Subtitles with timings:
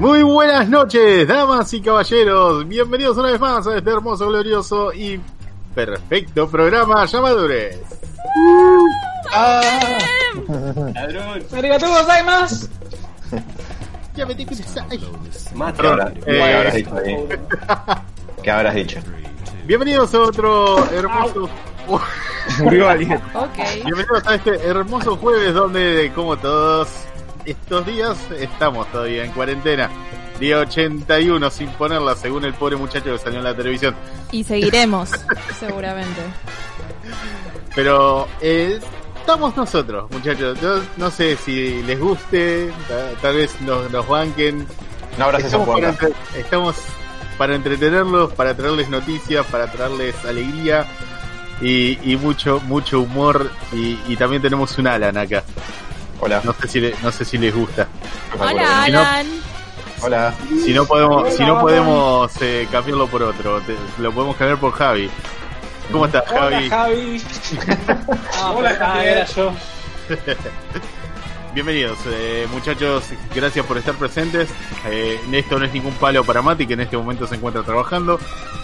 [0.00, 2.68] Muy buenas noches, damas y caballeros.
[2.68, 5.20] Bienvenidos una vez más a este hermoso, glorioso y
[5.74, 7.78] perfecto programa Llamadures.
[11.52, 12.68] ¡Arigatou gozaimasu!
[14.14, 16.12] Ya me tengo que Más Perdón, ahora.
[16.14, 17.16] eh, ¿Qué habrás dicho ahí?
[18.42, 19.00] ¿Qué habrás dicho?
[19.66, 21.48] Bienvenidos a otro hermoso.
[22.62, 23.20] Murió alguien.
[23.84, 26.88] Bienvenidos a este hermoso jueves donde, como todos
[27.44, 29.88] estos días, estamos todavía en cuarentena.
[30.38, 33.94] Día 81 sin ponerla, según el pobre muchacho que salió en la televisión.
[34.30, 35.10] Y seguiremos,
[35.58, 36.20] seguramente.
[37.74, 38.78] Pero eh,
[39.16, 40.60] estamos nosotros, muchachos.
[40.60, 44.66] Yo no sé si les guste, ta- tal vez nos, nos banquen.
[45.18, 45.96] No esa Estamos para,
[46.36, 46.76] estamos
[47.36, 50.86] para entretenerlos, para traerles noticias, para traerles alegría
[51.60, 53.50] y, y mucho mucho humor.
[53.72, 55.42] Y, y también tenemos un Alan acá.
[56.20, 56.40] Hola.
[56.44, 57.86] No sé si, le- no sé si les gusta.
[58.38, 59.26] Hola, Si no- Alan.
[60.00, 60.34] Hola.
[60.64, 64.72] Si no podemos, si no podemos eh, cambiarlo por otro, te- lo podemos cambiar por
[64.72, 65.10] Javi.
[65.90, 66.66] ¿Cómo estás, Javi?
[66.66, 67.22] Hola, Javi.
[68.40, 69.52] Ah, Hola, ah, era yo.
[71.54, 73.04] Bienvenidos, eh, muchachos.
[73.34, 74.48] Gracias por estar presentes.
[74.86, 78.18] Eh, esto no es ningún palo para Mati, que en este momento se encuentra trabajando,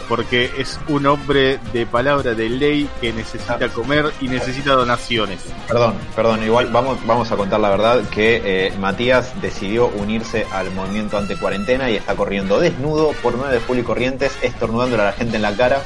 [0.09, 5.41] porque es un hombre de palabra de ley que necesita comer y necesita donaciones.
[5.67, 6.45] Perdón, perdón.
[6.45, 11.37] Igual vamos, vamos a contar la verdad que eh, Matías decidió unirse al movimiento ante
[11.37, 15.37] cuarentena y está corriendo desnudo por 9 de julio y corrientes, estornudándole a la gente
[15.37, 15.85] en la cara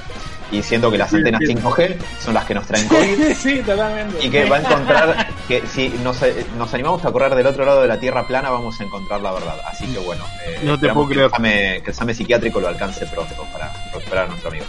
[0.50, 3.34] y siendo que las antenas 5G son las que nos traen COVID.
[3.34, 4.25] sí, totalmente.
[4.25, 7.64] Y que va a encontrar que si nos, eh, nos animamos a correr del otro
[7.64, 9.56] lado de la Tierra plana, vamos a encontrar la verdad.
[9.66, 11.25] Así que bueno, eh, No te puedo que, creer.
[11.26, 14.64] El examen, que el examen psiquiátrico lo alcance pronto para recuperar a nuestro amigo.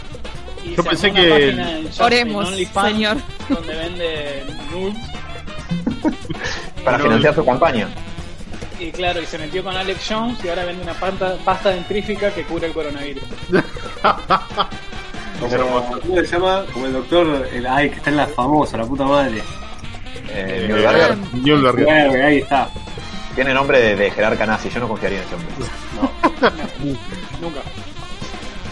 [0.64, 2.54] Y Yo pensé que- Oremos,
[2.84, 3.16] señor.
[3.48, 4.94] Donde vende nudes.
[6.84, 7.88] Para No, financiar su campaña.
[8.78, 12.30] Y claro, y se metió con Alex Jones y ahora vende una pasta, pasta dentrífica
[12.32, 13.22] que cura el coronavirus.
[15.40, 16.64] Como, ¿Cómo se llama?
[16.72, 19.38] Como el doctor, el, ay, que está en la famosa, la puta madre.
[20.28, 22.68] Eh, Eh, ahí está.
[23.34, 26.54] tiene nombre de, de jerarca nazi, yo no confiaría en ese hombre.
[27.40, 27.60] Nunca.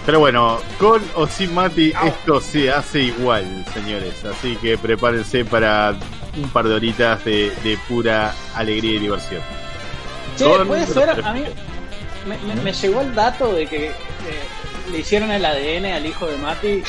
[0.07, 4.25] Pero bueno, con o sin Mati, esto se hace igual, señores.
[4.25, 5.95] Así que prepárense para
[6.37, 9.43] un par de horitas de, de pura alegría y diversión.
[10.39, 11.43] Che, puede ser, a mí
[12.27, 13.93] me, me- me llegó el dato de que eh,
[14.91, 16.83] le hicieron el ADN al hijo de Mati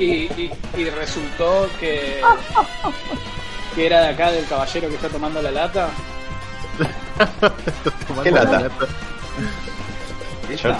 [0.00, 2.20] y, y- y resultó que,
[3.74, 5.88] que era de acá del caballero que está tomando la lata.
[8.22, 8.68] ¿Qué lata?
[10.62, 10.76] Yo-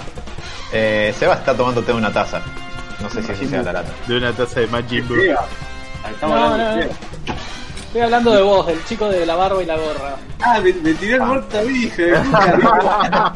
[0.73, 2.41] eh, Seba está tomando té de una taza.
[3.01, 3.91] No sé si eso sea la lata.
[4.07, 5.21] De una taza de Magic Blue.
[5.23, 5.45] Llega.
[6.11, 6.93] Estamos No, hablando no, de no.
[7.89, 10.17] Estoy hablando de vos, del chico de la barba y la gorra.
[10.41, 12.15] Ah, me, me tiré el muerto a mí, hija de
[12.59, 13.33] puta.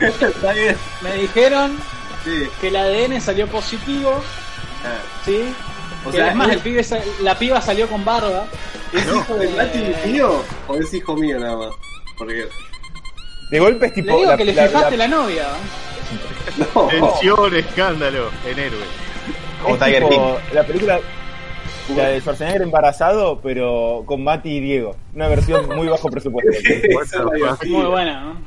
[0.00, 0.76] Está bien.
[1.02, 1.78] Me dijeron
[2.24, 2.48] Sí.
[2.60, 4.12] que el ADN salió positivo,
[4.82, 5.54] Ah, ¿sí?
[6.06, 6.86] O Que sea, además ¿es, el pibe,
[7.22, 8.46] la piba salió con barba.
[8.94, 11.68] ¿es hijo de Mati mi tío o es hijo mío nada más?
[12.16, 12.48] Porque.
[13.50, 14.16] De golpe es Le tipo.
[14.16, 15.46] digo la- que le fijaste la- la novia.
[16.74, 16.86] No.
[16.88, 18.84] Tensión, escándalo, en héroe.
[19.62, 21.00] Como es Tiger tipo La película.
[21.96, 24.96] La de Schwarzenegger embarazado, pero con Mati y Diego.
[25.14, 26.50] Una versión muy bajo presupuesto.
[27.66, 28.40] Muy buena, ¿no?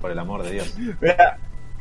[0.00, 0.74] Por el amor de Dios.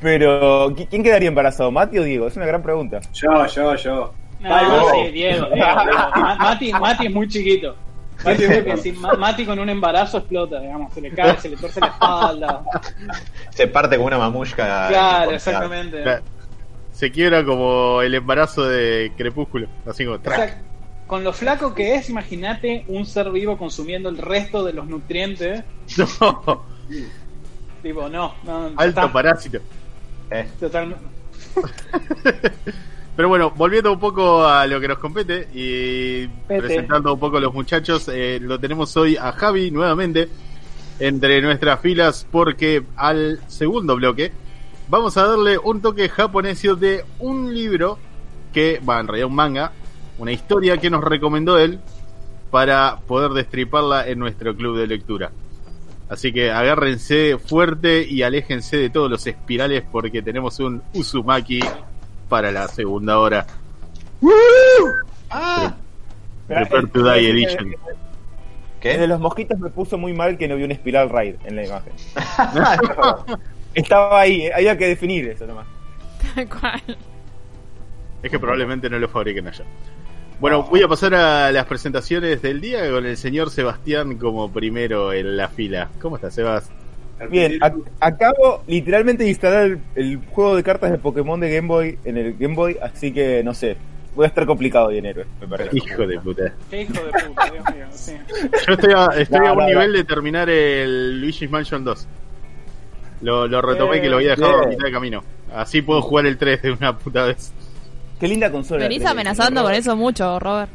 [0.02, 1.72] Pero, ¿qui- ¿quién quedaría embarazado?
[1.72, 2.28] ¿Mati o Diego?
[2.28, 3.00] Es una gran pregunta.
[3.14, 4.14] Yo, yo, yo.
[4.40, 4.92] No, Ay, vos.
[4.92, 5.98] sí, Diego, Diego, Diego.
[6.16, 7.76] Ma- Mati, Mati es muy chiquito.
[8.24, 8.44] Mati,
[8.82, 11.88] si Ma- Mati con un embarazo explota, digamos, se le cae, se le torce la
[11.88, 12.64] espalda.
[13.50, 14.88] Se parte con una mamushka.
[14.90, 16.04] Claro, exactamente.
[16.92, 19.68] Se quiebra como el embarazo de Crepúsculo.
[19.88, 20.18] Así como.
[20.24, 20.62] Sea,
[21.08, 25.64] con lo flaco que es, imagínate un ser vivo consumiendo el resto de los nutrientes.
[26.22, 26.64] No,
[27.82, 29.12] Tipo, no, no, alto está.
[29.14, 29.60] parásito.
[30.32, 30.96] Eh, Total-
[33.16, 36.62] Pero bueno, volviendo un poco a lo que nos compete y Pete.
[36.62, 40.30] presentando un poco a los muchachos, eh, lo tenemos hoy a Javi nuevamente
[41.00, 44.32] entre nuestras filas porque al segundo bloque
[44.88, 47.98] vamos a darle un toque japonesio de un libro
[48.54, 49.72] que, va, en realidad un manga,
[50.18, 51.80] una historia que nos recomendó él
[52.52, 55.32] para poder destriparla en nuestro club de lectura.
[56.10, 61.60] Así que agárrense fuerte y aléjense de todos los espirales porque tenemos un Uzumaki
[62.30, 63.46] para la segunda hora.
[65.30, 65.76] Ah.
[66.48, 67.76] Prepare to Die Edition.
[68.88, 71.56] El de los mosquitos me puso muy mal que no vi un espiral raid en
[71.58, 71.94] la imagen.
[73.74, 75.68] Estaba ahí, eh, había que definir eso nomás.
[76.34, 76.82] Tal cual.
[78.24, 79.66] Es que probablemente no lo fabriquen allá.
[80.40, 85.12] Bueno, voy a pasar a las presentaciones del día con el señor Sebastián como primero
[85.12, 85.90] en la fila.
[86.00, 86.70] ¿Cómo estás, Sebas?
[87.32, 91.68] Bien, ac- acabo literalmente de instalar el, el juego de cartas de Pokémon de Game
[91.68, 93.78] Boy en el Game Boy, así que no sé.
[94.16, 95.70] Voy a estar complicado de héroe, me parece.
[95.78, 96.54] Hijo de puta.
[96.72, 97.86] Qué hijo de puta, Dios mío.
[97.92, 98.14] Sí.
[98.68, 99.70] Yo estoy a, estoy No, a un no, no.
[99.70, 102.08] nivel de terminar el Luigi's Mansion 2.
[103.22, 104.70] Lo, lo retomé Eh, que lo había dejado a bien.
[104.70, 105.24] mitad de camino.
[105.54, 107.52] Así puedo jugar el 3 de una puta vez.
[108.20, 108.84] Qué linda consola.
[108.84, 109.68] Venís 3DS, amenazando ¿no?
[109.68, 110.72] con eso mucho, Robert.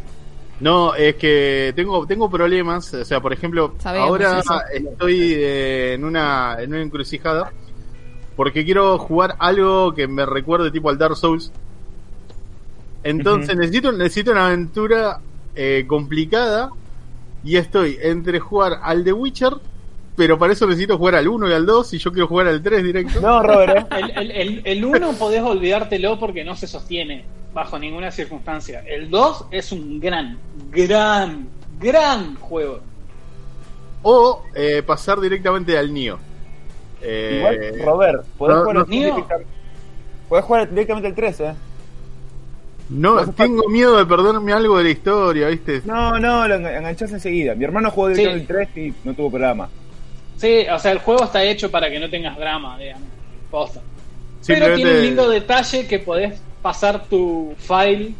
[0.60, 2.92] No, es que tengo tengo problemas.
[2.94, 4.60] O sea, por ejemplo, Sabemos ahora eso.
[4.72, 7.52] estoy eh, en una en una encrucijada
[8.36, 11.52] porque quiero jugar algo que me recuerde tipo al Dark Souls.
[13.02, 15.18] Entonces necesito necesito una aventura
[15.56, 16.70] eh, complicada
[17.44, 19.54] y estoy entre jugar al The Witcher,
[20.16, 22.62] pero para eso necesito jugar al 1 y al 2 y yo quiero jugar al
[22.62, 23.20] 3 directo.
[23.20, 23.96] No, Robert, ¿eh?
[23.98, 27.24] El, el, el, el uno podés olvidártelo porque no se sostiene
[27.54, 28.82] bajo ninguna circunstancia.
[28.86, 30.38] El 2 es un gran,
[30.70, 31.48] gran,
[31.80, 32.80] gran juego.
[34.02, 36.18] O eh, pasar directamente al Nio.
[37.00, 38.80] Eh, Igual, Robert, podés, no, jugar, no.
[38.82, 39.46] el 3 directamente-
[40.28, 41.54] podés jugar directamente el 3, ¿eh?
[42.90, 45.80] No, tengo miedo de perderme algo de la historia, ¿viste?
[45.86, 47.54] No, no, lo engan- enganchás enseguida.
[47.54, 49.68] Mi hermano jugó directamente el 3 y no tuvo programa.
[50.36, 53.08] Sí, o sea, el juego está hecho para que no tengas drama, digamos.
[53.50, 53.80] Posta.
[54.46, 58.12] Pero tiene un lindo detalle que podés pasar tu file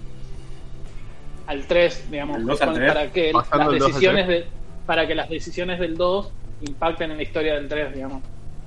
[1.46, 2.92] al 3, digamos, ¿Al 2 al con- 3?
[2.92, 4.46] para que las del 2 al decisiones de
[4.86, 6.30] para que las decisiones del 2
[6.62, 8.22] impacten en la historia del 3, digamos.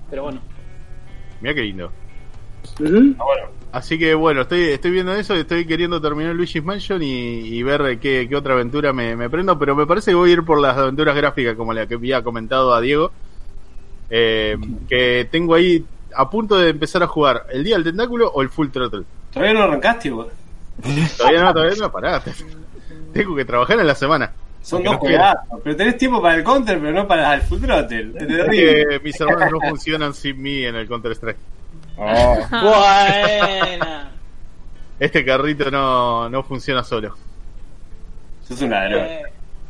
[0.10, 0.42] Pero bueno.
[1.42, 1.92] Mira qué lindo.
[2.80, 2.84] Ah,
[3.24, 3.48] bueno.
[3.72, 7.10] Así que bueno, estoy, estoy viendo eso, estoy queriendo terminar Luigi's Mansion y,
[7.48, 10.34] y ver qué, qué otra aventura me, me prendo, pero me parece que voy a
[10.34, 13.12] ir por las aventuras gráficas como la que había comentado a Diego,
[14.10, 14.58] eh,
[14.88, 15.84] que tengo ahí
[16.16, 19.04] a punto de empezar a jugar el día del tentáculo o el full throttle.
[19.32, 20.28] Todavía no arrancaste, vos.
[21.18, 22.22] Todavía no, todavía no, pará.
[23.14, 24.32] Tengo que trabajar en la semana.
[24.62, 25.60] Son dos no juegazos.
[25.64, 28.14] Pero tenés tiempo para el counter, pero no para el full throttle.
[28.50, 31.38] Que mis hermanos no funcionan sin mí en el Counter Strike.
[31.98, 32.38] Oh.
[32.50, 34.12] Buena.
[35.00, 37.16] Este carrito no, no funciona solo.
[38.48, 39.06] Sos un ladrón.
[39.06, 39.22] Eh,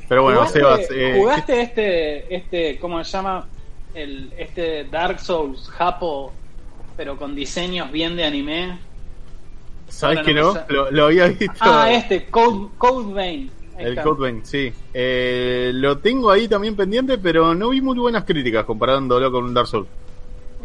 [0.08, 3.48] Pero bueno, ¿Jugaste, Sebas, eh, ¿jugaste este, este, ¿cómo se llama?
[3.96, 6.34] El, este Dark Souls Japo,
[6.98, 8.78] pero con diseños bien de anime.
[9.88, 11.54] ¿sabes que no Lo, lo había visto.
[11.60, 13.52] Ah, este, Code, Code Vein.
[13.78, 14.04] El está.
[14.04, 14.72] Code Vein, sí.
[14.94, 19.54] Eh, lo tengo ahí también pendiente, pero no vi muy buenas críticas comparándolo con un
[19.54, 19.88] Dark Souls.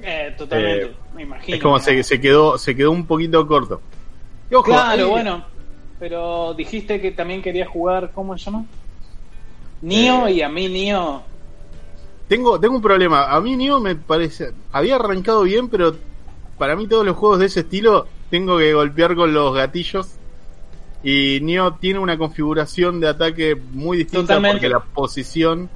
[0.03, 1.57] Eh, totalmente, Eh, me imagino.
[1.57, 3.81] es como se, se quedó se quedó un poquito corto.
[4.51, 5.45] Y ojo, Claro, ahí- bueno.
[5.99, 8.65] Pero dijiste que también querías jugar, ¿cómo se llama?
[9.83, 10.33] Nio Eh.
[10.33, 11.23] y a mí Nio.
[12.31, 13.25] Tengo, tengo un problema.
[13.35, 14.53] A mí Nioh me parece.
[14.71, 15.97] Había arrancado bien, pero
[16.59, 20.13] para mí todos los juegos de ese estilo tengo que golpear con los gatillos.
[21.03, 24.59] Y Nioh tiene una configuración de ataque muy distinta Totalmente.
[24.59, 25.69] porque la posición,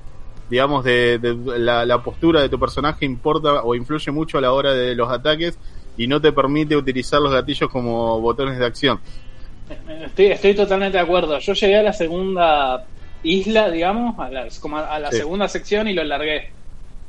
[0.48, 4.52] digamos, de, de la, la postura de tu personaje importa o influye mucho a la
[4.52, 5.58] hora de los ataques
[5.96, 9.00] y no te permite utilizar los gatillos como botones de acción.
[10.04, 11.36] Estoy, estoy totalmente de acuerdo.
[11.40, 12.86] Yo llegué a la segunda
[13.24, 15.18] isla, digamos, a la, como a la Sí.
[15.18, 16.50] segunda sección y lo largué.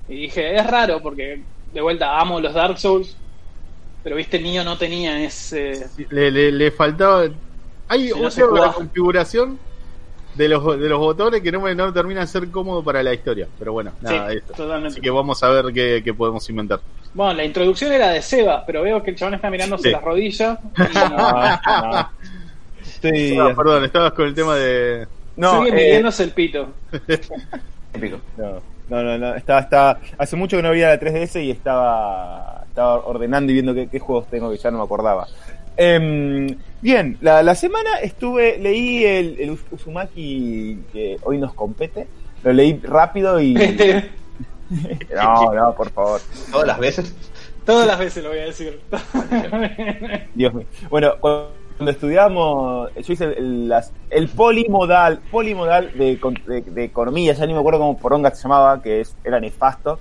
[0.10, 1.42] Y dije, es raro porque
[1.74, 3.16] de vuelta amo los Dark Souls,
[4.04, 5.88] pero viste, Nio no tenía ese...
[6.10, 7.26] Le, le, le faltaba.
[7.88, 9.60] Hay Si no configuración
[10.36, 13.14] de los, de los botones que no me no termina de ser cómodo para la
[13.14, 13.48] historia.
[13.58, 14.54] Pero bueno, nada, Sí, esto.
[14.54, 14.94] totalmente.
[14.94, 16.80] Así que vamos a ver qué, qué podemos inventar.
[17.14, 19.92] Bueno, la introducción era de Sebas, pero veo que el chabón está mirándose Sí.
[19.92, 20.60] las rodillas.
[20.78, 20.94] y
[23.36, 23.56] No, no.
[23.56, 25.08] Perdón, estabas con el tema de.
[25.38, 26.68] No, sigue eh, midiéndose el pito.
[27.94, 28.20] Épico.
[28.38, 32.64] no, no, no, no, Estaba, estaba, hace mucho que no había la 3DS y estaba,
[32.68, 35.28] estaba ordenando y viendo qué, qué juegos tengo que ya no me acordaba.
[35.78, 42.08] Em, bien, la, la semana estuve, leí el, el Uz- Uzumaki que hoy nos compete,
[42.44, 43.56] lo leí rápido y...
[45.14, 46.20] No, no, por favor.
[46.52, 47.14] Todas las veces.
[47.68, 48.80] todas las veces lo voy a decir.
[50.34, 50.66] Dios mío.
[50.90, 51.52] Bueno, cuando
[51.92, 56.18] estudiamos, yo hice el, las- el polimodal, polimodal de,
[56.48, 60.00] de- de economía, ya ni me acuerdo cómo poronga se llamaba, que es, era nefasto.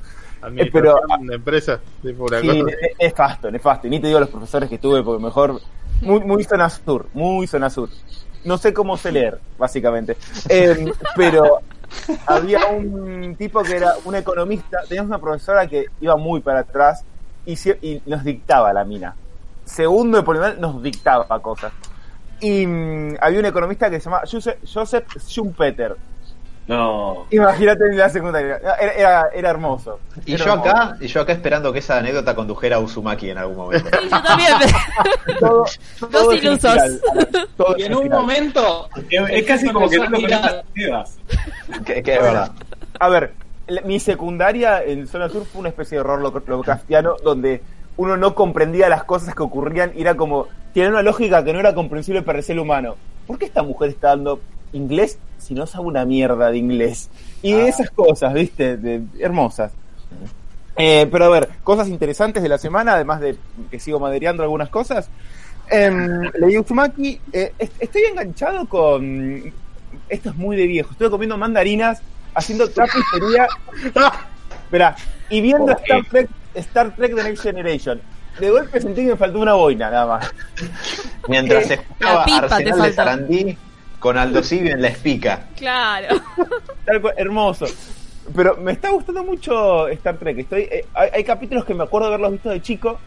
[0.72, 1.80] Pero- de empresas.
[2.02, 2.76] tipo una Sí, cosa.
[3.00, 3.86] nefasto, nefasto.
[3.86, 5.60] Y ni te digo los profesores que tuve, porque mejor,
[6.02, 7.88] muy, muy zona sur, muy zona sur.
[8.44, 10.16] no sé cómo sé leer, básicamente.
[10.50, 11.60] Eh, pero
[12.26, 17.04] había un tipo que era un economista, teníamos una profesora que iba muy para atrás
[17.46, 19.14] y, y nos dictaba la mina.
[19.64, 21.72] Segundo de polinomial nos dictaba cosas.
[22.40, 25.96] Y mm, había un economista que se llamaba Joseph, Joseph Schumpeter.
[26.66, 27.26] No.
[27.30, 28.56] Imagínate en la secundaria.
[28.56, 30.00] Era, era, era hermoso.
[30.24, 30.70] Y Era yo hermoso.
[30.70, 33.90] acá, y yo acá esperando que esa anécdota condujera a Uzumaki en algún momento.
[34.00, 34.52] Sí, yo también.
[35.40, 36.72] Todo, el ilusos.
[36.72, 37.00] final.
[37.56, 38.18] Todo Y en un final.
[38.20, 38.88] momento.
[39.10, 40.18] Es, es casi como que no lo
[41.84, 42.52] que, que es verdad.
[42.98, 43.34] A ver,
[43.84, 47.62] mi secundaria en zona sur fue una especie de horror lo- lovecraftiano donde
[47.96, 51.60] uno no comprendía las cosas que ocurrían y era como, tiene una lógica que no
[51.60, 52.96] era comprensible para el ser humano.
[53.26, 54.40] ¿Por qué esta mujer está dando
[54.72, 57.08] inglés si no sabe una mierda de inglés?
[57.42, 58.76] Y esas cosas, ¿viste?
[58.76, 59.72] De, hermosas.
[60.76, 63.36] Eh, pero a ver, cosas interesantes de la semana, además de
[63.70, 65.08] que sigo madereando algunas cosas.
[65.70, 69.52] Em, leí Uzumaki, eh, est- estoy enganchado con...
[70.08, 72.02] Esto es muy de viejo, estoy comiendo mandarinas,
[72.34, 73.46] haciendo trapistería.
[74.64, 74.96] Espera,
[75.30, 75.70] y viendo.
[75.72, 78.00] Star Trek, Star Trek The Next Generation.
[78.38, 80.34] De golpe sentí que me faltó una boina, nada más.
[81.28, 82.92] Mientras Eh, escuchaba Arsenal de.
[82.92, 83.58] Sarandí
[84.00, 85.46] con Aldo Civi en la espica.
[85.56, 86.16] Claro.
[86.84, 87.66] Tal cual, hermoso.
[88.34, 90.38] Pero me está gustando mucho Star Trek.
[90.38, 92.98] Estoy, eh, hay, hay capítulos que me acuerdo de haberlos visto de chico.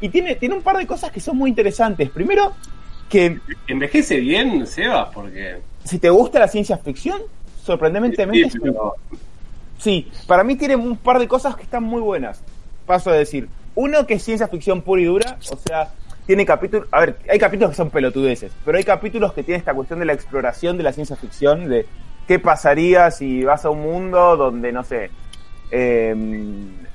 [0.00, 2.08] Y tiene, tiene un par de cosas que son muy interesantes.
[2.10, 2.54] Primero,
[3.08, 5.58] que Envejece bien, Sebas, porque.
[5.84, 7.20] si te gusta la ciencia ficción,
[7.64, 8.94] sorprendentemente Sí, sí, pero-
[9.78, 12.42] sí, para mí tiene un par de cosas que están muy buenas.
[12.88, 15.90] Paso a decir, uno que es ciencia ficción pura y dura, o sea,
[16.26, 19.74] tiene capítulos, a ver, hay capítulos que son pelotudeces, pero hay capítulos que tienen esta
[19.74, 21.86] cuestión de la exploración de la ciencia ficción, de
[22.26, 25.10] qué pasaría si vas a un mundo donde, no sé,
[25.70, 26.14] eh,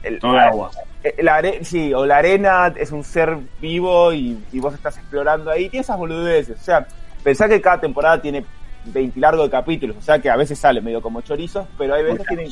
[0.03, 0.71] el- Todo agua.
[1.03, 4.97] eh, la are- sí, o la arena es un ser vivo y, y vos estás
[4.97, 5.69] explorando ahí.
[5.69, 6.59] Tiene esas boludeces.
[6.59, 6.87] O sea,
[7.23, 8.43] pensá que cada temporada tiene
[8.85, 9.95] 20 largo de capítulos.
[9.97, 12.51] O sea, que a veces sale medio como chorizos, pero hay veces que tienen,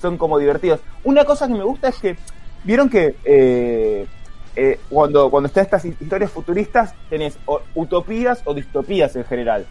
[0.00, 0.80] son como divertidos.
[1.04, 2.16] Una cosa que me gusta es que,
[2.64, 4.06] vieron que eh,
[4.56, 9.66] eh, cuando, cuando están estas historias futuristas, tenés o utopías o distopías en general.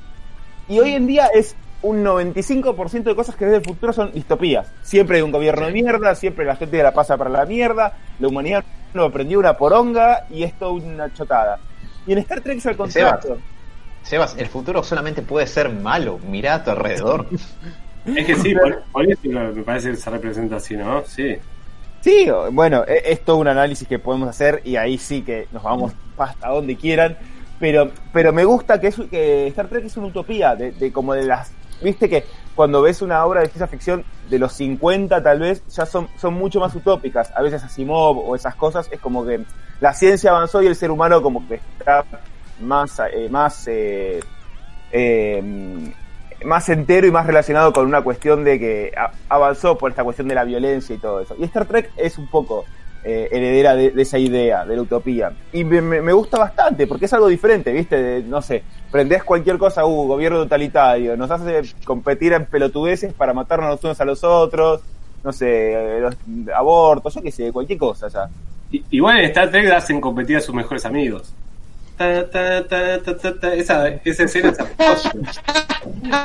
[0.70, 4.72] Y hoy en día es un 95% de cosas que ves del futuro son distopías.
[4.82, 8.28] Siempre hay un gobierno de mierda, siempre la gente la pasa para la mierda, la
[8.28, 8.64] humanidad
[8.94, 11.60] no aprendió una poronga y esto una chotada.
[12.06, 13.38] Y en Star Trek es al contrario.
[14.04, 16.18] Sebas, el futuro solamente puede ser malo.
[16.30, 17.28] Mirá a tu alrededor.
[18.06, 21.04] Es que sí, por, por eso me parece que se representa así, ¿no?
[21.06, 21.38] Sí.
[22.08, 25.62] Sí, bueno, e- es todo un análisis que podemos hacer y ahí sí que nos
[25.62, 27.18] vamos hasta donde quieran.
[27.60, 31.14] Pero, pero me gusta que, es, que Star Trek es una utopía, de, de como
[31.14, 31.52] de las...
[31.82, 32.24] Viste que
[32.56, 36.36] cuando ves una obra de ciencia ficción de los 50 tal vez, ya son, son
[36.36, 37.30] mucho más utópicas.
[37.36, 39.44] A veces Asimov o esas cosas, es como que
[39.82, 42.06] la ciencia avanzó y el ser humano como que está
[42.62, 43.02] más...
[43.12, 44.22] eh, más eh,
[44.94, 45.94] eh,
[46.46, 48.94] más entero y más relacionado con una cuestión de que
[49.30, 51.36] avanzó por esta cuestión de la violencia y todo eso.
[51.40, 52.66] Y Star Trek es un poco
[53.04, 55.32] eh, heredera de, de esa idea, de la utopía.
[55.54, 58.02] Y me, gusta bastante, porque es algo diferente, ¿viste?
[58.02, 63.34] De, no sé, prendés cualquier cosa, uh, gobierno totalitario, nos hace competir en pelotudeces para
[63.34, 64.82] matarnos los unos a los otros,
[65.24, 66.16] no sé, eh, los
[66.56, 68.28] abortos, yo qué sé, cualquier cosa ya.
[68.72, 71.34] I- Igual en Star Trek hacen competir a sus mejores amigos.
[71.98, 73.54] Ta, ta, ta, ta, ta, ta.
[73.54, 74.58] Esa, esa escena es.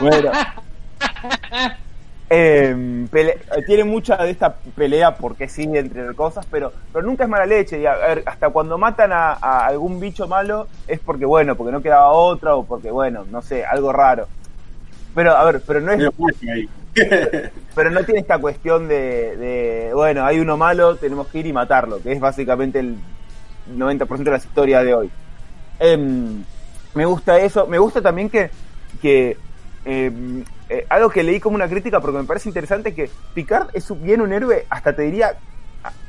[0.00, 0.30] Bueno.
[2.34, 7.30] Em, pele- tiene mucha de esta pelea porque sí entre cosas, pero, pero nunca es
[7.30, 7.78] mala leche.
[7.80, 11.72] Y a ver, hasta cuando matan a, a algún bicho malo es porque bueno, porque
[11.72, 14.28] no quedaba otra o porque bueno, no sé, algo raro.
[15.14, 16.00] Pero a ver, pero no es,
[17.74, 21.52] Pero no tiene esta cuestión de, de, bueno, hay uno malo, tenemos que ir y
[21.52, 22.96] matarlo, que es básicamente el
[23.76, 25.10] 90% de las historias de hoy.
[25.78, 26.44] Em,
[26.94, 28.50] me gusta eso, me gusta también que,
[29.02, 29.36] que
[29.84, 33.86] em, eh, algo que leí como una crítica porque me parece interesante que Picard es
[34.00, 35.34] bien un héroe, hasta te diría,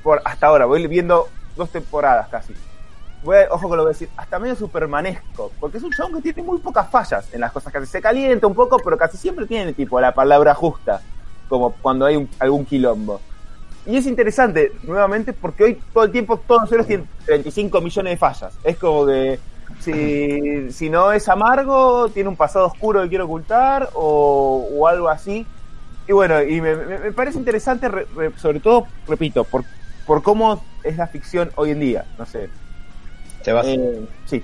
[0.03, 2.53] por, hasta ahora, voy viendo dos temporadas casi.
[3.23, 6.13] Voy a- ojo que lo voy a decir, hasta medio supermanesco, porque es un chabón
[6.13, 7.85] que tiene muy pocas fallas en las cosas que.
[7.87, 11.01] Se calienta un poco, pero casi siempre tiene tipo la palabra justa,
[11.49, 13.19] como cuando hay un- algún quilombo.
[13.85, 18.11] Y es interesante, nuevamente, porque hoy todo el tiempo todos los héroes tienen 35 millones
[18.13, 18.53] de fallas.
[18.63, 19.39] Es como que
[19.83, 25.09] si, si no es amargo, tiene un pasado oscuro que quiere ocultar o, o algo
[25.09, 25.47] así.
[26.07, 29.65] Y bueno, y me, me- me parece interesante, re- re- sobre todo, repito, por,
[30.05, 32.05] por cómo es la ficción hoy en día.
[32.17, 32.49] No sé.
[33.41, 33.67] Sebas.
[33.67, 34.43] Eh, sí.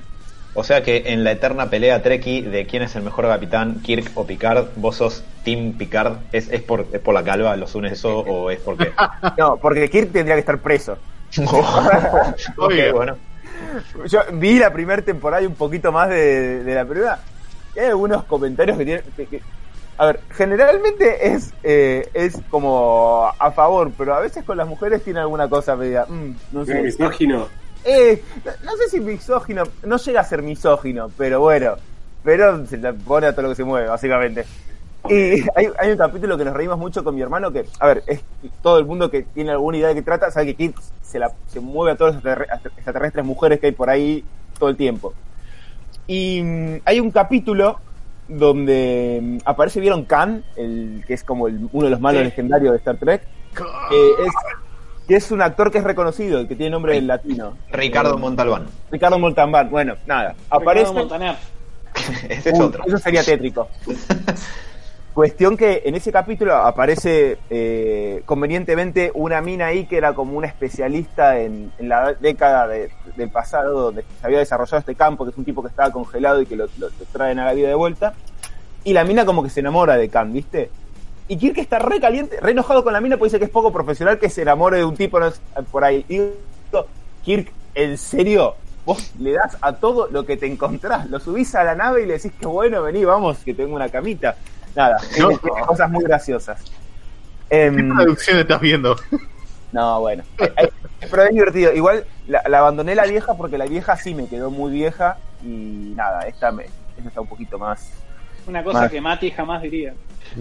[0.55, 4.12] O sea que en la eterna pelea Treki de quién es el mejor capitán, Kirk
[4.15, 6.17] o Picard, vos sos Team Picard.
[6.31, 8.91] ¿Es, es, por, es por la calva, los unes eso o es porque.?
[9.38, 10.98] No, porque Kirk tendría que estar preso.
[12.58, 13.17] ok, bueno.
[14.08, 17.20] Yo vi la primera temporada y un poquito más de, de la primera.
[17.78, 19.04] hay algunos comentarios que tienen.
[19.16, 19.42] que- que-
[19.98, 25.04] a ver, generalmente es, eh, es como a favor, pero a veces con las mujeres
[25.04, 26.06] tiene alguna cosa media.
[26.08, 26.82] mm, no sé.
[26.82, 27.48] Misógino.
[27.84, 28.22] Eh,
[28.63, 31.75] no sé si misógino, no llega a ser misógino, pero bueno,
[32.24, 34.46] pero se le pone a todo lo que se mueve, básicamente.
[35.08, 38.03] Y hay, hay un capítulo que nos reímos mucho con mi hermano que, a ver,
[38.06, 38.22] es
[38.62, 41.32] todo el mundo que tiene alguna idea de qué trata, sabe que Kid se, la,
[41.48, 44.24] se mueve a todos los extraterre- extraterrestres mujeres que hay por ahí
[44.60, 45.13] todo el tiempo.
[46.06, 47.79] Y mm, hay un capítulo
[48.27, 50.44] donde mm, aparece, ¿vieron Khan?
[50.58, 52.25] El, que es como el- uno de los malos Sí.
[52.25, 53.22] legendarios de Star Trek.
[53.89, 54.34] Que es,
[55.08, 57.58] que es un actor que es reconocido, que tiene nombre en latino.
[57.72, 58.65] Ricardo Eh, Montalbán.
[58.91, 59.70] Ricardo Montalbán.
[59.72, 60.34] Bueno, nada.
[60.34, 60.94] Ricardo Aparece.
[60.94, 61.36] Montaner.
[62.29, 62.84] Ese es Uy, otro.
[62.86, 63.68] Eso sería tétrico.
[65.13, 70.48] Cuestión que en ese capítulo aparece eh, convenientemente una mina ahí que era como una
[70.48, 75.38] especialista en, la década de- del pasado donde se había desarrollado este campo, que es
[75.38, 76.68] un tipo que estaba congelado y que lo,
[77.12, 78.13] traen a la vida de vuelta.
[78.86, 80.70] Y la mina como que se enamora de Khan, ¿viste?
[81.28, 83.74] Y Kirk está re caliente, re enojado con la mina porque dice que es poco
[83.74, 85.20] profesional que se enamore de un tipo
[85.70, 86.06] por ahí.
[86.08, 86.86] Y digo,
[87.24, 88.56] Kirk, ¿en serio?
[88.86, 92.06] Vos le das a todo lo que te encontrás, lo subís a la nave y
[92.06, 94.36] le decís que bueno, vení, vamos, que tengo una camita.
[94.76, 95.28] Nada, No.
[95.30, 96.64] tiene tiene cosas muy graciosas.
[97.50, 98.96] ¿Qué Em, traducción estás viendo?
[99.72, 100.24] no, bueno.
[100.38, 100.70] Eh, eh,
[101.10, 101.74] Pero es divertido.
[101.74, 105.94] Igual la, la abandoné la vieja porque la vieja sí me quedó muy vieja y
[105.96, 106.66] nada, esta, me,
[106.98, 107.92] esta está un poquito más...
[108.46, 109.94] Una cosa que Mati jamás diría.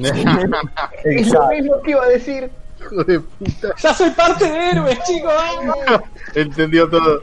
[1.04, 2.50] Es lo mismo que iba a decir.
[2.80, 3.68] Hijo de puta.
[3.78, 5.32] ¡Ya soy parte de héroes, chicos!
[6.34, 7.22] Entendió todo.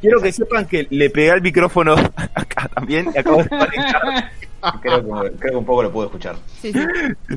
[0.00, 1.94] Quiero que sepan que le pegué al micrófono
[2.34, 4.30] acá también y acabo de conectar.
[4.80, 6.36] Creo que, creo que un poco lo puedo escuchar.
[6.60, 6.80] Sí, sí.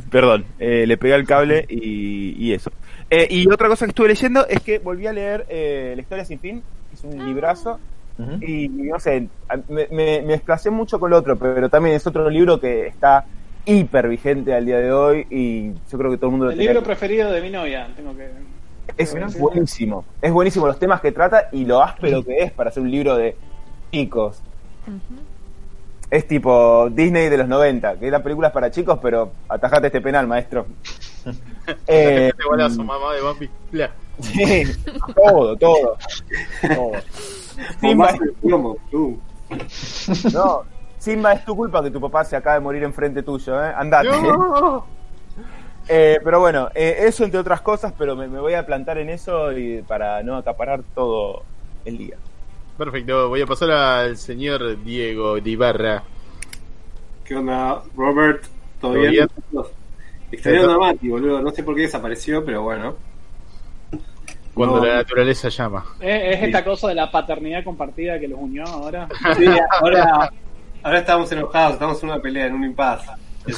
[0.11, 2.71] Perdón, eh, le pegué al cable y, y eso.
[3.09, 6.25] Eh, y otra cosa que estuve leyendo es que volví a leer eh, La historia
[6.25, 7.79] sin fin, que es un librazo,
[8.17, 8.43] Ujú.
[8.43, 9.27] y no sé,
[9.69, 13.25] me, me, me desplacé mucho con el otro, pero también es otro libro que está
[13.65, 16.57] hiper vigente al día de hoy y yo creo que todo el mundo lo El
[16.57, 17.87] tenía libro preferido de mi novia.
[17.95, 18.29] Tengo que.
[18.97, 22.81] Es buenísimo, es buenísimo los temas que trata y lo áspero que es para hacer
[22.83, 23.35] un libro de
[23.91, 24.41] chicos.
[24.87, 25.21] Ujú.
[26.09, 30.01] Es tipo Disney de los 90, que la película es para chicos, pero atajate este
[30.01, 30.65] penal, maestro.
[31.85, 33.49] Eh, golazo, mamá de Bambi.
[33.71, 33.91] Bla.
[34.19, 34.63] Sí,
[35.13, 35.97] todo, todo.
[36.61, 36.91] todo.
[37.79, 38.75] Simba, plomo.
[38.91, 39.15] Uh.
[40.33, 40.63] no,
[40.97, 43.71] Simba es tu culpa que tu papá se acaba de morir enfrente tuyo, ¿eh?
[43.75, 44.09] Andate.
[44.09, 44.85] No.
[45.91, 49.09] Eh, pero bueno, eh, eso entre otras cosas, pero me, me voy a plantar en
[49.09, 51.41] eso y para no acaparar todo
[51.83, 52.15] el día.
[52.79, 56.01] Perfecto, voy a pasar al señor Diego de Ibarra.
[57.25, 58.41] ¿Qué onda, Robert?
[58.79, 59.11] ¿Todo ¿Todo bien?
[59.11, 59.27] bien?
[60.31, 61.41] Extrañando a Mati, boludo.
[61.41, 62.95] No sé por qué desapareció, pero bueno.
[64.53, 64.85] Cuando No.
[64.85, 65.85] la naturaleza llama.
[65.99, 66.45] Es, es Sí.
[66.45, 69.09] esta cosa de la paternidad compartida que los unió ahora.
[69.37, 69.45] Sí,
[69.81, 70.31] ahora,
[70.81, 73.11] ahora estamos enojados, estamos en una pelea, en un impasse.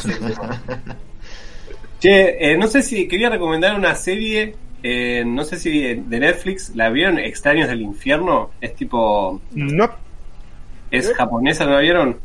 [2.00, 6.20] che, eh, no sé si quería recomendar una serie, eh, no sé si de de
[6.20, 7.20] Netflix, ¿la vieron?
[7.20, 8.52] Extraños del infierno.
[8.62, 9.90] Es tipo, No.
[10.90, 12.18] es japonesa, ¿no la vieron?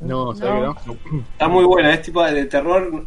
[0.00, 1.22] No, ¿sabes que no?
[1.32, 3.04] Está muy buena, es tipo de terror,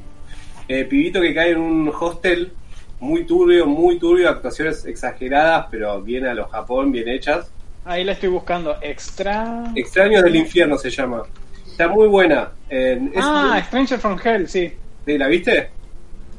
[0.68, 2.54] eh, pibito que cae en un hostel
[3.00, 7.52] muy turbio, muy turbio, actuaciones exageradas, pero bien a los Japón, bien hechas.
[7.84, 8.76] Ahí la estoy buscando.
[8.82, 9.65] Extra.
[9.76, 11.24] Extraños del infierno se llama.
[11.68, 12.50] Está muy buena.
[12.70, 14.74] Eh, es Ah, Stranger from Hell, sí.
[15.06, 15.70] ¿Sí, ¿La viste?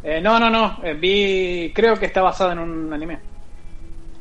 [0.02, 0.78] Eh, no, no, no.
[0.84, 1.72] eh, vi.
[1.74, 3.18] Creo que está basada en un anime.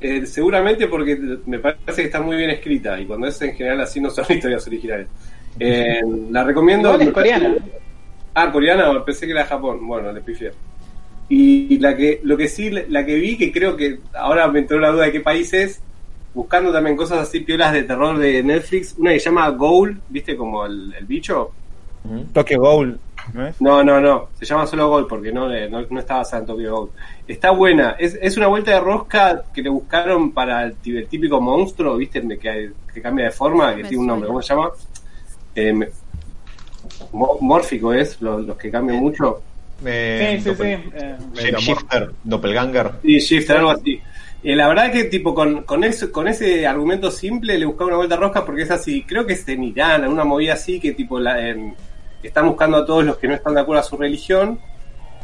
[0.01, 3.81] Eh, seguramente porque me parece que está muy bien escrita y cuando es en general
[3.81, 5.07] así no son historias originales.
[5.59, 6.89] Eh, la recomiendo.
[6.89, 7.55] Igual es coreana.
[8.33, 9.87] Ah, coreana, pensé que era de Japón.
[9.87, 10.51] Bueno, le pifié.
[11.29, 14.77] Y la que, lo que sí, la que vi, que creo que ahora me entró
[14.79, 15.81] la duda de qué país es,
[16.33, 20.35] buscando también cosas así piolas de terror de Netflix, una que se llama Ghoul, ¿viste?
[20.35, 21.51] Como el, el bicho.
[22.33, 22.99] Toque Goal,
[23.33, 23.59] ¿no es?
[23.61, 24.29] No, no, no.
[24.39, 26.89] Se llama solo Gol porque no, no, no está basada en Tokyo Ghoul.
[27.27, 27.95] Está buena.
[27.99, 31.97] Es, es una vuelta de rosca que le buscaron para el, tí- el típico monstruo,
[31.97, 32.21] ¿viste?
[32.37, 34.27] Que, que cambia de forma, que Me tiene un nombre.
[34.27, 34.69] ¿Cómo se llama?
[35.55, 35.89] Eh, me-
[37.13, 39.41] mo- mórfico es, lo- los, que cambian mucho.
[39.85, 40.63] Eh, Sí, sí, sí.
[40.63, 42.91] eh, Shapeshifter, Doppelganger.
[43.01, 43.99] Sí, Shifter, algo así.
[44.43, 47.97] Eh, la verdad que tipo con, con, eso, con ese argumento simple le buscaba una
[47.97, 50.91] vuelta de rosca porque es así, creo que es en Irán, una movida así que
[50.91, 51.73] tipo la, em,
[52.27, 54.59] están buscando a todos los que no están de acuerdo a su religión.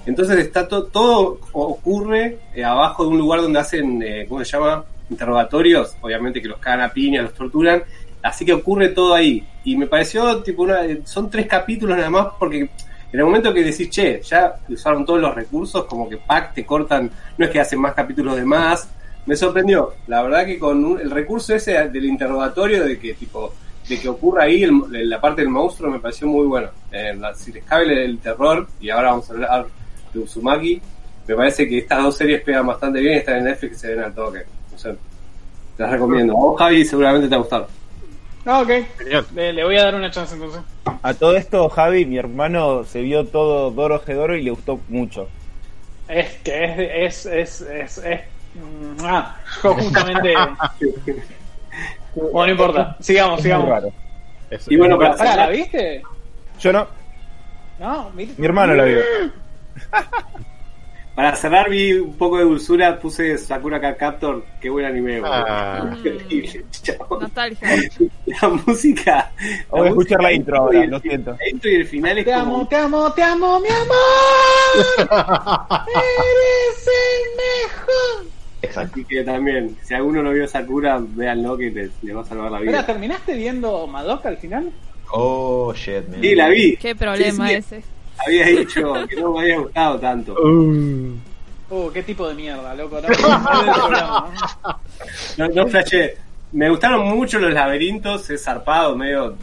[0.06, 4.52] Entonces está to- todo ocurre eh, abajo de un lugar donde hacen, eh, ¿cómo se
[4.58, 4.84] llama?
[5.10, 7.84] Interrogatorios, obviamente que los cagan a piña, los torturan,
[8.24, 9.46] así que ocurre todo ahí.
[9.64, 13.62] Y me pareció tipo una, son tres capítulos nada más porque en el momento que
[13.64, 17.60] decís, che, ya usaron todos los recursos, como que pack, te cortan, no es que
[17.60, 18.90] hacen más capítulos de más.
[19.26, 23.54] Me sorprendió, la verdad que con un- el recurso ese del interrogatorio, de que tipo
[23.88, 26.70] de que ocurra ahí el- la parte del monstruo me pareció muy bueno.
[26.92, 29.66] Eh, la- si les cabe el, el terror, y ahora vamos a hablar
[30.14, 30.82] de Uzumaki,
[31.28, 34.04] me parece que estas dos series pegan bastante bien, están en Netflix y se ven
[34.04, 34.40] al toque.
[34.76, 34.96] Sé,
[35.78, 36.34] te las recomiendo.
[36.34, 37.68] A vos, Javi, seguramente te va a gustar.
[38.46, 38.70] Ah, ok.
[39.36, 40.62] Le voy a dar una chance entonces.
[41.04, 45.28] A todo esto, Javi, mi hermano se vio todo Doro Gedoro y le gustó mucho.
[46.08, 47.26] Es que es.
[47.28, 48.22] es, es, es, es-
[48.56, 50.34] mm, ah, justamente.
[52.16, 52.98] bueno, no importa.
[53.00, 53.70] Sigamos, Es muy sigamos.
[53.70, 53.94] raro.
[54.50, 56.02] Es- Y bueno, para ¿la viste?
[56.60, 56.88] Yo no,
[57.80, 59.00] No, mi, mi hermano la vio.
[61.16, 65.22] Para cerrar, vi un poco de dulzura, puse Sakura Card Captor, qué buen anime.
[65.26, 65.94] Ah.
[67.20, 67.68] Nostalgia.
[68.42, 69.32] La música.
[69.70, 71.32] Voy a escuchar la intro ahora, lo siento.
[71.38, 72.42] La intro y el final es Te como.
[72.56, 73.98] amo, te amo, te amo, mi amor.
[75.86, 78.26] Eres el mejor.
[78.62, 78.92] Exacto.
[78.94, 82.52] Así que también, si alguno no vio Sakura, véanlo que les, les va a salvar
[82.52, 82.86] la Mira, vida.
[82.86, 84.72] ¿terminaste viendo Madoka al final?
[85.12, 86.22] Oh, shit, man.
[86.22, 86.78] Sí, la vi.
[86.78, 87.58] Qué problema Sí, sí.
[87.76, 87.84] ese.
[88.26, 90.34] Había dicho que no me había gustado tanto.
[90.34, 91.16] Uh,
[91.74, 93.00] Uh, qué tipo de mierda, loco.
[93.02, 94.30] No, no, no, no.
[95.38, 96.18] No, no flashé.
[96.52, 99.38] Me gustaron mucho los laberintos, es zarpado, medio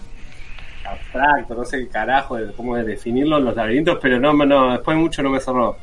[0.85, 4.97] abstracto, no sé qué carajo, de- cómo de definirlo los laberintos, pero no, no, después
[4.99, 5.77] mucho no me cerró.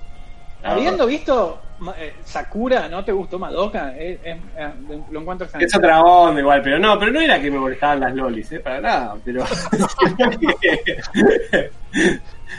[0.63, 1.59] Habiendo visto
[1.97, 3.93] eh, Sakura, ¿no te gustó Madoka?
[3.97, 4.69] Eh, eh, eh,
[5.11, 8.15] lo encuentro Es otra onda igual, pero no, pero no era que me molestaban las
[8.15, 8.59] lolis, ¿eh?
[8.59, 9.43] Para nada, pero...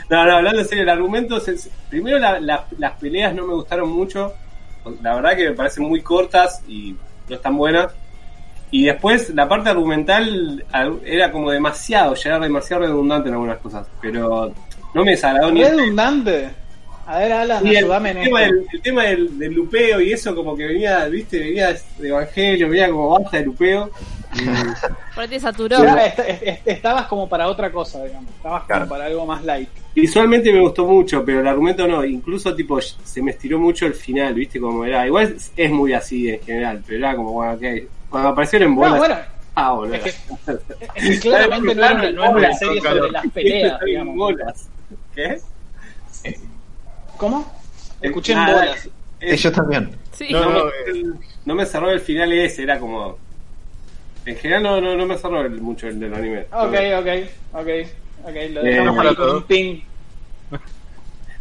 [0.09, 3.53] no, no, hablando en serio, el argumento, es- primero la- la- las peleas no me
[3.53, 4.33] gustaron mucho,
[5.01, 6.95] la verdad que me parecen muy cortas y
[7.29, 7.93] no están buenas.
[8.69, 13.59] Y después la parte argumental al- era como demasiado, ya era demasiado redundante en algunas
[13.59, 14.51] cosas, pero
[14.93, 15.63] no me desagradó ni...
[15.63, 16.49] Redundante.
[17.07, 18.55] A ver, Alan, Y el, ayúdame en el tema, esto.
[18.55, 22.67] del, el tema del, del lupeo y eso como que venía, viste, venía de Evangelio,
[22.69, 23.89] venía como basta de lupeo.
[25.15, 25.81] Por ahí te saturó.
[25.83, 28.29] Ya, est- est- est- estabas como para otra cosa, digamos.
[28.35, 29.69] Estabas como para algo más light.
[29.95, 32.03] Visualmente me gustó mucho, pero el argumento no.
[32.05, 34.59] Incluso, tipo, se me estiró mucho el final, ¿viste?
[34.59, 35.07] Como era.
[35.07, 37.63] Igual es- es muy así en general, pero era como, bueno, ok.
[38.09, 38.91] Cuando aparecieron en bolas.
[38.93, 39.15] No, bueno,
[39.55, 39.95] ah, boludo.
[39.95, 40.09] es que,
[40.95, 44.33] es que claramente no era una, no es una serie sobre las peleas, digamos.
[45.15, 45.39] ¿Qué?
[47.17, 47.51] ¿Cómo?
[48.01, 48.85] Escuché en Nada, bolas.
[49.19, 49.89] es- Ellos también.
[50.11, 50.27] Sí.
[50.31, 50.71] No, no, no, me,
[51.45, 53.17] no me cerró el final ese, era como.
[54.25, 56.41] En general no, no, no me cerró el- mucho el del anime.
[56.51, 57.07] Ok, ok,
[57.53, 57.67] ok.
[58.23, 59.79] Ok, lo Eh, dejamos para ahí con un ping.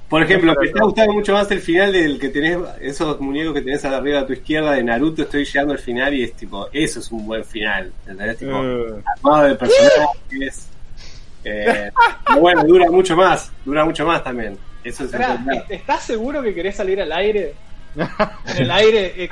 [0.08, 3.62] Por ejemplo, me está gustando mucho más el final del que tenés, esos muñecos que
[3.62, 7.00] tenés arriba a tu izquierda de Naruto, estoy llegando al final y es tipo, eso
[7.00, 8.38] es un buen final, ¿entendés?
[8.38, 10.68] Tipo, Eh, armado de personajes.
[11.48, 11.90] Eh,
[12.26, 14.58] pero bueno, dura mucho más, dura mucho más también.
[14.82, 15.64] Eso es entender.
[15.68, 17.54] ¿estás seguro que querés salir al aire?
[18.46, 19.28] En el aire, eh,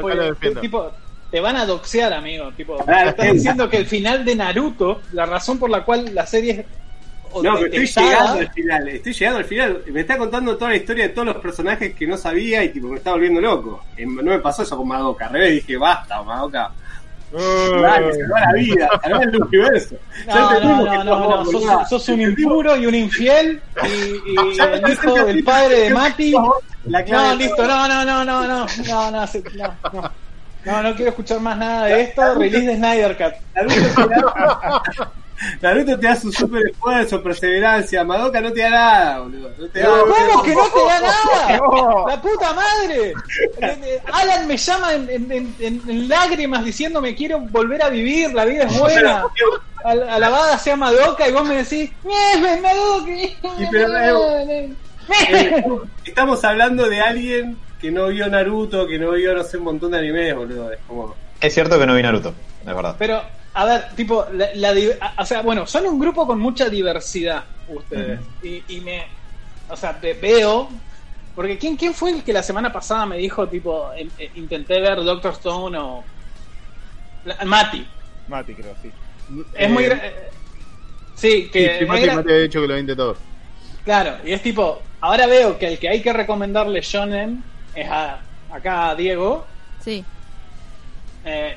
[0.00, 0.90] pues, tipo,
[1.30, 2.50] te van a doxear, amigo.
[2.52, 6.26] Tipo, Ah, estás diciendo que el final de Naruto, la razón por la cual la
[6.26, 6.66] serie es
[7.42, 9.82] No, pero estoy llegando al final, estoy llegando al final.
[9.86, 12.88] Me está contando toda la historia de todos los personajes que no sabía y tipo
[12.88, 13.84] me está volviendo loco.
[13.96, 16.72] Eh, No me pasó eso con Madoka, al revés dije, basta, Madoka.
[17.32, 19.96] Dale, salvá la vida, salvá el universo.
[20.26, 23.88] No, no, no, no, no, sos sos, un impuro y un infiel y,
[24.32, 26.34] y el hijo del padre de Mati.
[26.84, 30.12] La clave No, listo, no, no, no, no, no, no, no, se- no, no.
[30.62, 32.34] No, no quiero escuchar más nada de esto.
[32.34, 33.34] Release de Snyder Cut.
[35.60, 38.04] Naruto te da, su super esfuerzo, perseverancia.
[38.04, 39.50] Madoka no te da nada, boludo.
[39.58, 41.60] No te da ¿Cómo que no te da nada?
[42.08, 43.08] ¡La puta madre!
[43.10, 48.32] Eh, eh, Alan me llama en, en- en- en- lágrimas diciéndome quiero volver a vivir,
[48.34, 49.24] la vida es buena.
[49.84, 53.10] Al- Alabada sea Madoka y vos me decís, ¡Mierda, Madoka!
[53.12, 54.70] Eh,
[56.04, 59.90] Estamos hablando de alguien que no vio Naruto, que no vio, no sé, un montón
[59.92, 60.70] de animes, boludo.
[60.72, 61.14] Es como.
[61.40, 62.94] Es cierto que no vi Naruto, es verdad.
[62.98, 64.72] Pero, a ver, tipo, la,
[65.18, 68.20] o sea, bueno, son un grupo con mucha diversidad ustedes.
[68.42, 69.06] y, y me,
[69.68, 70.68] o sea, te veo,
[71.34, 74.80] porque ¿quién, ¿quién fue el que la semana pasada me dijo, tipo, eh, eh, intenté
[74.80, 76.04] ver Doctor Stone o...
[77.24, 77.86] La- Mati.
[78.28, 78.92] Mati, creo, sí.
[79.52, 79.84] Es muy...
[79.84, 80.30] gra- eh,
[81.14, 81.78] Sí, que...
[81.80, 83.16] sí, Mati, Mati ha dicho que lo intentó.
[83.84, 88.22] Claro, y es tipo, ahora veo que el que hay que recomendarle Shonen es a,
[88.50, 90.04] acá a Diego, Sí.
[91.24, 91.54] Eh,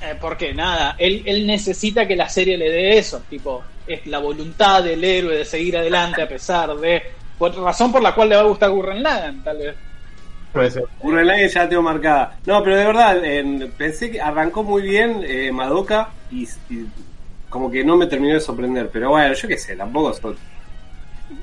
[0.00, 4.18] eh, porque nada, él, él necesita que la serie le dé eso, tipo, es la
[4.18, 7.02] voluntad del héroe de seguir adelante a pesar de...
[7.38, 9.76] Por razón por la cual le va a gustar Gurren Lagann, tal vez.
[10.52, 10.82] Puede ser.
[11.00, 12.38] Gurren Lagann ya la tengo marcada.
[12.46, 16.86] No, pero de verdad, en- pensé que arrancó muy bien eh, Madoka y, y
[17.48, 18.90] como que no me terminó de sorprender.
[18.92, 20.36] Pero bueno, yo qué sé, tampoco soy.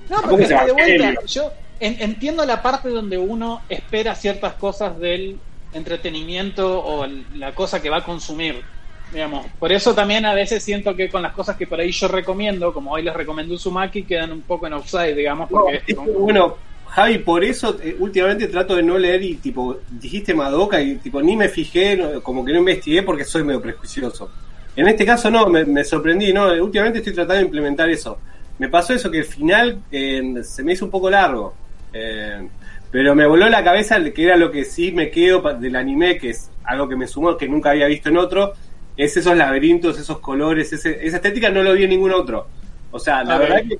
[0.09, 4.99] No, Tampoco porque de vuelta, yo en- entiendo la parte donde uno espera ciertas cosas
[4.99, 5.39] del
[5.73, 8.63] entretenimiento o la cosa que va a consumir.
[9.11, 12.07] Digamos, por eso también a veces siento que con las cosas que por ahí yo
[12.07, 15.83] recomiendo, como hoy les recomendé Uzumaki, quedan un poco en offside, digamos, No, es
[16.19, 16.55] bueno,
[16.87, 21.21] Javi, por eso eh, últimamente trato de no leer y tipo, dijiste Madoka y tipo
[21.21, 24.31] ni me fijé, no- como que no investigué porque soy medio prejuicioso.
[24.75, 28.17] En este caso no, me, me sorprendí, no, últimamente estoy tratando de implementar eso.
[28.57, 31.53] Me pasó eso que el final eh, se me hizo un poco largo.
[31.93, 32.49] Eh,
[32.91, 36.29] pero me voló la cabeza que era lo que sí me quedo del anime, que
[36.31, 38.53] es algo que me sumó, que nunca había visto en otro,
[38.97, 42.47] es esos laberintos, esos colores, ese- esa estética no lo vi en ningún otro.
[42.91, 43.77] O sea, la verdad que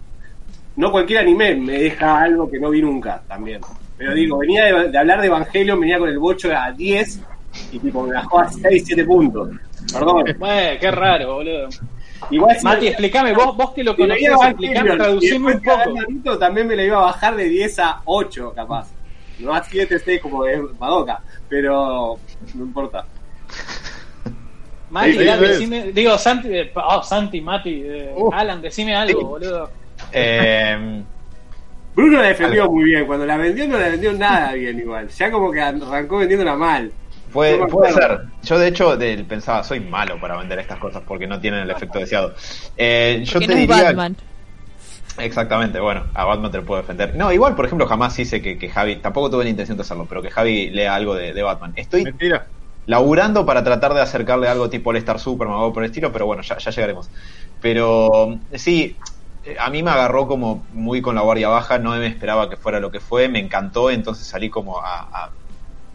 [0.75, 3.61] no cualquier anime me deja algo que no vi nunca también.
[3.97, 7.21] Pero digo, venía de, de hablar de Evangelion, venía con el bocho a 10
[7.71, 9.49] y tipo me bajó a 6, 7 puntos.
[9.93, 10.25] Perdón.
[10.37, 11.69] Bueno, qué raro, boludo.
[12.29, 14.79] Igual si Mati, me- explícame, vos, vos que lo si me conocés, iba a explícame,
[14.79, 15.93] Evangelion y traducime un poco.
[15.95, 18.89] Naruto, también me la iba a bajar de 10 a 8, capaz.
[19.39, 21.21] No a 7, 6 como de Madoka.
[21.49, 22.17] Pero
[22.53, 23.05] no importa.
[24.89, 28.29] Mati, Sí, dale, decime, digo, Santi, eh, oh, Santi, Mati, eh, Uh.
[28.31, 29.69] Alan, decime algo, boludo.
[30.11, 31.01] Eh,
[31.95, 33.05] Bruno la defendió muy bien.
[33.05, 35.07] Cuando la vendió, no la vendió nada bien igual.
[35.09, 36.91] Ya como que arrancó vendiéndola mal.
[37.31, 38.21] Puede, No puede ser.
[38.43, 41.69] Yo de hecho de- pensaba, soy malo para vender estas cosas porque no tienen el
[41.71, 42.33] efecto deseado.
[42.77, 44.15] Eh, yo te no es diría, Batman.
[45.17, 47.15] Exactamente, bueno, a Batman te lo puedo defender.
[47.15, 50.07] No, igual, por ejemplo, jamás hice que, que Javi, tampoco tuve la intención de hacerlo,
[50.09, 51.73] pero que Javi lea algo de, de Batman.
[51.75, 52.47] Estoy Mentira.
[52.85, 56.11] laburando para tratar de acercarle algo tipo All Star Superman o algo por el estilo,
[56.11, 57.09] pero bueno, ya, ya llegaremos.
[57.61, 58.97] Pero sí,
[59.59, 62.79] a mí me agarró como muy con la guardia baja, no me esperaba que fuera
[62.79, 65.31] lo que fue, me encantó, entonces salí como a, a,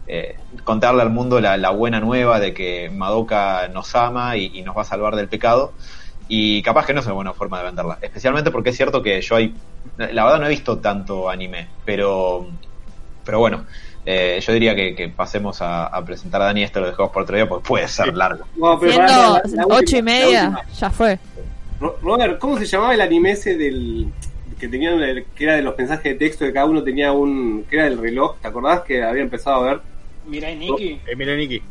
[0.07, 4.63] eh, contarle al mundo la, la buena nueva de que Madoka nos ama y, y
[4.63, 5.73] nos va a salvar del pecado.
[6.33, 7.97] Y capaz que no es una buena forma de venderla.
[8.01, 9.53] Especialmente porque es cierto que yo hay.
[9.97, 12.47] La verdad no he visto tanto anime, pero.
[13.25, 13.65] Pero bueno,
[14.05, 16.63] eh, yo diría que, que pasemos a, a presentar a Dani.
[16.63, 18.45] Esto lo dejamos por otro día porque puede ser largo.
[18.55, 21.19] No, pero Siendo pará, la- la ocho y media, ya fue.
[21.81, 24.07] Ro- Robert, ¿cómo se llamaba el anime ese del
[24.57, 27.65] que tenían el- que era de los mensajes de texto que cada uno tenía un
[27.69, 28.37] que era del reloj?
[28.41, 29.81] ¿Te acordás que había empezado a ver?
[30.27, 31.01] Mirai Nikki.
[31.05, 31.61] Eh, mira, Niki.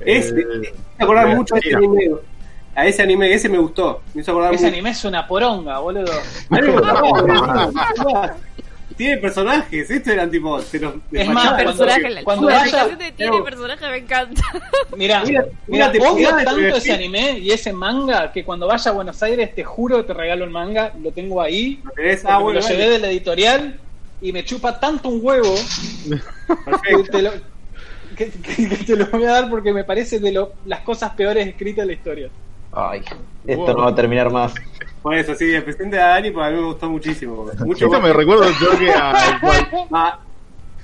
[0.00, 2.10] Ese, Eh, me acordaba mira, mucho de ese anime.
[2.76, 4.02] A ese anime, ese me gustó.
[4.14, 6.12] Me hizo acordar Ese anime es una poronga, boludo.
[8.96, 10.58] Tiene personajes, estos eran tipo.
[10.62, 14.42] Se los Es más, personaje, la, cuando la vaya- de tiene Pero- personaje me encanta.
[14.96, 15.22] Mira,
[15.66, 19.22] Mira- te de tanto decir- ese anime y ese manga que cuando vaya a Buenos
[19.22, 21.82] Aires te juro que te regalo el manga, lo tengo ahí,
[22.24, 22.92] Ah, bueno, lo llevé dale.
[22.92, 23.78] de la editorial
[24.22, 25.54] y me chupa tanto un huevo
[26.08, 27.02] que Perfecto.
[27.12, 27.30] te lo,
[28.16, 31.10] que, que- que te lo voy a dar porque me parece de lo, las cosas
[31.12, 32.28] peores escritas en la historia.
[32.76, 33.02] Ay,
[33.46, 34.54] esto no va a terminar más.
[35.02, 37.46] Por eso, sí, el presente de Dani, porque a mí me gustó muchísimo.
[37.64, 39.12] Mucho Esto me recuerda un toque a
[39.92, 40.18] Ah,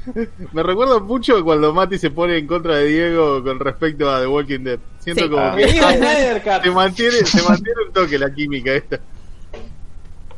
[0.52, 4.26] me recuerda mucho cuando Mati se pone en contra de Diego con respecto a The
[4.26, 4.78] Walking Dead.
[5.00, 5.30] Siento Sí.
[5.30, 5.54] como Ah.
[5.56, 5.68] que
[6.62, 8.98] se mantiene, se mantiene un toque la química esta.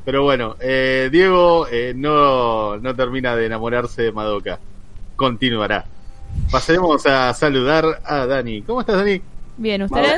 [0.04, 4.58] Pero bueno, eh, Diego eh, no, no termina de enamorarse de Madoka.
[5.16, 5.84] Continuará.
[6.50, 8.62] Pasaremos a saludar a Dani.
[8.62, 9.22] ¿Cómo estás, Dani?
[9.56, 10.10] Bien, ¿ustedes?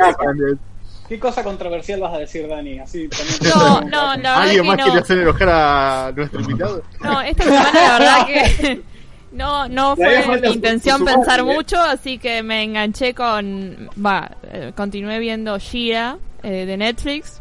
[1.09, 2.79] ¿Qué cosa controversial vas a decir, Dani?
[2.81, 5.01] Así también No, no, la verdad ¿Alguien que más quiere no.
[5.01, 6.83] hacer enojar a nuestro invitado?
[7.03, 8.83] No, esta semana la verdad que
[9.33, 11.55] no, no fue mi intención su- su pensar madre.
[11.57, 17.41] mucho, así que me enganché con, va, eh, continué viendo Shira eh, de Netflix,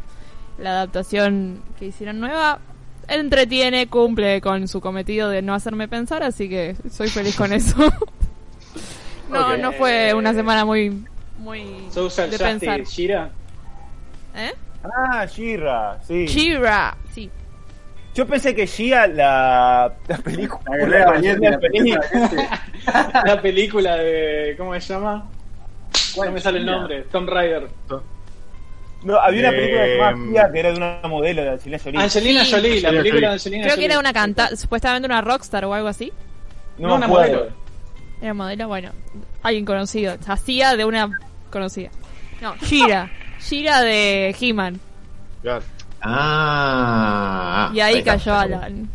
[0.58, 2.60] la adaptación que hicieron nueva.
[3.08, 7.76] Entretiene, cumple con su cometido de no hacerme pensar, así que soy feliz con eso.
[9.30, 11.04] no, no fue una semana muy,
[11.38, 12.82] muy Social de Justice, pensar.
[12.84, 13.30] Shira.
[14.36, 14.52] ¿Eh?
[14.84, 16.26] Ah, Shira, sí.
[16.26, 17.30] Shira, sí.
[18.14, 20.62] Yo pensé que Shia, la, la película.
[20.70, 22.00] la guerrera valiente, la película.
[22.10, 22.62] película.
[23.26, 24.54] La película de.
[24.56, 25.28] ¿Cómo se llama?
[26.16, 27.02] No me sale el nombre.
[27.10, 27.66] Tom Rider.
[29.02, 31.50] No, había una película que se llamaba Eh, Shia que era de una modelo de
[31.50, 32.00] Angelina Jolie.
[32.00, 32.50] Angelina Sí.
[32.52, 33.32] Jolie, la película de Jolie.
[33.32, 33.86] Angelina Creo que Jolie.
[33.86, 36.12] era una cantante, supuestamente una rockstar o algo así.
[36.78, 37.32] No, me una acuerdo.
[37.38, 37.52] modelo.
[38.22, 38.90] Era modelo, bueno,
[39.42, 40.16] alguien conocido.
[40.26, 41.10] Hacía de una
[41.50, 41.90] conocida.
[42.40, 43.10] No, Shira.
[43.40, 44.80] Shira de He-Man.
[45.42, 45.64] Claro.
[46.02, 47.70] Ah.
[47.74, 48.88] Y ahí cayó Alan.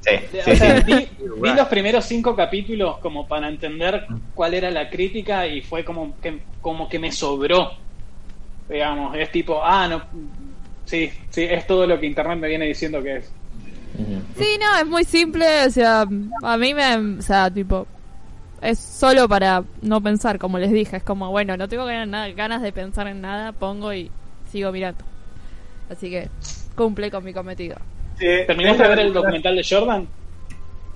[0.00, 0.92] Sí, O sí, sea, sí.
[0.92, 1.08] vi,
[1.42, 6.18] vi los primeros cinco capítulos como para entender cuál era la crítica y fue como
[6.20, 7.72] que, como que me sobró.
[8.68, 10.02] Digamos, es tipo, ah, no.
[10.84, 13.32] Sí, sí, es todo lo que internet me viene diciendo que es.
[14.36, 15.66] Sí, no, es muy simple.
[15.66, 16.06] O sea,
[16.42, 16.96] a mí me.
[17.18, 17.86] O sea, tipo.
[18.60, 20.96] Es solo para no pensar, como les dije.
[20.98, 24.10] Es como, bueno, no tengo ganas, de pensar en nada, pongo y
[24.50, 25.04] sigo mirando.
[25.90, 26.28] Así que
[26.76, 27.76] cumple con mi cometido.
[28.18, 30.08] Sí, ¿Terminaste de ver el documental de Jordan?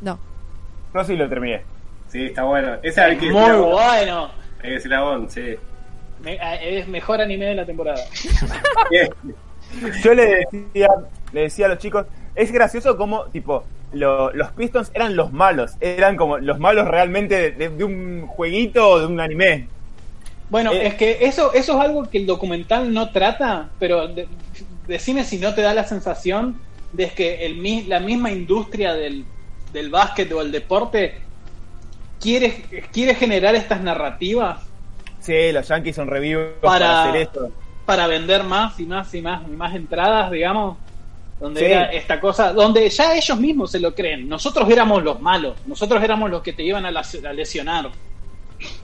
[0.01, 0.19] No.
[0.93, 1.63] No, sí lo terminé.
[2.09, 2.77] Sí, está bueno.
[2.83, 4.31] Esa hay que Muy bueno.
[4.59, 5.55] Hay que decir la bon, sí.
[6.21, 6.39] Me-
[6.79, 8.01] es mejor anime de la temporada.
[10.03, 10.89] Yo le decía,
[11.33, 15.73] le decía a los chicos, es gracioso como, tipo, lo- los Pistons eran los malos,
[15.81, 19.69] eran como los malos realmente de, un jueguito o de un anime.
[20.51, 20.87] Bueno, Eh.
[20.89, 24.29] es que eso, eso es algo que el documental no trata, pero de-
[24.87, 26.59] decime si no te da la sensación
[26.93, 29.25] de que el, la misma industria del,
[29.73, 31.15] del básquet o el deporte
[32.21, 34.61] quiere, quiere generar estas narrativas
[35.21, 37.51] Sí, los Yankees son revivos Para- para, hacer esto.
[37.87, 40.77] para vender más y más y más y más entradas, digamos,
[41.43, 41.67] donde Sí.
[41.67, 44.29] era esta cosa, donde ya ellos mismos se lo creen.
[44.29, 47.91] Nosotros éramos los malos, nosotros éramos los que te iban a, las- a lesionar.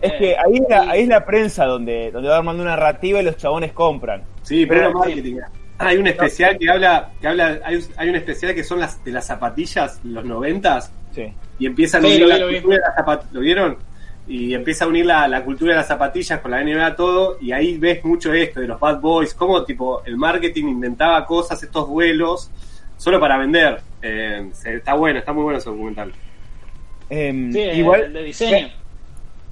[0.03, 2.73] Es Eh, que ahí es, la, ahí es la prensa donde, donde va armando una
[2.73, 4.25] narrativa y los chabones compran.
[4.43, 5.37] Sí, pero marketing.
[5.79, 9.03] Hay un especial que habla, que habla, hay, un- hay un especial que son las
[9.05, 11.33] de las zapatillas, los noventas, Sí.
[11.61, 12.55] y empiezan a Sí, unir lo vi, la lo vi.
[12.55, 13.79] cultura de las zapatillas, ¿lo vieron?
[14.29, 17.51] Y empieza a unir la, la cultura de las zapatillas con la NBA todo, y
[17.53, 21.89] ahí ves mucho esto de los bad boys, cómo tipo el marketing inventaba cosas, estos
[21.89, 22.51] vuelos,
[22.99, 23.81] solo para vender.
[24.03, 26.13] Eh, se- está bueno, está muy bueno ese documental.
[27.11, 28.69] Em, Sí, el- igual, el de diseño.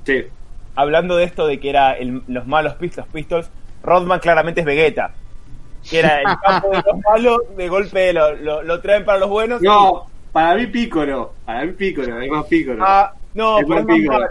[0.04, 0.24] Sí.
[0.76, 3.50] hablando de esto de que era el- los malos Pistols, Pistols,
[3.82, 5.10] Rodman claramente es Vegeta.
[5.88, 9.30] Que era el campo de los malos, de golpe lo, lo, lo traen para los
[9.30, 9.62] buenos.
[9.62, 12.84] No, para mí Pícoro, para mí Pícoro, es más Pícoro.
[12.86, 14.26] Ah, no, Es pero es más malo.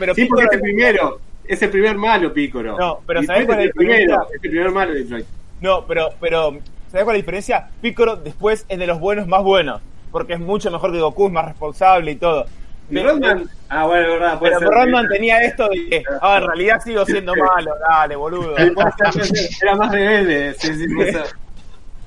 [0.00, 2.76] Pero sí, Piccolo porque es el primero, es el primer malo Pícoro.
[2.76, 4.26] No, pero ¿sabés cuál es el primero, diferencia?
[4.28, 5.26] es el primer malo de Detroit.
[5.60, 6.58] No, pero, pero,
[6.90, 7.68] ¿sabes cuál es la diferencia?
[7.82, 9.82] Piccolo después es de los buenos más buenos.
[10.10, 12.46] Porque es mucho mejor que Goku, es más responsable y todo.
[12.90, 14.78] Rodman, ah, bueno, es verdad, puede Pero ser.
[14.78, 18.56] Rodman tenía esto de que, ah, en realidad sigo siendo malo, dale, boludo.
[18.56, 20.86] Era más rebelde, sí, sí.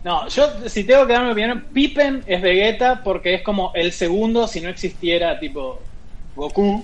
[0.04, 3.94] No, yo si tengo que dar mi opinión, Pippen es Vegeta porque es como el
[3.94, 5.80] segundo si no existiera tipo
[6.36, 6.84] Goku.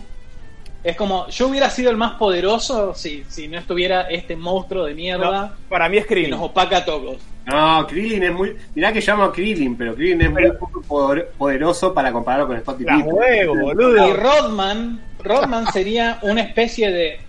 [0.84, 4.94] Es como, yo hubiera sido el más poderoso si, si no estuviera este monstruo de
[4.94, 6.32] mierda No, para mí es que Krillin.
[6.32, 7.18] nos opaca a todos.
[7.46, 8.56] No, Krillin es muy.
[8.76, 12.56] Mirá que llamo a Krillin, pero Krillin es muy poco poder- poderoso para compararlo con
[12.56, 13.04] Las Pippen.
[13.12, 14.14] huevos, Y boludo.
[14.14, 17.20] Rodman, Rodman sería una especie de,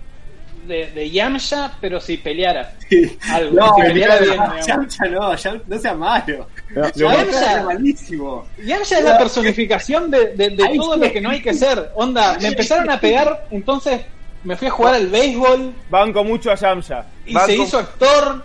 [0.67, 2.75] de, de Yamcha, pero si peleara.
[2.89, 3.19] Sí.
[3.31, 4.67] Algo, No, que peleara no, bien, no.
[4.67, 5.31] Yamcha no,
[5.67, 6.47] no sea malo.
[6.75, 8.47] Yamcha- Yamcha es malísimo.
[8.65, 11.01] Yamcha es la personificación de, de- de Ahí todo sí.
[11.01, 11.91] lo que no hay que ser.
[11.95, 14.01] Onda, me empezaron a pegar, entonces
[14.45, 17.05] me fui a jugar al béisbol Banco mucho a Yamcha.
[17.27, 18.45] y Banco- se hizo actor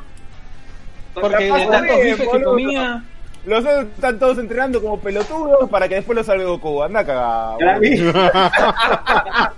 [1.14, 2.50] porque de tantos bifes que boludo.
[2.52, 3.04] comía.
[3.46, 6.82] Los otros están todos entrenando como pelotudos para que después los salga Goku.
[6.84, 7.58] Anda cagado.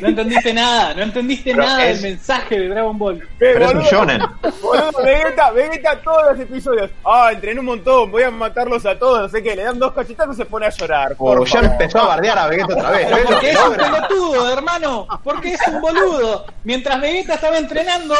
[0.00, 3.28] No entendiste nada, no entendiste Pero nada es- del mensaje de Dragon Ball.
[3.38, 4.22] Pero es un shonen.
[4.62, 6.90] Boludo, Vegeta, Vegeta todos los episodios.
[7.04, 9.54] Ah, entrené un montón, voy a matarlos a todos, no sé qué.
[9.56, 11.14] Le dan dos cachetazos y se pone a llorar.
[11.18, 11.72] Oh, ya favor.
[11.72, 13.06] empezó a bardear a Vegeta otra vez.
[13.06, 15.06] Pero ¿ves lo porque que es un pelotudo, hermano.
[15.24, 16.46] Porque es un boludo.
[16.64, 18.14] Mientras Vegeta estaba entrenando,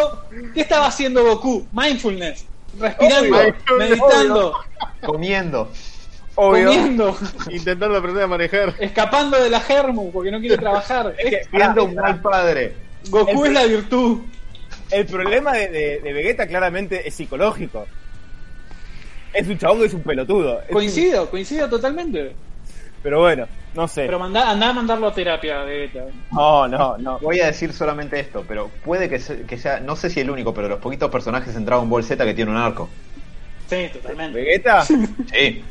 [0.55, 1.67] ¿qué estaba haciendo Goku?
[1.73, 2.47] Mindfulness.
[2.79, 4.53] Respirando, Obvio, meditando,
[5.05, 5.73] Comiendo.
[6.37, 6.67] Obvio.
[6.69, 7.17] comiendo,
[7.51, 8.75] Intentando aprender a manejar.
[8.79, 11.15] escapando de la germu porque no quiere trabajar.
[11.19, 12.75] Es- Siendo un mal padre.
[13.11, 14.21] Goku es la virtud.
[14.91, 17.87] El problema de, de- de Vegeta claramente es psicológico.
[19.33, 20.61] Es un chabón que es un pelotudo.
[20.63, 22.33] Es un- Coincido, coincido totalmente.
[23.03, 23.47] Pero bueno,
[23.79, 24.07] no sé.
[24.07, 26.05] Pero mandá, andá a mandarlo a terapia, Vegeta.
[26.33, 27.19] No, no, no.
[27.21, 30.31] Voy a decir solamente esto, pero puede que, se- que sea, no sé si el
[30.31, 32.89] único, pero los poquitos personajes en Dragon Ball Z que tiene un arco.
[33.69, 34.41] Sí, totalmente.
[34.41, 35.65] Vegeta, Sí.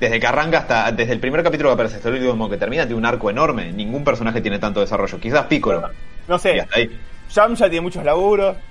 [0.00, 2.82] Desde que arranca hasta, desde el primer capítulo que aparece hasta el último que termina,
[2.82, 3.70] tiene un arco enorme.
[3.72, 5.20] Ningún personaje tiene tanto desarrollo.
[5.20, 5.88] Quizás Piccolo.
[6.26, 6.60] no Y sé.
[6.60, 6.90] hasta ahí.
[7.32, 8.56] Yamcha tiene muchos laburos.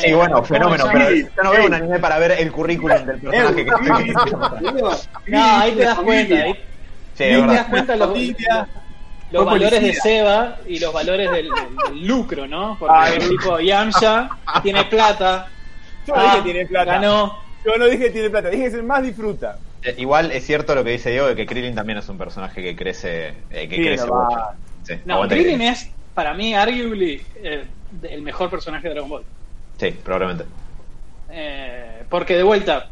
[0.00, 3.04] Sí, bueno, fenómeno, ¿cómo se pero yo no veo un anime para ver el currículum
[3.04, 3.70] del personaje que
[5.26, 6.34] No, ahí te das cuenta.
[6.34, 6.64] Ahí,
[7.16, 8.68] Sí, te das cuenta los, Familia.
[9.30, 9.94] los Fue valores de.
[9.94, 11.48] Seba y los valores del,
[11.94, 12.76] lucro, ¿no?
[12.78, 14.28] Porque Ay, el tipo Yamcha
[14.62, 15.48] tiene plata.
[16.06, 16.92] Yo no ah, dije tiene plata.
[16.92, 17.38] Ganó.
[17.64, 19.58] Yo no dije que tiene plata, dije que es el más disfruta.
[19.82, 22.62] Eh, Igual es cierto lo que dice Diego de que Krillin también es un personaje
[22.62, 24.40] que crece, eh, que Sí, crece no mucho.
[24.84, 27.64] Sí, No, Krillin es, para mí, arguably, eh,
[28.02, 29.24] el mejor personaje de Dragon Ball.
[29.78, 30.44] Sí, probablemente.
[31.30, 32.88] Eh, porque de vuelta,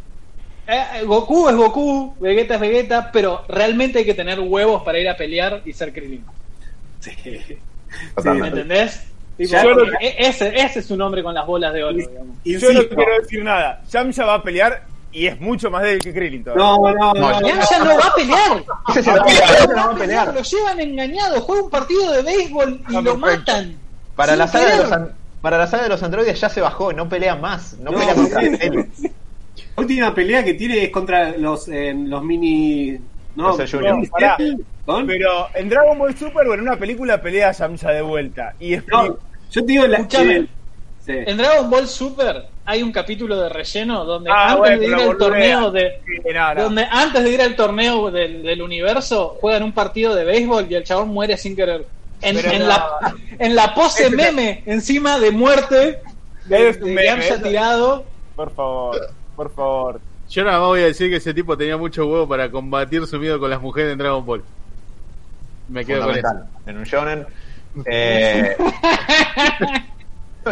[0.67, 5.09] eh, Goku es Goku, Vegeta es Vegeta, pero realmente hay que tener huevos para ir
[5.09, 6.25] a pelear y ser Krillin.
[7.01, 7.11] Sí.
[7.25, 7.59] ¿Me
[8.17, 8.61] Totalmente.
[8.61, 9.05] entendés?
[9.37, 11.85] Tipo, Ya, porque yo no- e- ese, ese es su nombre con las bolas de
[11.85, 12.37] oro, digamos.
[12.45, 13.83] Yo no quiero decir nada.
[13.91, 16.65] Yamcha va a pelear y es mucho más débil que Krillin todavía.
[16.65, 17.15] No, no, no.
[17.15, 17.49] No, no.
[17.49, 18.65] Yamcha no va a pelear.
[18.97, 20.35] Ese no no va a pelear.
[20.35, 23.77] Lo llevan engañado, juega un partido de béisbol y lo matan.
[24.17, 26.93] Para la, saga de los, an- para la saga de los androides ya se bajó,
[26.93, 28.89] no pelea más, no, No, pelea él.
[29.77, 32.97] La última pelea que tiene es contra los, eh, los mini.
[33.37, 33.57] No.
[35.07, 38.55] Pero en Dragon Ball Super o en una película pelea Yamcha de vuelta.
[38.61, 39.15] Y No, explica.
[39.51, 40.47] Yo te digo, la, Escúchame.
[41.05, 41.13] sí.
[41.27, 44.95] En Dragon Ball Super hay un capítulo de relleno donde Ah, antes bueno, de ir
[44.95, 46.63] al torneo de Sí, no, no.
[46.65, 50.75] donde antes de ir al torneo del, del universo juegan un partido de béisbol y
[50.75, 51.87] el chabón muere sin querer.
[52.23, 52.69] En, Pero en no.
[52.69, 55.99] la, en la pose Ese- meme encima de muerte
[56.47, 58.05] de, Es de meme, Yamcha eso- tirado.
[58.37, 58.97] Por favor,
[59.35, 60.01] por favor.
[60.31, 63.19] Yo nada más voy a decir que ese tipo tenía mucho huevo para combatir su
[63.19, 64.43] miedo con las mujeres en Dragon Ball.
[65.69, 66.29] Me quedo con eso.
[66.67, 67.27] en un shonen.
[67.87, 68.57] Eh,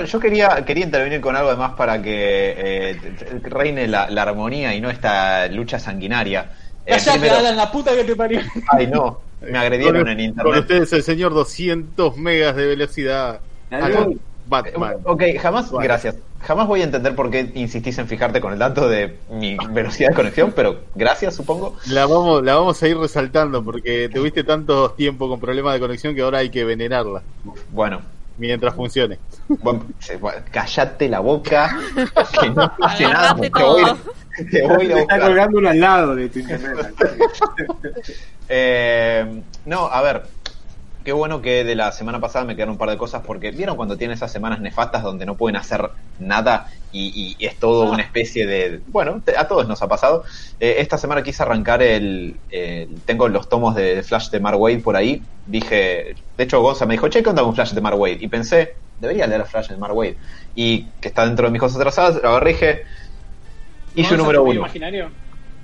[0.07, 4.81] yo quería, quería intervenir con algo además para que eh, reine la, la armonía y
[4.81, 6.51] no esta lucha sanguinaria.
[6.85, 8.41] Eh, Callate, primero- Alan, la puta que te parió.
[8.73, 10.61] ay no, me agredieron Con, en con internet.
[10.61, 13.41] ustedes el señor 200 megas de velocidad.
[13.71, 14.21] Algún-
[14.53, 14.97] Batman.
[15.05, 16.17] Ok, jamás, gracias.
[16.43, 20.11] Jamás voy a entender por qué insistís en fijarte con el dato de mi velocidad
[20.11, 21.77] de conexión, pero gracias, supongo.
[21.87, 26.15] La vamos, la vamos a ir resaltando porque tuviste tanto tiempo con problemas de conexión
[26.15, 27.23] que ahora hay que venerarla
[27.71, 28.01] Bueno,
[28.39, 29.19] mientras funcione.
[29.49, 31.79] bueno, se- bueno, callate la boca,
[32.41, 33.85] que no pase nada, te voy,
[34.51, 36.95] te voy a Te está colgando uno al lado de tu internet.
[38.49, 40.23] Eh, no, a ver,
[41.05, 43.77] qué bueno que de la semana pasada me quedaron un par de cosas porque vieron
[43.77, 48.03] cuando tienen esas semanas nefastas donde no pueden hacer nada y, y es todo una
[48.03, 48.83] especie de...
[48.87, 50.25] Bueno, te- a todos nos ha pasado.
[50.61, 54.81] Eh, esta semana quise arrancar el, el- Tengo los tomos de Flash de Mark Wade
[54.81, 55.27] por ahí.
[55.45, 56.15] Dije...
[56.37, 58.19] De hecho, Gonza me dijo, che, ¿qué onda con Flash de Mark Wade?
[58.21, 60.19] Y pensé, debería leer Flash de Mark Wade.
[60.55, 62.83] Y que está dentro de mis cosas atrasadas, lo agarré y dije...
[63.95, 64.61] Issue ¿Vamos a número uno.
[64.61, 65.11] imaginario?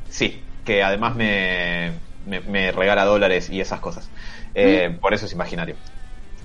[0.09, 1.93] Sí, que además me,
[2.25, 4.11] me, me regala dólares y esas cosas.
[4.55, 5.77] Eh, Por eso es imaginario.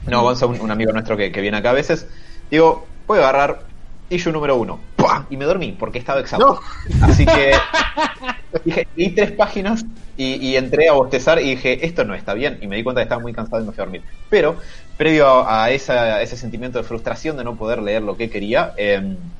[0.05, 2.09] No, Gonza, un, un amigo nuestro que, que viene acá a veces,
[2.49, 3.67] digo, voy a agarrar
[4.09, 4.91] issue número uno.
[4.95, 5.27] ¡Pua!
[5.29, 6.61] Y me dormí porque estaba exhausto.
[6.99, 7.53] Así que
[8.65, 9.85] dije, leí tres páginas
[10.15, 12.59] y, y entré a bostezar y dije, esto no está bien.
[12.61, 14.05] Y me di cuenta que estaba muy cansado y me fui a dormir.
[14.29, 14.59] Pero,
[14.97, 18.73] previo a, a esa- ese sentimiento de frustración de no poder leer lo que quería,
[18.77, 19.33] em,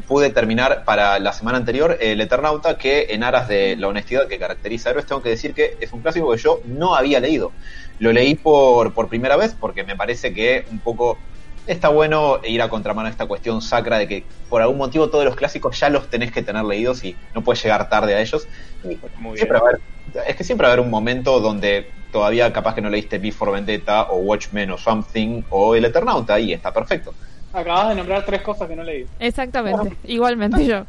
[0.00, 4.38] pude terminar para la semana anterior El Eternauta, que en aras de la honestidad que
[4.38, 7.52] caracteriza a Héroes, tengo que decir que es un clásico que yo no había leído.
[7.98, 11.18] Lo leí por, por primera vez porque me parece que un poco
[11.66, 15.24] está bueno ir a contramano a esta cuestión sacra de que por algún motivo todos
[15.24, 18.48] los clásicos ya los tenés que tener leídos y no puedes llegar tarde a ellos.
[18.82, 19.80] Y Muy siempre va a haber-
[20.26, 23.30] es que siempre va a haber un momento donde todavía capaz que no leíste V
[23.32, 27.14] for Vendetta o Watchmen o Something o El Eternauta y está perfecto.
[27.52, 29.06] Acabas de nombrar tres cosas que no leí.
[29.18, 30.84] Exactamente, igualmente yo.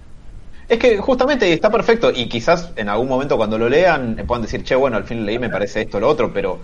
[0.68, 4.44] Es que justamente está perfecto y quizás en algún momento cuando lo lean eh, puedan
[4.44, 6.62] decir, che, bueno, al fin lo leí, me parece esto o lo otro, pero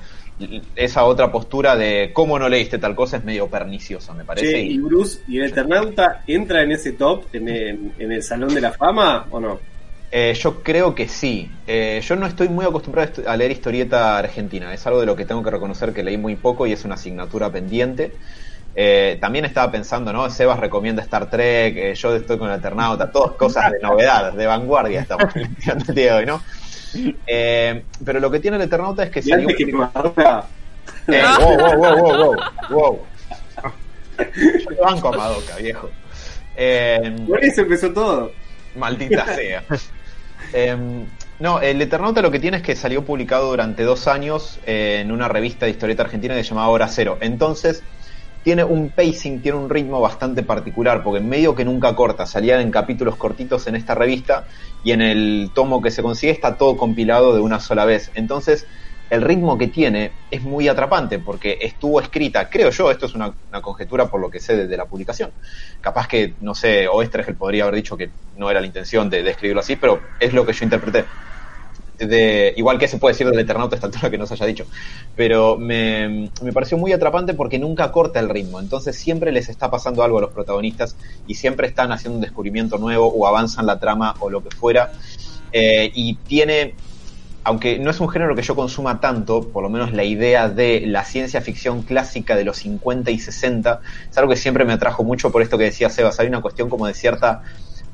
[0.76, 4.52] esa otra postura de cómo no leíste tal cosa es medio perniciosa, me parece.
[4.52, 8.24] Che, y- ¿y Bruce y el Eternauta entra en ese top, en el, en el
[8.24, 9.60] Salón de la Fama o no?
[10.12, 11.52] Eh, yo creo que sí.
[11.68, 14.74] Eh, yo no estoy muy acostumbrado a leer historieta argentina.
[14.74, 16.96] Es algo de lo que tengo que reconocer que leí muy poco y es una
[16.96, 18.14] asignatura pendiente.
[18.76, 20.30] Eh, también estaba pensando, ¿no?
[20.30, 24.46] Sebas recomienda Star Trek, eh, yo estoy con el Eternauta, todas cosas de novedad, de
[24.46, 26.42] vanguardia estamos planteando el día de hoy, ¿no?
[27.28, 29.50] Eh, pero lo que tiene el Eternauta es que salió...
[29.50, 30.46] antes que Madoka,
[31.08, 32.36] Eh, wow, wow, wow, wow, wow,
[32.70, 33.00] wow.
[34.36, 35.90] Yo te banco a Madoka, viejo.
[36.56, 38.32] Eh, por eso empezó todo.
[38.76, 39.64] Maldita sea.
[40.54, 41.06] Em,
[41.40, 45.12] no, el Eternauta lo que tiene es que salió publicado durante dos años eh, en
[45.12, 47.18] una revista de historieta argentina que se llamaba Hora Cero.
[47.22, 47.82] Entonces,
[48.44, 52.72] tiene un pacing, tiene un ritmo bastante particular, porque medio que nunca corta, salían en
[52.72, 54.48] capítulos cortitos en esta revista
[54.84, 58.12] y en el tomo que se consigue está todo compilado de una sola vez.
[58.16, 58.66] Entonces,
[59.10, 63.34] el ritmo que tiene es muy atrapante porque estuvo escrita, creo yo, esto es una,
[63.62, 65.34] conjetura por lo que sé desde la publicación.
[65.82, 69.32] Capaz que, no sé, Oestergel podría haber dicho que no era la intención de, de
[69.32, 71.06] escribirlo así, pero es lo que yo interpreté.
[72.00, 74.66] De, igual que se puede decir del Eternauta esta altura que no se haya dicho.
[75.16, 78.60] Pero me, me pareció muy atrapante porque nunca corta el ritmo.
[78.60, 80.96] Entonces siempre les está pasando algo a los protagonistas
[81.28, 84.92] y siempre están haciendo un descubrimiento nuevo o avanzan la trama o lo que fuera.
[85.52, 86.76] Eh, y tiene
[87.44, 90.84] aunque no es un género que yo consuma tanto, por lo menos la idea de
[90.86, 95.04] la ciencia ficción clásica de los 50 y 60 es algo que siempre me atrajo
[95.04, 97.42] mucho por esto que decía Sebas, hay una cuestión como de cierta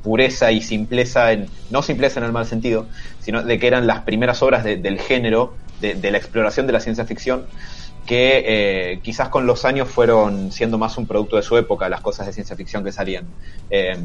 [0.06, 2.89] pureza y simpleza, en, no simpleza en el mal sentido,
[3.20, 6.74] sino de que eran las primeras obras de- del género, de, de la exploración de
[6.74, 7.47] la ciencia ficción,
[8.06, 8.43] que
[8.93, 12.28] eh, quizás con los años fueron siendo más un producto de su época, las cosas
[12.28, 13.36] de ciencia ficción que salían.
[13.70, 13.97] Eh,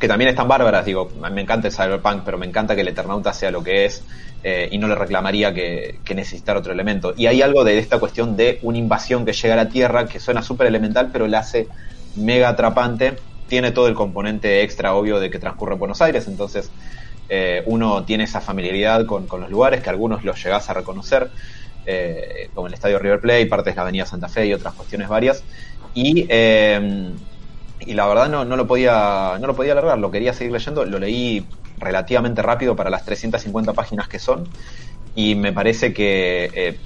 [0.00, 3.32] que también están bárbaras, digo, me encanta el cyberpunk, pero me encanta que el Eternauta
[3.32, 4.04] sea lo que es
[4.42, 7.14] eh, y no le reclamaría que, que necesitar otro elemento.
[7.16, 10.18] Y hay algo de esta cuestión de una invasión que llega a la Tierra que
[10.18, 11.68] suena súper elemental, pero la hace
[12.14, 13.22] mega atrapante.
[13.52, 16.70] Tiene todo el componente extra obvio de que transcurre en Buenos Aires, entonces
[17.28, 21.30] eh, uno tiene esa familiaridad con, los lugares que algunos los llegás a reconocer.
[21.84, 25.06] eh, como el Estadio River Plate, partes de la Avenida Santa Fe y otras cuestiones
[25.06, 25.44] varias.
[25.92, 27.12] Y, eh,
[27.80, 30.86] y la verdad no, no, lo podía, no lo podía alargar, lo quería seguir leyendo,
[30.86, 31.44] lo leí
[31.76, 34.48] relativamente rápido para las 350 páginas que son
[35.14, 36.78] y me parece que eh,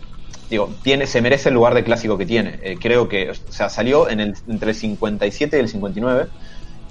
[0.51, 2.59] digo, tiene, se merece el lugar de clásico que tiene.
[2.63, 6.29] Eh, creo que, o sea, salió en el, entre el 57 y el 59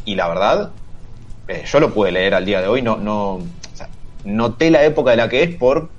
[0.05, 0.71] y la verdad,
[1.47, 3.41] eh, yo lo pude leer al día de hoy, no, no, o
[3.73, 3.89] sea,
[4.23, 5.89] noté la época de la que es por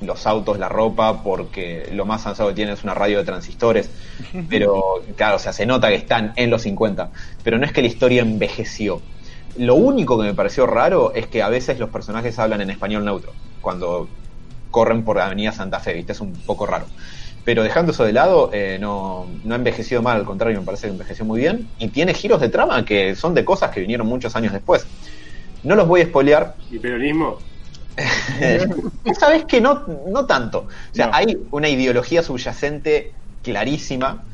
[0.00, 3.90] los autos, la ropa, porque lo más avanzado que tiene es una radio de transistores,
[4.48, 7.10] pero claro, o sea, se nota que están en los 50,
[7.44, 9.00] pero no es que la historia envejeció.
[9.56, 13.04] Lo único que me pareció raro es que a veces los personajes hablan en español
[13.04, 14.08] neutro, cuando
[14.70, 16.12] corren por Avenida Santa Fe, ¿viste?
[16.12, 16.86] Es un poco raro.
[17.44, 20.86] Pero dejando eso de lado, eh, no, no ha envejecido mal, al contrario, me parece
[20.86, 21.68] que envejeció muy bien.
[21.78, 24.86] Y tiene giros de trama que son de cosas que vinieron muchos años después.
[25.64, 26.54] No los voy a spoilear.
[26.70, 27.38] ¿Y peronismo?
[29.18, 30.60] Sabes que no, no tanto.
[30.60, 33.12] O sea, hay una ideología subyacente
[33.42, 34.24] clarísima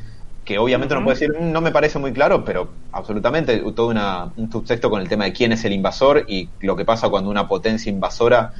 [0.45, 4.31] que obviamente uno puede decir, "Mm, no me parece muy claro, pero absolutamente todo una,
[4.35, 7.29] un subtexto con el tema de quién es el invasor y lo que pasa cuando
[7.29, 8.53] una potencia invasora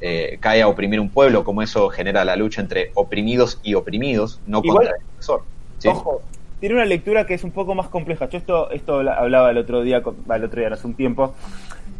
[0.00, 4.40] eh, cae a oprimir un pueblo, como eso genera la lucha entre oprimidos y oprimidos,
[4.46, 5.42] no Igual- contra el.
[5.78, 5.88] ¿sí?
[5.88, 6.22] Ojo,
[6.60, 8.28] tiene una lectura que es un poco más compleja.
[8.28, 11.34] Yo esto, esto la- hablaba el otro día, el otro día, no hace un tiempo,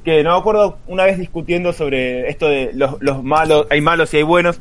[0.04, 4.12] que no me acuerdo una vez discutiendo sobre esto de los, los malos, hay malos
[4.14, 4.60] y hay buenos.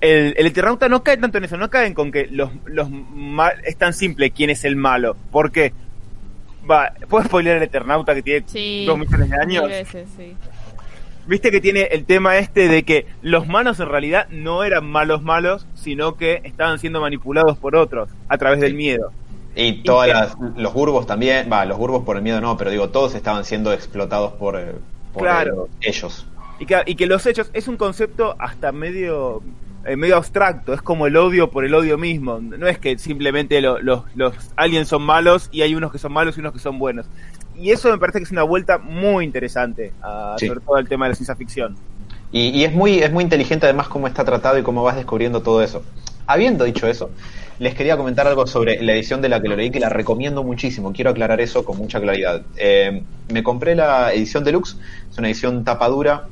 [0.00, 3.54] El, el Eternauta no cae tanto en eso, no caen con que los, los mal,
[3.64, 5.16] es tan simple quién es el malo.
[5.32, 5.72] Porque,
[6.70, 8.84] va, ¿puedo spoiler el Eternauta que tiene Sí.
[8.86, 9.66] dos millones de años?
[9.68, 10.36] Veces, sí.
[11.28, 15.22] Viste que tiene el tema este de que los malos en realidad no eran malos
[15.22, 19.12] malos, sino que estaban siendo manipulados por otros a través del miedo.
[19.54, 23.14] Y las, los burbos también, va, los burbos por el miedo no, pero digo, todos
[23.14, 24.58] estaban siendo explotados por,
[25.12, 25.68] por Claro.
[25.82, 26.26] ellos.
[26.60, 29.42] Y que, y que los hechos es un concepto hasta medio
[29.96, 32.38] medio abstracto, es como el odio por el odio mismo.
[32.40, 36.12] No es que simplemente lo- los, los aliens son malos y hay unos que son
[36.12, 37.06] malos y unos que son buenos.
[37.56, 40.46] Y eso me parece que es una vuelta muy interesante, a, Sí.
[40.46, 41.76] sobre todo al tema de la ciencia ficción.
[42.30, 45.40] Y, y es muy es muy inteligente además cómo está tratado y cómo vas descubriendo
[45.42, 45.82] todo eso.
[46.26, 47.10] Habiendo dicho eso,
[47.58, 50.44] les quería comentar algo sobre la edición de la que lo leí, que la recomiendo
[50.44, 50.92] muchísimo.
[50.92, 52.42] Quiero aclarar eso con mucha claridad.
[52.56, 54.76] Eh, me compré la edición deluxe,
[55.10, 56.28] es una edición tapadura,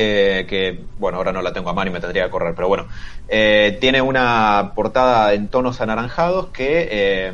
[0.00, 2.68] eh, que, bueno, ahora no la tengo a mano y me tendría que correr, pero
[2.68, 2.86] bueno,
[3.28, 7.32] eh, tiene una portada en tonos anaranjados que, eh,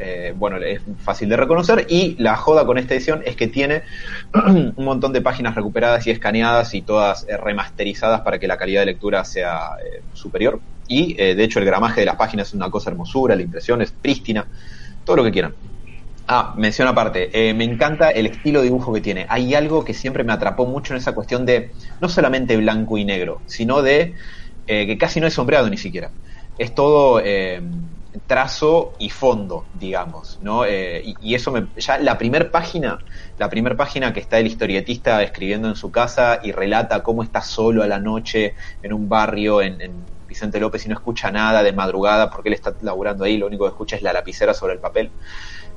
[0.00, 3.82] eh, bueno, es fácil de reconocer y la joda con esta edición es que tiene
[4.32, 8.82] un montón de páginas recuperadas y escaneadas y todas eh, remasterizadas para que la calidad
[8.82, 10.60] de lectura sea eh, superior.
[10.90, 13.92] Y de hecho el gramaje de las páginas es una cosa hermosura, la impresión es
[13.92, 14.48] prístina,
[15.04, 15.54] todo lo que quieran.
[16.30, 19.26] Ah, mención aparte, eh, me encanta el estilo de dibujo que tiene.
[19.30, 23.04] Hay algo que siempre me atrapó mucho en esa cuestión de no solamente blanco y
[23.06, 24.14] negro, sino de
[24.66, 26.12] eh, que casi no es sombreado ni siquiera.
[26.58, 27.62] Es todo eh,
[28.26, 30.66] trazo y fondo, digamos, ¿no?
[30.66, 33.02] Eh, y, y eso me, ya la primer página,
[33.38, 37.40] la primer página que está el historietista escribiendo en su casa y relata cómo está
[37.40, 41.62] solo a la noche en un barrio en, en Vicente López y no escucha nada
[41.62, 44.74] de madrugada porque él está laburando ahí, lo único que escucha es la lapicera sobre
[44.74, 45.14] el papel.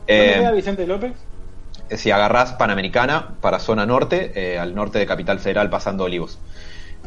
[0.10, 1.28] ¿Dónde Eh, queda Vicente López?
[1.90, 6.42] si agarrás Panamericana para zona norte, eh, al norte de Capital Federal pasando Olivos.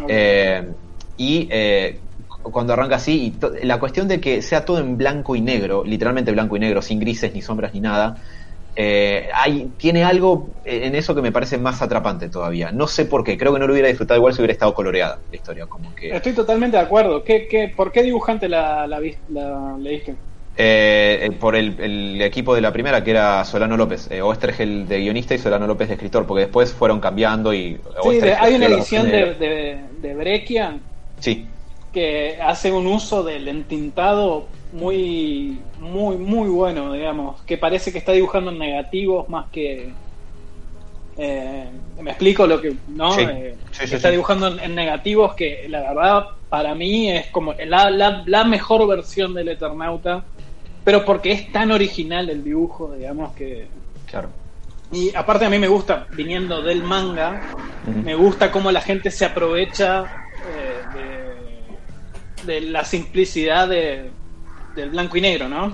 [0.07, 0.74] Eh,
[1.16, 5.36] y eh, cu- cuando arranca así, y la cuestión de que sea todo en blanco
[5.36, 8.22] y negro, literalmente blanco y negro, sin grises ni sombras ni nada,
[8.76, 12.72] eh, hay, tiene algo en eso que me parece más atrapante todavía.
[12.72, 15.24] No sé por qué, creo que no lo hubiera disfrutado igual si hubiera estado coloreada
[15.30, 15.66] la historia.
[15.68, 17.22] Como que, Estoy totalmente de acuerdo.
[17.24, 20.22] ¿Qué, qué, ¿Por qué dibujante la, la, la leíste?
[20.57, 24.86] Eh, eh, por el, el equipo de la primera, que era Solano López, eh, Oestergel
[24.86, 27.80] de guionista y Solano López de escritor, porque después fueron cambiando y...
[28.02, 30.78] Sí, de- hay una edición de, de, de Breccia
[31.18, 31.46] Sí,
[31.92, 38.12] que hace un uso del entintado muy, muy, muy bueno, digamos, que parece que está
[38.12, 39.92] dibujando en negativos más que...
[41.16, 42.74] eh, me explico lo que...
[42.88, 43.12] ¿no?
[43.12, 43.22] Sí.
[43.22, 47.90] Eh, Sí, está dibujando en, en negativos que la verdad para mí es como la,
[47.90, 50.24] la, la mejor versión del Eternauta,
[50.85, 53.66] pero porque es tan original el dibujo, digamos, que...
[54.07, 54.28] claro.
[54.93, 57.41] Y aparte a mí me gusta, viniendo del manga,
[58.05, 60.05] me gusta cómo la gente se aprovecha
[60.47, 64.11] eh, de, de la simplicidad de,
[64.76, 65.70] del blanco y negro, ¿no?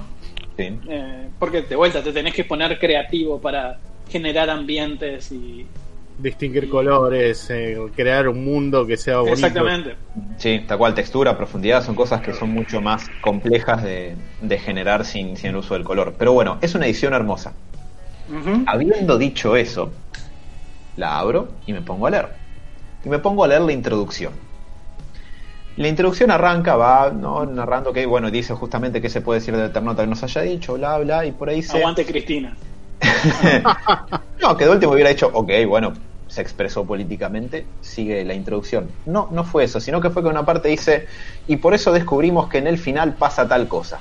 [0.57, 0.79] Sí.
[0.89, 5.67] Eh, porque de vuelta te tenés que poner creativo para generar ambientes y...
[6.21, 9.35] Distinguir colores, eh, crear un mundo que sea bonito.
[9.35, 9.97] Exactamente.
[10.37, 15.05] Sí, tal cual, textura, profundidad, son cosas que son mucho más complejas de, de generar
[15.05, 16.15] sin, sin el uso del color.
[16.19, 17.53] Pero bueno, es una edición hermosa.
[18.67, 19.91] Habiendo dicho eso,
[20.97, 22.29] la abro y me pongo a leer.
[23.05, 24.33] Y me pongo a leer la introducción.
[25.77, 27.47] La introducción arranca, va, ¿no?
[27.47, 30.75] Narrando que, bueno, dice justamente qué se puede decir del Eternauta que nos haya dicho,
[30.75, 31.79] bla, bla, y por ahí se...
[31.79, 32.55] Aguante Cristina.
[34.43, 35.93] no, que de último hubiera dicho, ok, bueno,
[36.31, 38.89] se expresó políticamente, sigue la introducción.
[39.05, 41.07] No, no fue eso, sino que fue que una parte dice,
[41.49, 43.99] y por eso descubrimos que en el final pasa tal cosa.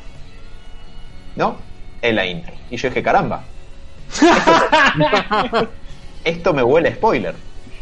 [1.36, 1.58] ¿No?
[2.02, 2.54] En la intro.
[2.70, 3.44] Y yo dije, caramba.
[4.10, 5.70] Esto,
[6.24, 7.36] esto me huele a spoiler.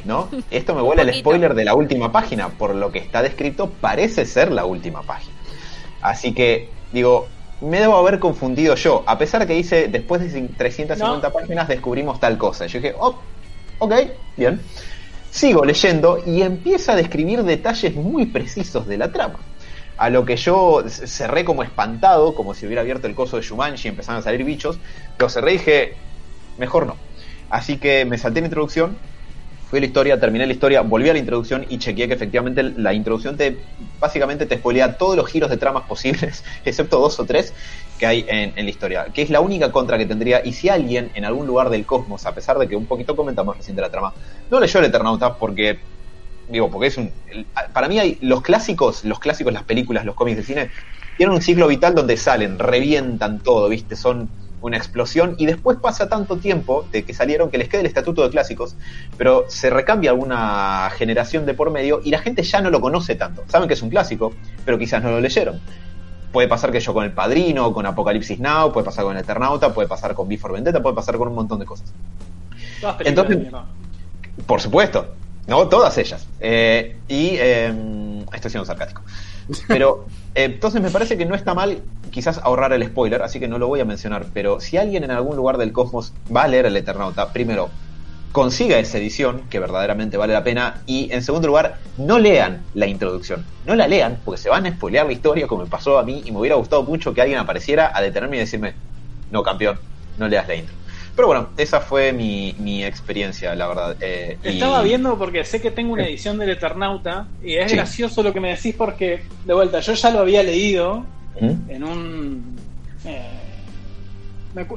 [0.06, 0.30] ¿No?
[0.50, 1.20] Esto me huele poquito.
[1.20, 2.50] spoiler de la última página.
[2.50, 5.36] Por lo que está descrito, parece ser la última página.
[6.02, 7.28] Así que, digo,
[7.60, 9.04] me debo haber confundido yo.
[9.08, 11.34] A pesar que dice, después de 350 No.
[11.34, 12.68] páginas descubrimos tal cosa.
[12.68, 13.20] Yo dije, oh,
[13.80, 13.94] ok,
[14.36, 14.62] bien.
[15.32, 19.40] Sigo leyendo y empieza a describir detalles muy precisos de la trama.
[19.98, 23.88] A lo que yo cerré como espantado, como si hubiera abierto el coso de Shumanji
[23.88, 24.80] y empezaron a salir bichos.
[25.18, 25.94] Lo cerré y dije,
[26.58, 26.96] mejor no.
[27.50, 28.98] Así que me salté la introducción,
[29.70, 32.64] fui a la historia, terminé la historia, volví a la introducción y chequeé que efectivamente
[32.64, 33.58] la introducción te
[34.00, 37.54] básicamente te spoilea todos los giros de tramas posibles, excepto dos o tres
[37.98, 40.46] que hay en, en la historia, que es la única contra que tendría.
[40.46, 43.58] Y si alguien en algún lugar del cosmos, a pesar de que un poquito comentamos
[43.58, 44.14] recién de la trama,
[44.50, 45.80] no leyó el Eternauta porque
[46.50, 47.12] digo, porque es un
[47.74, 50.72] para mí hay los clásicos, los clásicos, las películas, los cómics de cine
[51.18, 53.96] tienen un ciclo vital donde salen, revientan todo, ¿viste?
[53.96, 54.30] Son
[54.62, 58.24] una explosión y después pasa tanto tiempo de que salieron que les queda el estatuto
[58.24, 58.76] de clásicos,
[59.18, 63.16] pero se recambia alguna generación de por medio y la gente ya no lo conoce
[63.16, 63.44] tanto.
[63.48, 64.34] Saben que es un clásico,
[64.66, 65.60] pero quizás no lo leyeron.
[66.38, 69.74] Puede pasar que yo con El Padrino, con Apocalipsis Now, puede pasar con El Eternauta,
[69.74, 71.92] puede pasar con Before Vendetta, puede pasar con un montón de cosas.
[72.80, 73.52] Todas Entonces- de.
[74.46, 75.08] Por supuesto,
[75.48, 76.28] no todas ellas.
[76.40, 79.02] Eh, y eh, estoy siendo sarcástico.
[79.68, 81.80] Pero eh, entonces me parece que no está mal
[82.12, 84.28] quizás ahorrar el spoiler, así que no lo voy a mencionar.
[84.32, 87.72] Pero si alguien en algún lugar del cosmos va a leer el Eternauta, primero
[88.32, 92.86] consiga esa edición, que verdaderamente vale la pena, y en segundo lugar, no lean la
[92.88, 93.46] introducción.
[93.66, 96.22] No la lean, porque se van a spoilear la historia como me pasó a mí,
[96.26, 98.74] y me hubiera gustado mucho que alguien apareciera a detenerme y decirme,
[99.32, 99.80] no campeón,
[100.18, 100.76] no leas la intro.
[101.16, 103.98] Pero bueno, esa fue mi, mi experiencia, la verdad.
[104.02, 107.76] Eh, y- Estaba viendo porque sé que tengo una edición del Eternauta y es Sí.
[107.78, 111.04] gracioso lo que me decís porque, de vuelta, yo ya lo había leído
[111.40, 111.70] ¿Mm?
[111.72, 112.56] en un...
[113.06, 113.32] eh,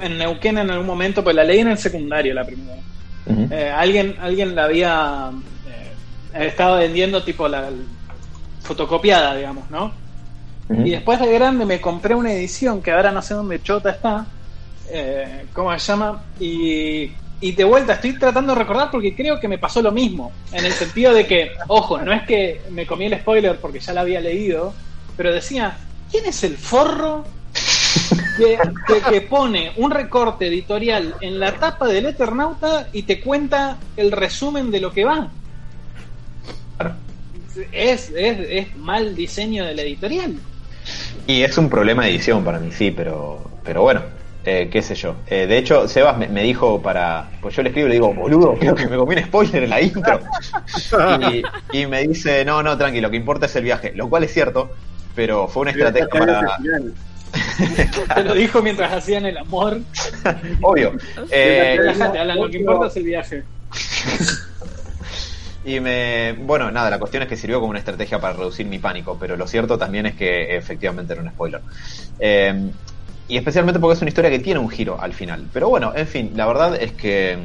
[0.00, 2.76] en Neuquén en algún momento, pues la leí en el secundario la primera.
[3.26, 5.30] Eh, alguien, alguien la había
[5.68, 7.68] eh, estaba vendiendo tipo la
[8.62, 9.92] fotocopiada, digamos, ¿no?
[10.84, 14.24] Y después de grande me compré una edición que ahora no sé dónde chota está,
[14.88, 16.22] eh, ¿cómo se llama?
[16.38, 17.10] Y,
[17.40, 20.64] y de vuelta estoy tratando de recordar porque creo que me pasó lo mismo, en
[20.64, 24.02] el sentido de que, ojo, no es que me comí el spoiler porque ya la
[24.02, 24.72] había leído,
[25.16, 25.76] pero decía,
[26.08, 27.24] ¿quién es el forro
[28.36, 33.76] que, que- que pone un recorte editorial en la tapa del Eternauta y te cuenta
[33.96, 35.28] el resumen de lo que va?
[37.72, 40.34] Es, es, es mal diseño de la editorial.
[41.26, 44.02] Y es un problema de edición para mí, sí, pero, pero bueno,
[44.44, 45.16] eh, qué sé yo.
[45.26, 47.28] Eh, de hecho, Sebas me, me dijo para.
[47.42, 49.70] Pues yo le escribo y le digo, boludo, creo que me comí un spoiler en
[49.70, 50.20] la intro.
[51.72, 53.92] Y, y me dice, no, no, tranquilo, lo que importa es el viaje.
[53.94, 54.72] Lo cual es cierto,
[55.14, 56.56] pero fue una estrategia para.
[58.14, 59.80] Te lo dijo mientras hacían el amor.
[60.62, 60.92] Obvio.
[61.30, 63.44] Eh, Relájate, Alan, lo que importa es el viaje.
[65.62, 66.32] Y me.
[66.32, 69.36] Bueno, nada, la cuestión es que sirvió como una estrategia para reducir mi pánico, pero
[69.36, 71.60] lo cierto también es que efectivamente era un spoiler.
[72.18, 72.70] Eh,
[73.28, 75.46] y especialmente porque es una historia que tiene un giro al final.
[75.52, 77.38] Pero bueno, en fin, la verdad es que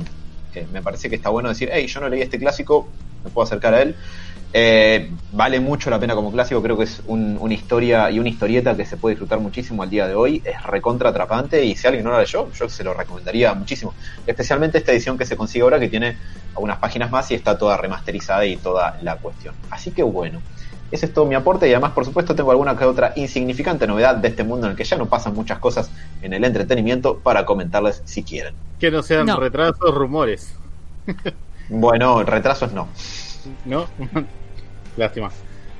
[0.55, 2.87] eh, me parece que está bueno decir, hey, yo no leí este clásico,
[3.23, 3.95] me puedo acercar a él.
[4.57, 8.29] Eh, vale mucho la pena como clásico, creo que es un- una historia y una
[8.29, 11.85] historieta que se puede disfrutar muchísimo al día de hoy, es recontra atrapante y si
[11.87, 13.93] alguien no la leyó, yo se lo recomendaría muchísimo.
[14.25, 16.15] Especialmente esta edición que se consigue ahora que tiene
[16.53, 19.53] algunas páginas más y está toda remasterizada y toda la cuestión.
[19.71, 20.39] Así que bueno,
[20.89, 24.15] ese es todo mi aporte y además por supuesto tengo alguna que otra insignificante novedad
[24.15, 25.91] de este mundo en el que ya no pasan muchas cosas
[26.21, 28.53] en el entretenimiento para comentarles si quieren.
[28.79, 29.37] Que no sean No.
[29.37, 30.53] retrasos, rumores,
[31.67, 32.87] Bueno, retrasos no.
[33.65, 33.85] ¿no?
[34.97, 35.29] Lástima.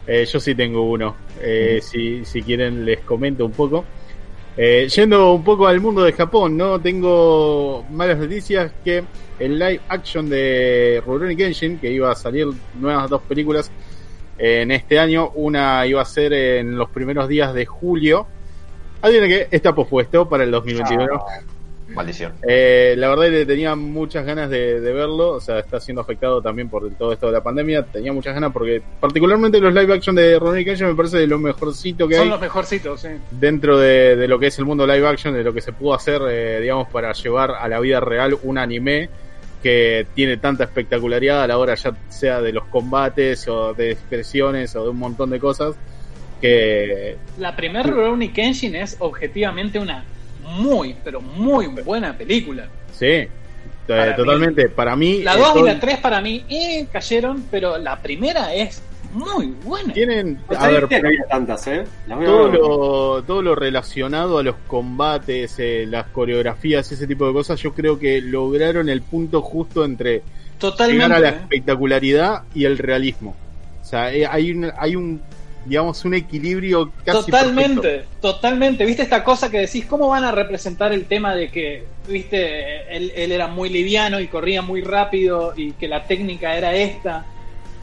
[0.08, 1.16] Eh, yo sí tengo uno.
[1.42, 3.86] Eh, si, si quieren les comento un poco.
[4.58, 6.80] Eh, yendo un poco al mundo de Japón, ¿no?
[6.80, 9.04] Tengo malas noticias que
[9.38, 12.48] el live action de Rurouni Kenshin, que iba a salir
[12.80, 13.70] nuevas dos películas
[14.38, 18.28] en este año, una iba a ser en los primeros días de julio.
[19.02, 21.08] Adivinen que está pospuesto para el 2021.
[21.96, 22.34] Maldición.
[22.48, 26.42] Eh, la verdad que tenía muchas ganas de, de verlo, o sea, está siendo afectado
[26.42, 27.84] también por todo esto de la pandemia.
[27.84, 31.40] Tenía muchas ganas porque, particularmente los live action de Ronnie Kenshin, me parece de lo
[31.40, 33.10] mejorcito que Son hay los mejorcitos, sí.
[33.32, 35.94] dentro de, de lo que es el mundo live action, de lo que se pudo
[35.94, 39.10] hacer, eh, digamos, para llevar a la vida real un anime
[39.64, 44.76] que tiene tanta espectacularidad a la hora ya sea de los combates o de expresiones
[44.76, 45.76] o de un montón de cosas
[46.40, 50.06] que La primera Rurouni Kenshin es objetivamente una
[50.46, 52.68] muy, pero muy buena película.
[52.92, 53.30] sí, eh,
[53.88, 54.70] Para totalmente.
[54.70, 58.54] Para mí, La eh, 2 y la 3 para mí eh, cayeron, pero la primera
[58.54, 58.82] es
[59.16, 59.94] muy buena.
[59.94, 61.84] tienen, No a ver, no había tantas, ¿eh?
[62.08, 67.60] Todo lo, todo lo relacionado a los combates, eh, las coreografías, ese tipo de cosas,
[67.62, 70.22] yo creo que lograron el punto justo entre
[70.88, 71.30] llegar a la.
[71.30, 71.32] ¿eh?
[71.32, 73.36] espectacularidad y el realismo.
[73.82, 75.22] O sea, eh, hay un, hay un
[75.66, 78.18] digamos, un equilibrio casi Totalmente, perfecto.
[78.22, 78.86] totalmente.
[78.86, 79.86] ¿Viste esta cosa que decís?
[79.86, 84.28] ¿Cómo van a representar el tema de que, viste, él, él era muy liviano y
[84.28, 87.26] corría muy rápido y que la técnica era esta?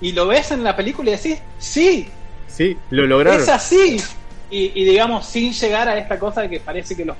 [0.00, 2.08] Y lo ves en la película y decís, sí,
[2.46, 3.40] Sí, lo lograron.
[3.40, 3.96] es así.
[4.50, 7.16] Y, y, digamos, sin llegar a esta cosa de que parece que los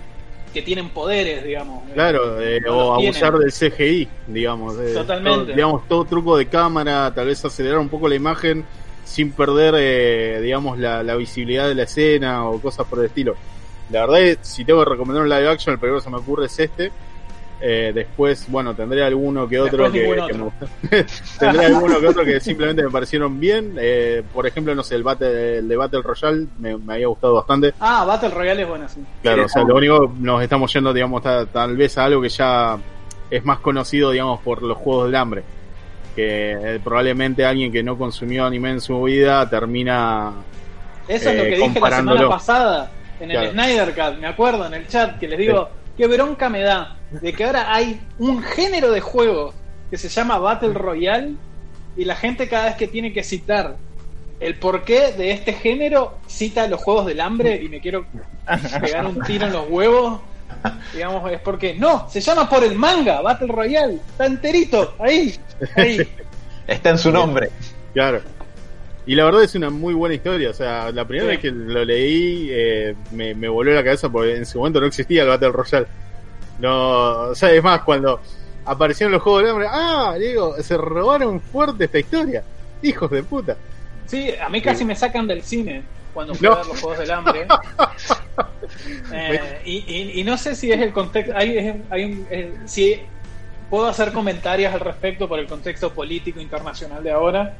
[0.52, 1.84] que tienen poderes, digamos.
[1.94, 3.40] Claro, eh, o abusar tienen.
[3.40, 4.74] del CGI, digamos.
[4.78, 5.46] eh, Totalmente.
[5.46, 8.66] todo- digamos, todo truco de cámara, tal vez acelerar un poco la imagen
[9.04, 13.34] sin perder, eh, digamos, la, la visibilidad de la escena o cosas por el estilo.
[13.90, 16.16] La verdad es, si tengo que recomendar un live action, el primero que se me
[16.16, 16.90] ocurre es este.
[17.64, 20.66] Eh, después, bueno, tendré alguno que otro Después que, que me gustó.
[21.38, 23.74] tendré alguno que otro que simplemente me parecieron bien.
[23.78, 27.34] Eh, por ejemplo, no sé, el, Battle, el de Battle Royale me, me había gustado
[27.34, 27.72] bastante.
[27.78, 29.00] Ah, Battle Royale es bueno, sí.
[29.22, 32.20] Claro, o sea, está lo único nos estamos yendo, digamos, ta- tal vez a algo
[32.20, 32.78] que ya
[33.30, 35.44] es más conocido, digamos, por los juegos del hambre.
[36.14, 40.32] Que eh, probablemente alguien que no consumió anime en su vida termina.
[41.08, 42.90] Eso es lo Eh, que dije la semana pasada
[43.20, 43.52] en el Claro.
[43.52, 47.32] Snyder Cut, me acuerdo, en el chat, que les digo, qué bronca me da de
[47.32, 49.52] que ahora hay un género de juego
[49.90, 51.32] que se llama Battle Royale
[51.96, 53.76] y la gente cada vez que tiene que citar
[54.40, 58.06] el porqué de este género cita los juegos del hambre y me quiero
[58.80, 60.20] pegar un tiro en los huevos.
[60.92, 65.34] Digamos, es porque no, se llama por el manga, Battle Royale, está enterito, ahí,
[65.76, 65.98] ahí.
[66.66, 67.50] Está en su nombre.
[67.92, 68.20] Claro.
[69.04, 70.50] Y la verdad es una muy buena historia.
[70.50, 71.36] O sea, la primera Sí.
[71.36, 74.86] vez que lo leí eh, me, me voló la cabeza porque en su momento no
[74.86, 75.86] existía el Battle Royale.
[76.60, 78.20] No, o sea, es más, cuando
[78.64, 82.44] aparecieron los juegos del hambre, ah, digo, se robaron fuerte esta historia.
[82.80, 83.56] Hijos de puta.
[84.06, 85.82] Sí, a mí casi me sacan del cine
[86.12, 86.54] cuando fui No.
[86.54, 87.46] a ver los Juegos del Hambre.
[89.12, 91.36] Eh, y, y- y no sé si es el contexto.
[91.36, 92.98] Hay, hay un, eh, si
[93.68, 97.54] puedo hacer comentarios al respecto por el contexto político internacional de ahora.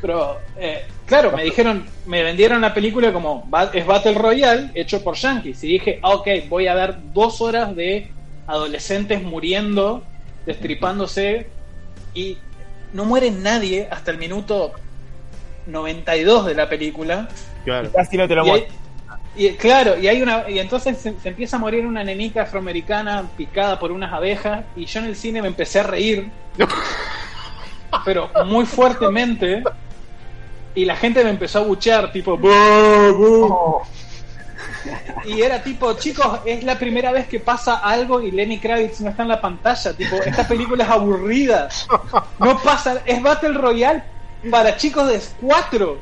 [0.00, 5.16] Pero, eh, claro, me dijeron, me vendieron la película como es Battle Royale hecho por
[5.16, 5.64] Yankees.
[5.64, 8.10] Y dije, ah, ok, voy a ver dos horas de
[8.46, 10.04] adolescentes muriendo,
[10.46, 11.48] destripándose.
[12.14, 12.38] Y
[12.92, 14.72] no muere nadie hasta el minuto
[15.66, 17.28] 92 de la película.
[17.64, 17.90] Claro.
[17.92, 18.74] Casi no te lo Y, muestro.
[19.36, 23.24] y, claro, y hay una y entonces se, se empieza a morir una nenita afroamericana
[23.36, 26.30] picada por unas abejas y yo en el cine me empecé a reír,
[28.04, 29.62] pero muy fuertemente
[30.74, 32.38] y la gente me empezó a buchear tipo
[35.24, 39.10] y era tipo chicos es la primera vez que pasa algo y Lenny Kravitz no
[39.10, 41.68] está en la pantalla tipo esta película es aburrida
[42.38, 44.02] no pasa es Battle Royale
[44.50, 45.98] para chicos de 4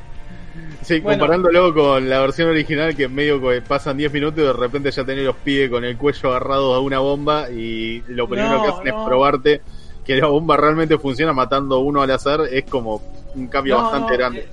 [0.82, 1.18] Sí, Bueno.
[1.18, 4.90] comparándolo con la versión original que en medio que pasan 10 minutos y de repente
[4.90, 8.62] ya tenés los pibes con el cuello agarrado a una bomba y lo primero No,
[8.62, 9.00] que hacen no.
[9.02, 9.60] es probarte
[10.04, 13.02] que la bomba realmente funciona matando uno al azar, es como
[13.34, 14.40] un cambio No, bastante grande.
[14.40, 14.48] eh,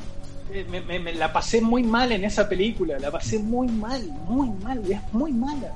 [0.53, 4.01] eh, me, me- me la pasé muy mal en esa película, la pasé muy mal,
[4.27, 5.71] muy mal, es muy mala.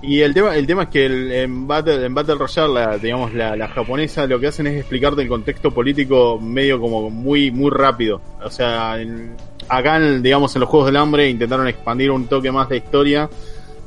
[0.00, 3.34] Y el tema, el tema es que el- en Battle, en Battle Royale, la, digamos,
[3.34, 7.70] la, la japonesa lo que hacen es explicarte el contexto político medio como muy, muy
[7.72, 8.20] rápido.
[8.42, 9.34] O sea, en-
[9.68, 13.28] acá, en, digamos, en los Juegos del Hambre intentaron expandir un toque más de historia,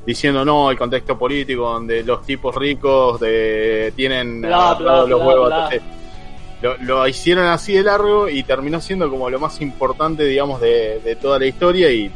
[0.06, 5.18] diciendo no, el contexto político donde los tipos ricos de, tienen Bla, bla, los bla,
[5.18, 5.52] huevos.
[5.54, 5.82] entonces,
[6.62, 11.00] lo, lo hicieron así de largo y terminó siendo como lo más importante, digamos, de,
[11.04, 12.12] de toda la historia y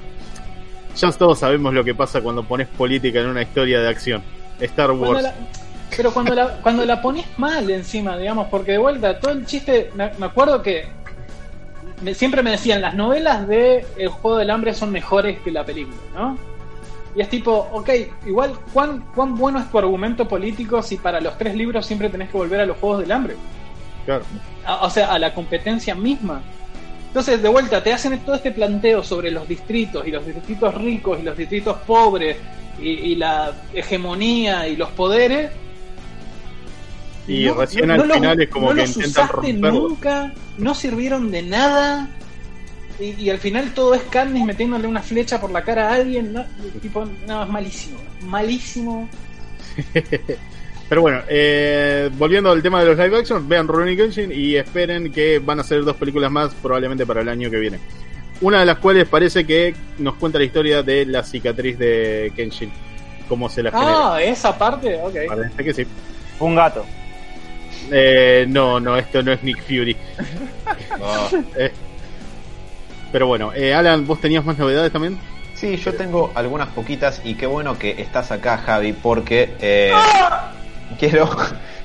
[0.95, 4.23] ya todos sabemos lo que pasa cuando pones política en una historia de acción.
[4.59, 5.23] Star Cuando Wars.
[5.23, 5.35] la-
[5.95, 9.91] pero cuando la, cuando la pones mal encima, digamos, porque de vuelta, todo el chiste,
[9.95, 10.85] me, me acuerdo que
[12.01, 15.63] me- siempre me decían, las novelas de El Juego del Hambre son mejores que la
[15.65, 16.37] película, ¿no?
[17.15, 17.89] Y es tipo, ok,
[18.25, 22.29] igual, ¿cuán, ¿cuán bueno es tu argumento político si para los tres libros siempre tenés
[22.29, 23.35] que volver a los Juegos del Hambre?
[24.05, 24.23] Claro.
[24.65, 26.41] a- o sea, a la competencia misma.
[27.07, 31.19] Entonces, de vuelta, te hacen todo este planteo sobre los distritos y los distritos ricos
[31.19, 32.35] y los distritos pobres
[32.81, 35.49] y, y la hegemonía y los poderes.
[37.27, 39.71] Y recién al final es como no que los intentan usaste romperlo.
[39.71, 42.09] nunca, no sirvieron de nada.
[42.99, 46.33] Y, y al final todo es Katniss metiéndole una flecha por la cara a alguien.
[46.33, 46.45] No,
[46.81, 47.97] tipo, no, es malísimo.
[48.21, 49.09] Malísimo.
[50.89, 55.11] Pero bueno, eh, volviendo al tema de los live action, vean Rurouni Kenshin y esperen
[55.11, 57.79] que van a ser dos películas más probablemente para el año que viene.
[58.41, 62.69] Una de las cuales parece que nos cuenta la historia de la cicatriz de Kenshin,
[63.27, 64.13] cómo se la genera.
[64.13, 65.15] Ah, esa parte, ok.
[65.27, 65.87] Parece que sí.
[66.37, 66.85] Fue un gato.
[67.91, 69.97] Eh, no, no, esto no es Nick Fury.
[71.57, 71.71] Eh,
[73.11, 75.17] pero bueno, eh, Alan, ¿vos tenías más novedades también?
[75.53, 79.93] Sí, yo tengo algunas poquitas y qué bueno que estás acá, Javi, porque eh,
[80.99, 81.29] quiero,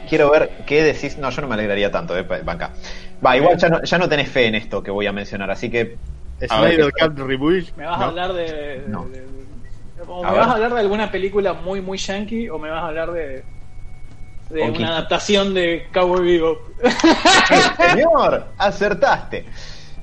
[0.09, 1.19] quiero ver qué decís.
[1.19, 2.73] No, yo no me alegraría tanto, eh, banca.
[3.25, 5.71] Va, igual ya no, ya no tenés fe en esto que voy a mencionar, así
[5.71, 5.99] que.
[6.43, 7.77] Snyder ¿qué- Cut Reboot.
[7.77, 8.05] ¿Me vas ¿no?
[8.07, 9.05] a hablar de, No.
[9.09, 9.41] de- de-
[10.07, 10.41] o A me ver.
[10.41, 13.45] vas a hablar de alguna película muy muy yankee o me vas a hablar de
[14.51, 16.59] de una adaptación de Cowboy Bebop?
[17.93, 19.47] Señor, acertaste.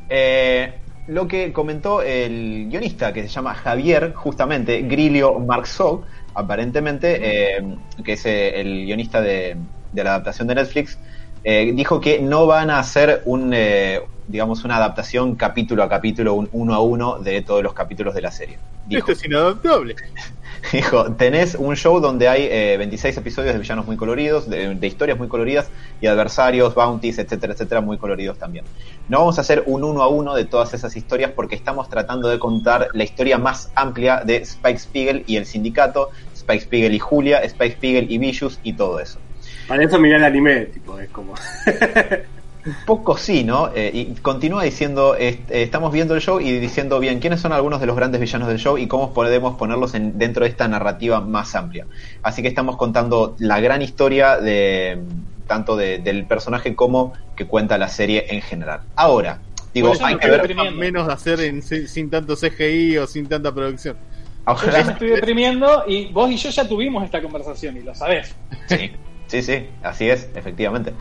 [0.09, 0.73] Eh,
[1.07, 8.13] lo que comentó el guionista que se llama Javier, justamente, Grillo Marxog, aparentemente, eh, que
[8.13, 9.57] es eh, el guionista de,
[9.91, 10.97] de la adaptación de Netflix,
[11.43, 16.33] eh, dijo que no van a hacer un, eh, digamos, una adaptación capítulo a capítulo,
[16.33, 18.57] un uno a uno de todos los capítulos de la serie.
[18.87, 19.95] Dijo, Esto es inadaptable.
[20.71, 24.87] Dijo, tenés un show donde hay eh, 26 episodios de villanos muy coloridos, de, de
[24.87, 25.69] historias muy coloridas
[26.01, 28.65] y adversarios, bounties, etcétera, etcétera, muy coloridos también.
[29.07, 32.27] No vamos a hacer un uno a uno de todas esas historias porque estamos tratando
[32.27, 36.99] de contar la historia más amplia de Spike Spiegel y el sindicato, Spike Spiegel y
[36.99, 39.19] Julia, Spike Spiegel y Vicious y todo eso.
[39.67, 41.33] Para eso mirá el anime, tipo, es como.
[42.67, 43.71] Un poco sí, ¿no?
[43.73, 47.53] Eh, y continúa diciendo, eh, eh, estamos viendo el show y diciendo bien quiénes son
[47.53, 50.67] algunos de los grandes villanos del show y cómo podemos ponerlos en, dentro de esta
[50.67, 51.87] narrativa más amplia.
[52.23, 54.99] Así que estamos contando la gran historia de
[55.47, 58.81] tanto de- del personaje como que cuenta la serie en general.
[58.97, 59.39] Ahora,
[59.73, 60.41] digo, hay que ver.
[60.75, 63.97] Menos de hacer en- sin, sin tanto CGI o sin tanta producción.
[64.45, 68.35] Yo me estoy deprimiendo y vos y yo ya tuvimos esta conversación y lo sabés.
[68.67, 68.91] Sí,
[69.27, 70.93] sí, sí, así es, efectivamente.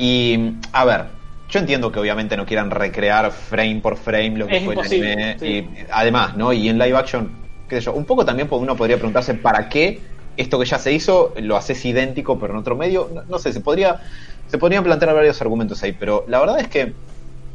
[0.00, 1.04] Y, a ver,
[1.48, 4.80] yo entiendo que obviamente no quieran recrear frame por frame lo que Es fue el
[4.80, 5.36] anime.
[5.38, 5.46] sí.
[5.46, 6.52] Y además, ¿no?
[6.52, 7.30] Y en live action,
[7.68, 10.00] qué sé yo, un poco también pues, uno podría preguntarse para qué
[10.36, 13.10] esto que ya se hizo lo haces idéntico pero en otro medio.
[13.12, 14.00] No, no sé, se podría
[14.46, 16.94] se podrían plantear varios argumentos ahí, pero la verdad es que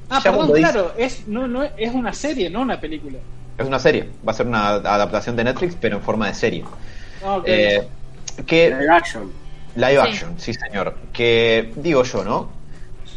[0.10, 3.18] Ah, perdón, dice- claro, es, no, no, es una serie, no una película.
[3.58, 6.64] es una serie, va a ser una adaptación de Netflix pero en forma de serie.
[7.24, 7.48] Ah, ok.
[7.48, 7.88] Eh,
[8.46, 9.45] que Live action.
[9.76, 9.98] Live Sí.
[10.10, 10.96] action, sí señor.
[11.14, 12.50] Que digo yo, ¿no?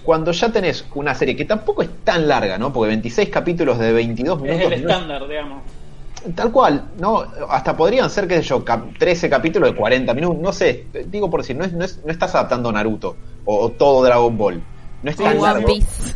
[0.02, 2.72] Cuando ya tenés una serie que tampoco es tan larga, ¿no?
[2.72, 4.62] Porque 26 capítulos de 22 es minutos.
[4.64, 5.62] el no es- estándar, digamos.
[6.34, 7.24] tal cual, ¿no?
[7.48, 10.38] Hasta podrían ser, qué sé yo, cap- 13 capítulos de 40 minutos.
[10.42, 13.70] No sé, digo por decir, no, es, no, es- no estás adaptando Naruto o, o
[13.70, 14.60] todo Dragon Ball.
[15.02, 15.66] No es O tan One largo.
[15.66, 16.14] Piece.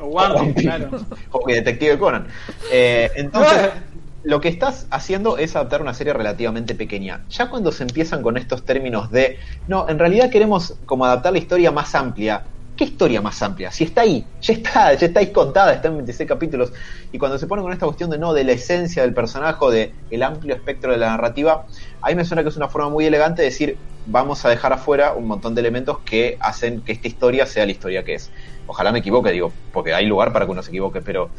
[0.00, 0.90] O One One Piece, claro.
[1.32, 2.26] O Detective Conan.
[2.72, 3.70] Eh, entonces,
[4.22, 7.24] lo que estás haciendo es adaptar una serie relativamente pequeña.
[7.30, 11.38] Ya cuando se empiezan con estos términos de, no, en realidad queremos como adaptar la
[11.38, 12.44] historia más amplia.
[12.76, 13.70] ¿Qué historia más amplia?
[13.70, 16.72] Si está ahí, ya está, ya está ahí contada, está en 26 capítulos.
[17.12, 19.94] Y cuando se pone con esta cuestión de no, de la esencia del personaje de
[20.10, 21.66] el amplio espectro de la narrativa,
[22.00, 25.12] ahí me suena que es una forma muy elegante de decir, vamos a dejar afuera
[25.12, 28.30] un montón de elementos que hacen que esta historia sea la historia que es.
[28.66, 31.30] Ojalá me equivoque, digo, porque hay lugar para que uno se equivoque, pero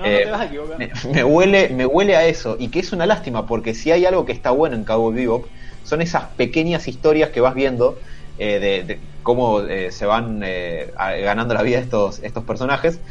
[0.00, 0.78] No, no Eh, te vas a equivocar.
[0.78, 4.06] me, me huele, me huele a eso, y que es una lástima, porque si hay
[4.06, 5.46] algo que está bueno en Cowboy Bebop,
[5.82, 8.00] son esas pequeñas historias que vas viendo
[8.36, 13.02] eh, de, de cómo eh, se van eh, ganando la vida estos, estos personajes.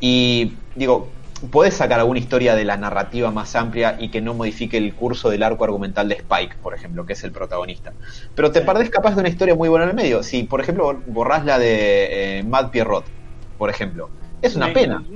[0.00, 1.18] Y digo,
[1.50, 5.30] puedes sacar alguna historia de la narrativa más amplia y que no modifique el curso
[5.30, 7.96] del arco argumental de Spike, por ejemplo, que es el protagonista.
[8.34, 10.22] Pero te perdés capaz de una historia muy buena en el medio.
[10.22, 13.12] Si, por ejemplo, borrás la de eh, Mad Pierrot,
[13.56, 15.08] por ejemplo, es una Me- pena.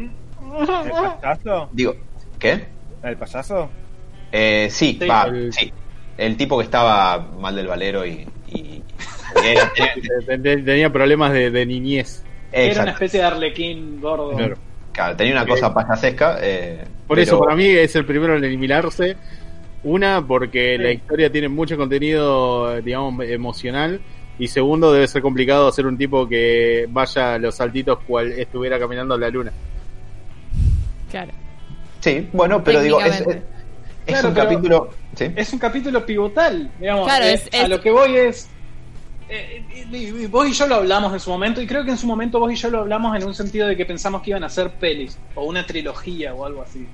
[0.60, 1.68] ¿El payaso?
[1.72, 1.96] Digo,
[2.38, 2.64] ¿qué?
[3.02, 3.70] ¿El payaso?
[4.30, 5.72] Eh, sí, Sí, va, el- sí.
[6.18, 8.26] El tipo que estaba mal del valero y.
[8.48, 8.82] y-
[9.44, 9.94] era- tenía-
[10.26, 12.22] Te- te- Tenía problemas de, de niñez.
[12.52, 14.36] Era una especie de arlequín gordo.
[14.36, 14.56] Claro.
[14.92, 16.38] claro, tenía una cosa payasesca.
[16.42, 19.16] eh, Por pero- eso, para mí es el primero en eliminarse.
[19.84, 20.82] Una, porque Sí.
[20.82, 24.00] la historia tiene mucho contenido, digamos, emocional.
[24.38, 28.78] Y segundo, debe ser complicado hacer un tipo que vaya a los saltitos cual estuviera
[28.78, 29.52] caminando a la luna.
[31.12, 31.30] Claro.
[32.00, 33.36] Sí, bueno, pero digo, es, es,
[34.06, 34.90] Claro, un pero- capítulo.
[35.14, 35.26] ¿sí?
[35.36, 37.04] Es un capítulo pivotal, digamos.
[37.06, 38.48] Claro, eh, es- A es- lo que voy es.
[39.28, 41.98] eh, y- y vos y yo lo hablamos en su momento, y creo que en
[41.98, 44.42] su momento vos y yo lo hablamos en un sentido de que pensamos que iban
[44.42, 46.86] a ser pelis, o una trilogía, o algo así.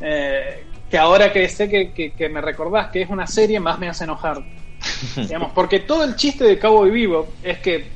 [0.00, 3.78] Eh, que ahora que sé que, que- que me recordás que es una serie, más
[3.78, 4.42] me hace enojar.
[5.16, 7.88] digamos, porque todo el chiste de Cowboy Vivo es que.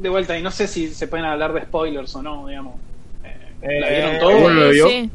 [0.00, 2.74] De vuelta, y no sé si se pueden hablar de spoilers o no, digamos.
[3.62, 4.50] Eh, ¿La vieron ¿Alguno todo?
[4.50, 4.88] lo vio?
[4.88, 5.10] Sí.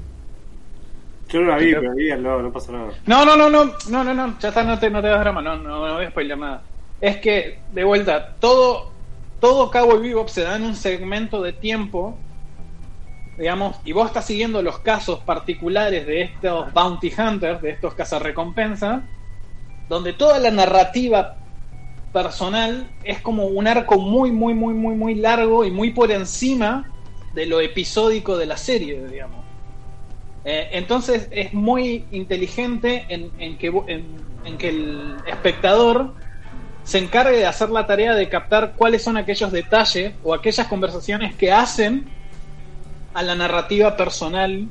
[1.30, 2.90] Yo no la vi, pero no pasa nada.
[3.06, 5.42] No, no, no, no, no, no, no, ya está, no te, no te das drama,
[5.42, 6.62] no, no, no voy a spoiler nada.
[7.00, 8.92] es que, de vuelta, todo,
[9.40, 12.18] todo Cabo Bebop se da en un segmento de tiempo,
[13.38, 19.02] digamos, y vos estás siguiendo los casos particulares de estos bounty hunters, de estos cazarrecompensas,
[19.88, 21.38] donde toda la narrativa
[22.12, 26.91] personal es como un arco muy, muy, muy, muy, muy largo y muy por encima
[27.34, 29.42] de lo episódico de la serie, digamos.
[30.44, 34.06] Eh, entonces es muy inteligente en, que, en,
[34.44, 36.14] en que el espectador
[36.84, 41.36] se encargue de hacer la tarea de captar cuáles son aquellos detalles o aquellas conversaciones
[41.36, 42.06] que hacen
[43.14, 44.68] a la narrativa personal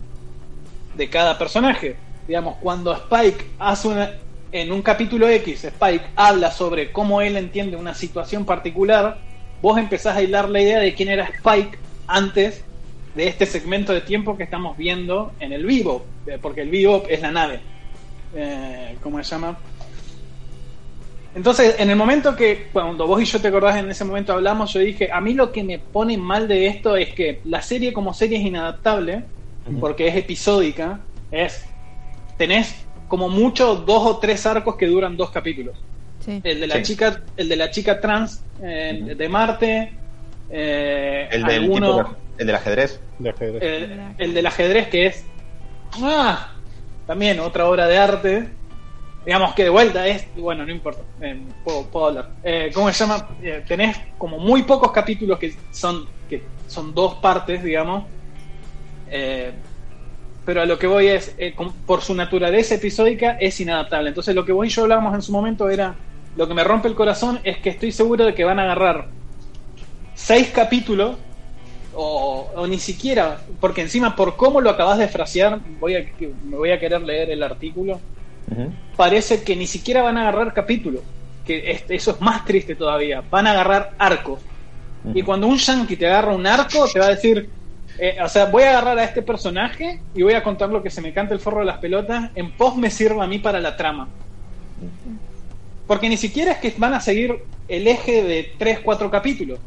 [0.97, 1.97] de cada personaje.
[2.27, 4.11] Digamos, cuando Spike hace una,
[4.53, 9.19] en un capítulo X, Spike habla sobre cómo él entiende una situación particular,
[9.63, 11.79] vos empezás a hilar la idea de quién era Spike
[12.11, 12.65] antes
[13.15, 17.05] de este segmento de tiempo que estamos viendo en el vivo, eh, porque el vivo
[17.09, 17.61] es la nave.
[18.35, 19.59] Eh, ¿Cómo se llama?
[21.35, 24.73] Entonces, en el momento que, cuando vos y yo te acordás, en ese momento hablamos,
[24.73, 27.93] yo dije, a mí lo que me pone mal de esto es que la serie
[27.93, 29.23] como serie es inadaptable,
[29.79, 31.01] porque es episódica,
[31.31, 31.65] es,
[32.37, 35.77] tenés como mucho dos o tres arcos que duran dos capítulos.
[36.25, 36.41] Sí.
[36.43, 36.83] El de la Sí.
[36.83, 39.93] chica, el de la chica trans eh, de Marte,
[40.51, 43.01] eh, El del, alguno- tipo- el del ajedrez.
[43.19, 43.63] De ajedrez.
[43.63, 45.25] el, el del ajedrez que es
[46.03, 46.53] ah,
[47.07, 48.49] también otra obra de arte.
[49.25, 52.31] Digamos que de vuelta es bueno no importa eh, puedo, puedo hablar.
[52.43, 57.17] Eh, cómo se llama Eh, tenés como muy pocos capítulos que son que son dos
[57.17, 58.05] partes digamos.
[59.11, 59.53] Eh,
[60.47, 64.09] pero a lo que voy es eh, con- por su naturaleza episódica es inadaptable.
[64.09, 65.95] Entonces lo que vos y yo hablábamos en su momento era
[66.37, 69.09] lo que me rompe el corazón es que estoy seguro de que van a agarrar
[70.23, 71.17] seis capítulos
[71.95, 76.05] o, o ni siquiera, porque encima por cómo lo acabas de frasear, voy a,
[76.45, 78.01] me voy a querer leer el artículo,
[78.97, 81.03] parece que ni siquiera van a agarrar capítulos,
[81.45, 84.41] que es- eso es más triste todavía, van a agarrar arcos.
[85.15, 87.49] Y cuando un yankee te agarra un arco, te va a decir,
[87.99, 90.91] eh, o sea, voy a agarrar a este personaje y voy a contar lo que
[90.91, 93.59] se me canta el forro de las pelotas, en pos me sirva a mí para
[93.61, 94.09] la trama.
[95.87, 99.59] Porque ni siquiera es que van a seguir el eje de 3, 4 capítulos.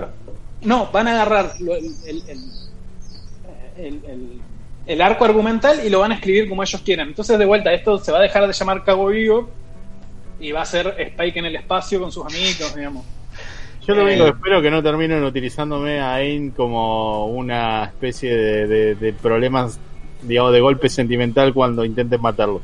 [0.00, 0.08] Claro.
[0.62, 2.40] No, van a agarrar lo- el, el- el-
[3.76, 4.40] el- el-
[4.86, 7.08] el arco argumental y lo van a escribir como ellos quieran.
[7.08, 9.48] Entonces, de vuelta, esto se va a dejar de llamar Cabo Vivo
[10.40, 13.04] y va a ser Spike en el espacio con sus amiguitos, digamos.
[13.86, 18.34] Yo lo Eh, único que espero que no terminen utilizándome a Ain como una especie
[18.36, 19.78] de, de- de problemas,
[20.22, 22.60] digamos, de golpe sentimental cuando intenten matarlo.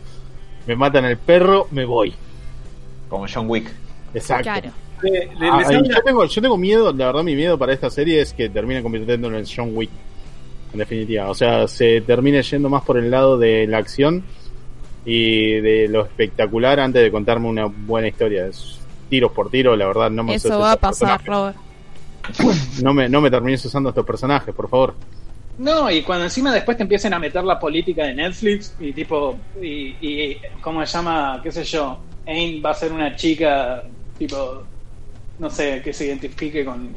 [0.67, 2.13] Me matan el perro, me voy.
[3.09, 3.71] Como John Wick.
[4.15, 4.43] Exacto.
[4.45, 4.71] Claro.
[5.03, 7.73] Le- le- Ah, les habla- yo, tengo, yo tengo miedo, la verdad mi miedo para
[7.73, 9.91] esta serie es que termine convirtiéndolo en John Wick.
[10.73, 11.29] En definitiva.
[11.29, 14.23] O sea, se termine yendo más por el lado de la acción
[15.05, 18.47] y de lo espectacular antes de contarme una buena historia.
[18.47, 18.79] Es
[19.09, 21.25] tiros por tiro, la verdad no me Eso va a estos pasar.
[21.25, 21.57] Robert.
[22.83, 24.95] No me, no me termines usando estos personajes, por favor.
[25.59, 29.37] No, y cuando encima después te empiecen a meter la política de Netflix y tipo,
[29.61, 31.41] y, y ¿cómo se llama?
[31.43, 31.99] ¿Qué sé yo?
[32.27, 33.83] Ain va a ser una chica,
[34.17, 34.63] tipo,
[35.41, 36.95] no sé, que se identifique con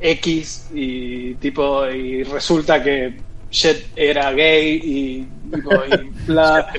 [0.00, 3.14] X y tipo, y resulta que
[3.50, 6.66] Jet era gay y tipo, y bla.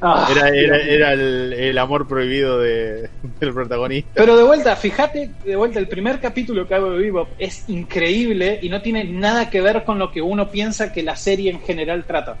[0.00, 3.10] Ah, Era, era, era el, el amor prohibido de,
[3.40, 4.08] del protagonista.
[4.14, 8.60] Pero de vuelta, fíjate, de vuelta, el primer capítulo que hago de Bebop es increíble
[8.62, 11.60] y no tiene nada que ver con lo que uno piensa que la serie en
[11.60, 12.38] general trata.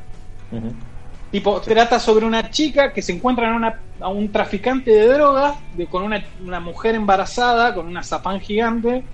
[1.30, 5.58] Tipo, trata sobre una chica que se encuentra en una, a un traficante de drogas
[5.72, 9.04] de- con una, una mujer embarazada, con una zapán gigante,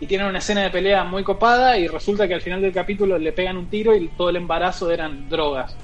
[0.00, 3.18] y tienen una escena de pelea muy copada y resulta que al final del capítulo
[3.18, 5.76] le pegan un tiro y todo el embarazo eran drogas.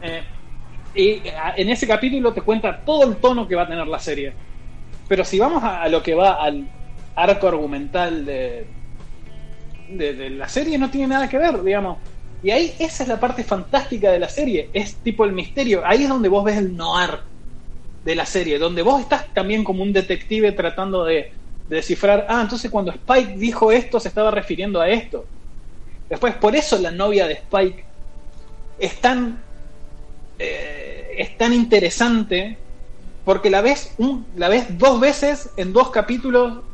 [0.00, 0.24] Eh,
[0.94, 1.22] y
[1.56, 4.36] en ese capítulo te cuenta todo el tono que va a tener la serie.
[5.08, 6.70] Pero si vamos a, a lo que va al
[7.14, 8.74] arco argumental de,
[9.86, 11.98] de, de la serie, no tiene nada que ver, digamos.
[12.42, 15.82] Y ahí esa es la parte fantástica de la serie, es tipo el misterio.
[15.84, 17.20] Ahí es donde vos ves el noir
[18.04, 21.30] de la serie, donde vos estás también como un detective tratando de,
[21.68, 25.24] de descifrar, ah, entonces cuando Spike dijo esto se estaba refiriendo a esto.
[26.10, 27.84] Después, por eso la novia de Spike
[28.78, 29.40] es tan
[30.38, 32.58] eh, es tan interesante
[33.24, 36.64] porque la ves un, la ves dos veces en dos capítulos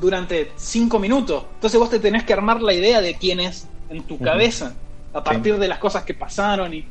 [0.00, 1.44] durante cinco minutos.
[1.54, 4.72] Entonces vos te tenés que armar la idea de quién es en tu cabeza
[5.12, 6.84] a partir de las cosas que pasaron y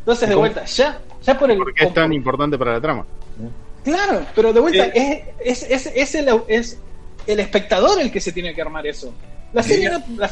[0.00, 3.04] entonces de vuelta ya ya por el ¿Por qué es tan importante para la trama?
[3.84, 5.34] Claro, pero de vuelta, Eh.
[5.44, 6.78] es, es, es, es el, es
[7.26, 9.12] el espectador el que se tiene que armar eso.
[9.52, 10.02] La serie no.
[10.16, 10.30] la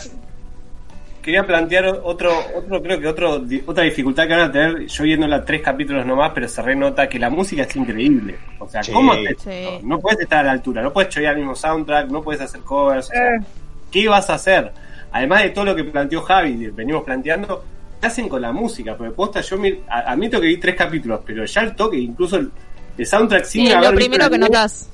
[1.22, 5.44] quería plantear otro, otro creo que otro, otra dificultad que van a tener, yo viéndola
[5.44, 8.36] tres capítulos nomás, pero se renota que la música es increíble.
[8.58, 8.90] O sea, Sí.
[8.92, 9.26] ¿cómo Sí.
[9.28, 9.80] esto?
[9.84, 12.60] No puedes estar a la altura, no puedes chorear el mismo soundtrack, no puedes hacer
[12.62, 13.06] covers.
[13.06, 13.40] o sea, Eh.
[13.92, 14.72] ¿Qué vas a hacer?
[15.12, 17.64] Además de todo lo que planteó Javi, venimos planteando,
[18.00, 18.96] ¿qué hacen con la música?
[18.96, 22.36] Porque posta, yo mir- a- admito que vi tres capítulos, pero ya el toque, incluso
[22.36, 22.50] el,
[22.96, 24.88] el soundtrack Sí, sin haber lo primero que notas.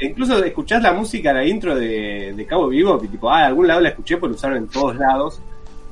[0.00, 3.68] incluso escuchás la música, la intro de, de Cabo Vivo, y tipo, ah, de algún
[3.68, 5.40] lado la escuché porque usaron en todos lados.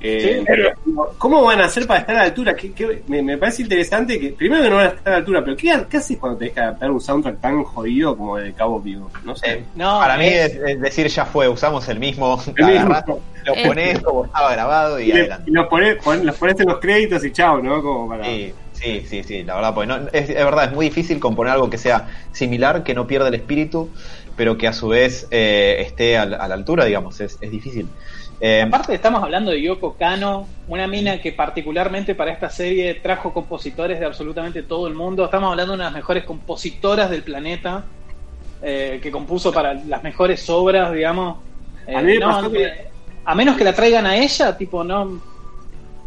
[0.03, 0.45] Eh, Sí.
[0.47, 0.71] pero,
[1.19, 2.55] ¿Cómo van a hacer para estar a la altura?
[2.57, 5.17] ¿Qué- qué- me, me parece interesante que, primero que no van a estar a la
[5.19, 8.45] altura, pero ¿qué, qué haces cuando tenés que adaptar un soundtrack tan jodido como el
[8.47, 9.11] de Cabo Vivo?
[9.25, 9.51] No sé.
[9.53, 12.81] Eh, No, para mí es- decir, ya fue, usamos el mismo, El mismo.
[12.81, 13.67] agarrás, lo Eh.
[13.67, 15.51] pones como estaba grabado y, y, adelante.
[15.51, 17.83] y los, ponés, pon- los ponés en los créditos y chao, ¿no?
[17.83, 18.25] Como para...
[18.25, 21.53] Sí, sí, sí, sí, la verdad, pues no, es, es verdad, es muy difícil componer
[21.53, 23.91] algo que sea similar, que no pierda el espíritu,
[24.37, 27.51] pero que a su vez eh, esté a, la- a la altura, digamos, es, es
[27.51, 27.87] difícil.
[28.43, 33.35] Eh, Aparte estamos hablando de Yoko Kano, una mina que particularmente para esta serie trajo
[33.35, 35.25] compositores de absolutamente todo el mundo.
[35.27, 37.85] Estamos hablando de una de las mejores compositoras del planeta,
[38.63, 41.39] eh, que compuso para las mejores obras, digamos.
[41.87, 42.89] Eh, A mí me no, pasó que- eh,
[43.27, 45.21] a menos que la traigan a ella, tipo, no,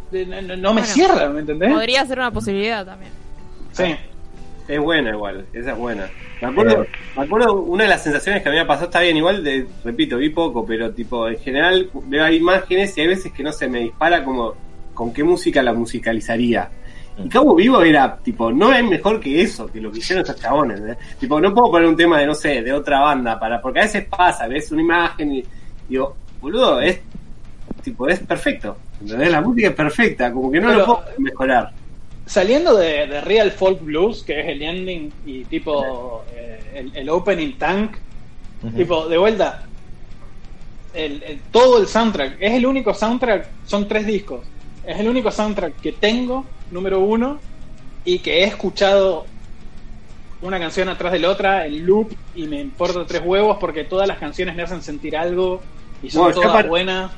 [0.09, 1.71] de- no, no- no me Bueno, cierra, ¿me entendés?
[1.71, 3.11] Podría ser una posibilidad también.
[3.73, 3.95] Sí.
[4.68, 6.09] Es buena igual, esa es buena.
[6.41, 6.86] Me acuerdo,
[7.18, 9.68] me acuerdo una de las sensaciones que a mí me pasó, está bien, igual, de,
[9.84, 13.68] repito, vi poco, pero tipo, en general veo imágenes y hay veces que no se
[13.68, 14.53] me dispara como
[14.93, 16.70] con qué música la musicalizaría.
[17.18, 20.41] Y Cabo Vivo era, tipo, no es mejor que eso, que lo que hicieron estos
[20.41, 20.80] chabones.
[20.82, 20.97] ¿eh?
[21.20, 23.84] Tipo, no puedo poner un tema de, no sé, de otra banda, para porque a
[23.84, 25.43] veces pasa, ves una imagen y
[25.89, 26.99] digo, boludo, es,
[27.84, 28.78] tipo, es perfecto.
[29.01, 29.30] ¿entendés?
[29.30, 31.72] La música es perfecta, como que no Pero- lo puedo mejorar.
[32.26, 37.09] Saliendo de, de Real Folk Blues, que es el ending y tipo eh, el, el
[37.09, 37.97] opening tank,
[38.76, 39.69] tipo, de vuelta,
[40.91, 44.53] el, el- todo el soundtrack, es el único soundtrack, son tres discos,
[44.84, 47.45] es el único soundtrack que tengo, número uno,
[48.03, 49.32] y que he escuchado
[50.41, 54.07] una canción atrás de la otra en loop y me importa tres huevos porque todas
[54.07, 55.67] las canciones me hacen sentir algo
[56.01, 57.13] y son todas buenas.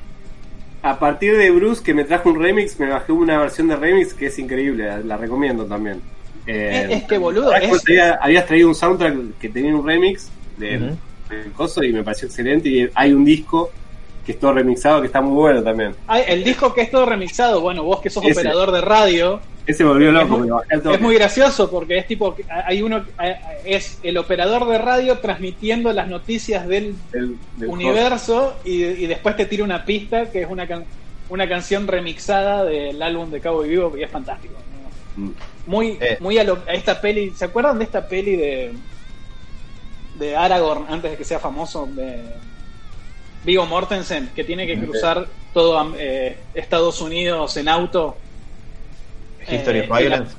[0.85, 4.13] A partir de Bruce, que me trajo un remix, me bajé una versión de remix
[4.13, 5.99] que es increíble, la, la recomiendo también.
[6.45, 7.83] Eh, Es- es que, boludo, es-
[8.21, 10.95] habías traído un soundtrack que tenía un remix del,
[11.55, 12.69] coso y me pareció excelente.
[12.69, 13.71] Y hay un disco
[14.23, 15.95] que es todo remixado que está muy bueno también.
[16.05, 18.39] Ay, el disco que es todo remixado, bueno, vos que sos Ese.
[18.41, 20.93] operador de radio, Ese volvió Es loco, muy-.
[20.93, 22.35] Es muy gracioso porque es tipo,
[22.65, 23.03] hay uno,
[23.63, 29.35] es el operador de radio transmitiendo las noticias del Del- del universo y, y después
[29.35, 30.85] te tira una pista que es una, can-
[31.29, 34.53] una canción remixada del álbum de Cabo y Vivo y es fantástico.
[35.17, 35.29] ¿no?
[35.29, 35.35] coso.
[35.65, 36.17] Muy, Eh.
[36.19, 38.73] muy a, lo- a esta peli, ¿se acuerdan de esta peli de
[40.19, 41.87] de Aragorn antes de que sea famoso?
[41.91, 42.21] De
[43.43, 48.17] Vigo Mortensen, que tiene que cruzar todo eh, Estados Unidos en auto.
[49.49, 50.35] History Eh, of y la- Violence.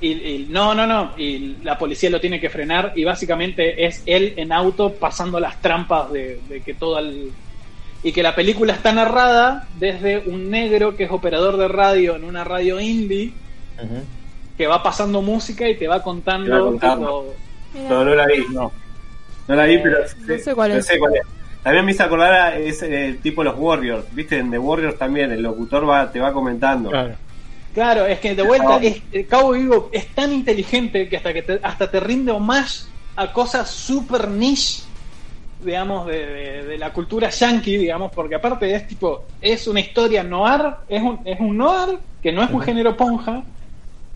[0.00, 1.12] y, y- no, no, no.
[1.18, 5.60] Y la policía lo tiene que frenar y básicamente es él en auto pasando las
[5.60, 7.30] trampas de, de que todo el...
[8.02, 12.22] Y que la película está narrada desde un negro que es operador de radio en
[12.22, 13.32] una radio indie
[14.56, 16.46] que va pasando música y te va contando...
[16.46, 17.06] Te va contando.
[17.06, 17.34] tipo,
[17.74, 17.88] Mira.
[17.90, 18.72] No, no la vi, no.
[19.48, 20.86] No la vi, pero No sé cuál es.
[20.86, 21.22] sé cuál es.
[21.62, 24.38] También me hizo acordar a ese eh, tipo los Warriors, ¿viste?
[24.38, 26.90] En The Warriors también, el locutor va, te va comentando.
[26.90, 27.14] Claro.
[27.72, 31.42] Claro, es que de vuelta, es, el Cabo Vivo es tan inteligente que hasta que
[31.42, 34.82] te, hasta te rinde homage a cosas super niche,
[35.58, 40.22] digamos, de, de- de la cultura yankee, digamos, porque aparte es tipo, es una historia
[40.24, 43.44] noir, es un, es un noir que no es un género ponja,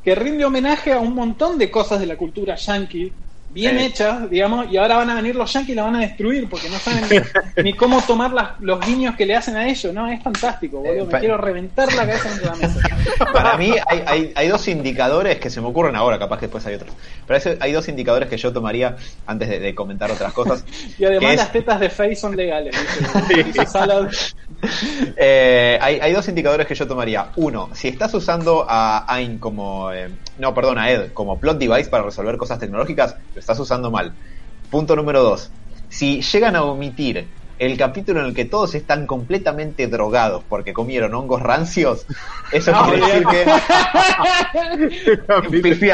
[0.03, 3.13] que rinde homenaje a un montón de cosas de la cultura yankee,
[3.53, 3.85] bien Sí.
[3.85, 6.69] hechas, digamos, y ahora van a venir los yankees y la van a destruir porque
[6.71, 7.05] no saben
[7.63, 10.09] ni cómo tomar las- los guiños que le hacen a ellos, ¿no?
[10.09, 12.81] Es fantástico, boludo, Eh, me quiero reventar la cabeza entre la mesa.
[13.33, 16.65] Para mí hay, hay, hay dos indicadores que se me ocurren ahora, capaz que después
[16.67, 16.95] hay otros.
[17.27, 18.97] Pero hay- dos indicadores que yo tomaría
[19.27, 20.65] antes de, de comentar otras cosas.
[20.99, 22.75] Y además es- las tetas de Faye son legales.
[23.29, 23.67] dice- dice.
[25.17, 27.29] Eh, hay, hay dos indicadores que yo tomaría.
[27.37, 29.91] Uno, si estás usando a AIN como.
[29.93, 30.09] eh,
[30.39, 34.13] no, perdón, a Ed como plot device para resolver cosas tecnológicas, lo estás usando mal.
[34.71, 35.51] Punto número dos,
[35.89, 37.27] si llegan a omitir
[37.59, 42.07] el capítulo en el que todos están completamente drogados porque comieron hongos rancios,
[42.51, 43.45] eso No, quiere decir que.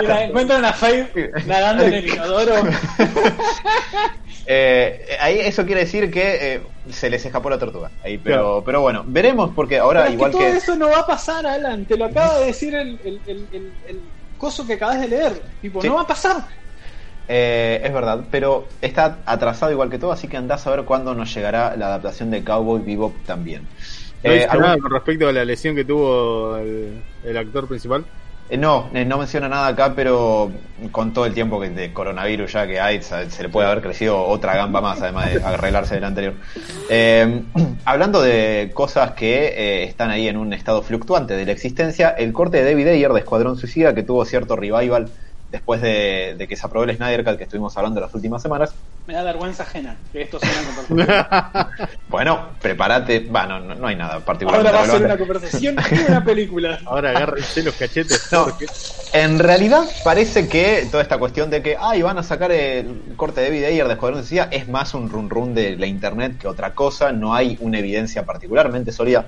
[0.02, 1.08] La encuentran a Faye
[1.46, 2.54] nadando en el inodoro.
[4.50, 7.90] Eh, ahí eso quiere decir que eh, se les escapó la tortuga.
[8.02, 10.56] Ahí, pero, pero bueno, veremos porque ahora Pero es igual que todo que.
[10.56, 11.84] eso no va a pasar, Alan.
[11.84, 14.00] Te lo acaba de decir el, el, el, el- el
[14.38, 15.42] coso que acabas de leer.
[15.60, 15.88] Tipo, Sí.
[15.88, 16.46] no va a pasar.
[17.28, 21.14] Eh, es verdad, pero está atrasado igual que todo, así que andás a ver cuándo
[21.14, 23.62] nos llegará la adaptación de Cowboy Bebop también.
[24.24, 27.68] ¿No Eh, dice algún- nada con respecto a la lesión que tuvo el, el actor
[27.68, 28.04] principal?
[28.50, 30.50] Eh, No, eh, no menciona nada acá, pero
[30.90, 33.82] con todo el tiempo que de coronavirus ya que hay, se se le puede haber
[33.82, 36.32] crecido otra gamba más, además de arreglarse del anterior.
[36.88, 37.42] Eh,
[37.84, 42.32] hablando de cosas que eh, están ahí en un estado fluctuante de la existencia, el
[42.32, 45.10] corte de David Ayer de Escuadrón Suicida, que tuvo cierto revival
[45.50, 48.74] después de, de que se aprobó el Snyder Cut que estuvimos hablando las últimas semanas.
[49.06, 51.88] Me da vergüenza ajena que esto sea una conversación.
[52.08, 56.10] Bueno, prepárate, bueno, no, no hay nada Ahora particularmente va a ser una conversación y
[56.10, 56.78] una película.
[56.86, 58.28] Ahora agárrense los cachetes.
[58.32, 58.44] No.
[58.44, 58.66] porque-
[59.12, 63.40] En realidad parece que toda esta cuestión de que ay, van a sacar el corte
[63.40, 66.48] de David Ayer de Escuadrón Suicida es más un run run de la internet que
[66.48, 67.12] otra cosa.
[67.12, 69.26] No hay una evidencia particularmente sólida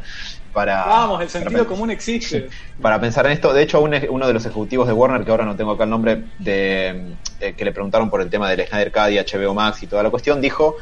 [0.53, 0.85] para.
[0.85, 2.49] Vamos, el sentido para- común existe.
[2.81, 5.45] Para pensar en esto, de hecho, un- uno de los ejecutivos de Warner, que ahora
[5.45, 8.91] no tengo acá el nombre, de, eh, que le preguntaron por el tema del Snyder
[8.93, 10.77] Cut y HBO Max y toda la cuestión, dijo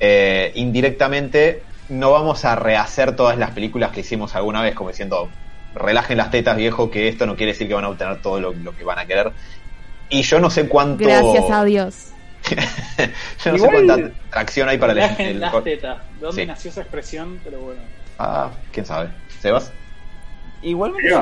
[0.00, 5.28] eh, indirectamente: No vamos a rehacer todas las películas que hicimos alguna vez, como diciendo,
[5.74, 8.52] relajen las tetas, viejo, que esto no quiere decir que van a obtener todo lo,
[8.52, 9.32] lo que van a querer.
[10.08, 11.04] Y yo no sé cuánto.
[11.04, 12.08] Gracias a Dios.
[13.44, 15.40] yo no Igual- sé cuánta tracción hay para el.
[15.40, 15.98] Las tetas.
[16.20, 16.46] ¿De dónde Sí.
[16.46, 17.40] nació esa expresión?
[17.44, 17.80] Pero bueno.
[18.18, 19.08] Ah, quién sabe.
[19.40, 19.72] ¿Sebas?
[20.62, 21.08] Igualmente.
[21.08, 21.20] Yo.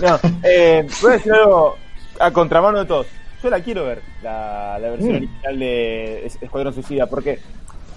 [0.00, 1.76] No, eh, voy a decir algo
[2.18, 3.06] a contramano de todos.
[3.42, 5.16] Yo la quiero ver, la, la versión Mm.
[5.16, 7.40] original de Es- Escuadrón Suicida, porque,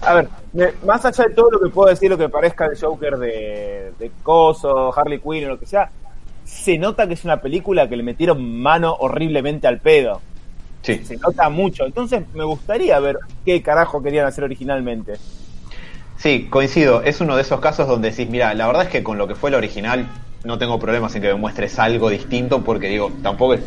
[0.02, 2.78] a ver, me- más allá de todo lo que puedo decir, lo que parezca el
[2.78, 5.90] Joker de, de Coso, Harley Quinn o lo que sea,
[6.44, 10.20] se nota que es una película que le metieron mano horriblemente al pedo.
[10.82, 11.02] Sí.
[11.04, 11.84] Se nota mucho.
[11.86, 15.14] Entonces, me gustaría ver qué carajo querían hacer originalmente.
[16.18, 17.02] Sí, coincido.
[17.02, 19.34] Es uno de esos casos donde decís, mira, la verdad es que con lo que
[19.34, 20.06] fue la original
[20.44, 23.60] no tengo problemas en que me muestres algo distinto porque digo, tampoco es,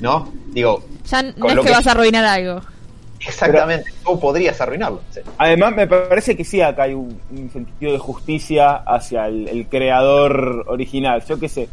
[0.00, 0.32] ¿no?
[0.48, 2.60] Digo, Ya no Con es lo que que- vas a arruinar algo.
[3.20, 5.00] exactamente, tú podrías arruinarlo.
[5.10, 5.20] sí.
[5.38, 9.66] Además, me parece que sí, acá hay un, un sentido de justicia hacia el, el
[9.66, 11.22] creador original.
[11.26, 11.68] Yo qué sé.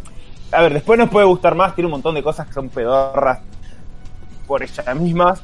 [0.52, 3.40] A ver, después nos puede gustar más, tiene un montón de cosas que son pedorras
[4.48, 5.42] por ellas mismas,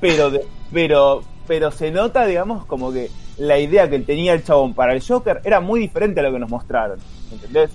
[0.00, 4.74] pero, de- pero, pero se nota, digamos, como que la idea que tenía el chabón
[4.74, 6.98] para el Joker era muy diferente a lo que nos mostraron.
[7.30, 7.70] ¿Entendés?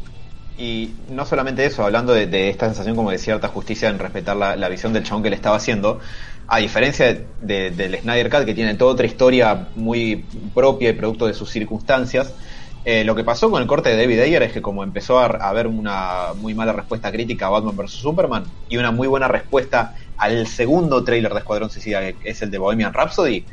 [0.57, 4.69] Y no solamente eso, hablando de, esta sensación como de cierta justicia en respetar la,
[4.69, 5.99] visión del chabón que le estaba haciendo,
[6.47, 10.93] a diferencia de- de- del Snyder Cut, que tiene toda otra historia muy propia y
[10.93, 12.35] producto de sus circunstancias,
[12.83, 15.25] eh, lo que pasó con el corte de David Ayer es que como empezó a
[15.25, 17.91] a haber una muy mala respuesta crítica a Batman vs.
[17.91, 22.51] Superman y una muy buena respuesta al segundo tráiler de Escuadrón Suicida, que es el
[22.51, 23.43] de Bohemian Rhapsody,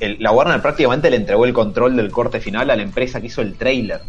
[0.00, 3.28] el- la Warner prácticamente le entregó el control del corte final a la empresa que
[3.28, 4.00] hizo el tráiler.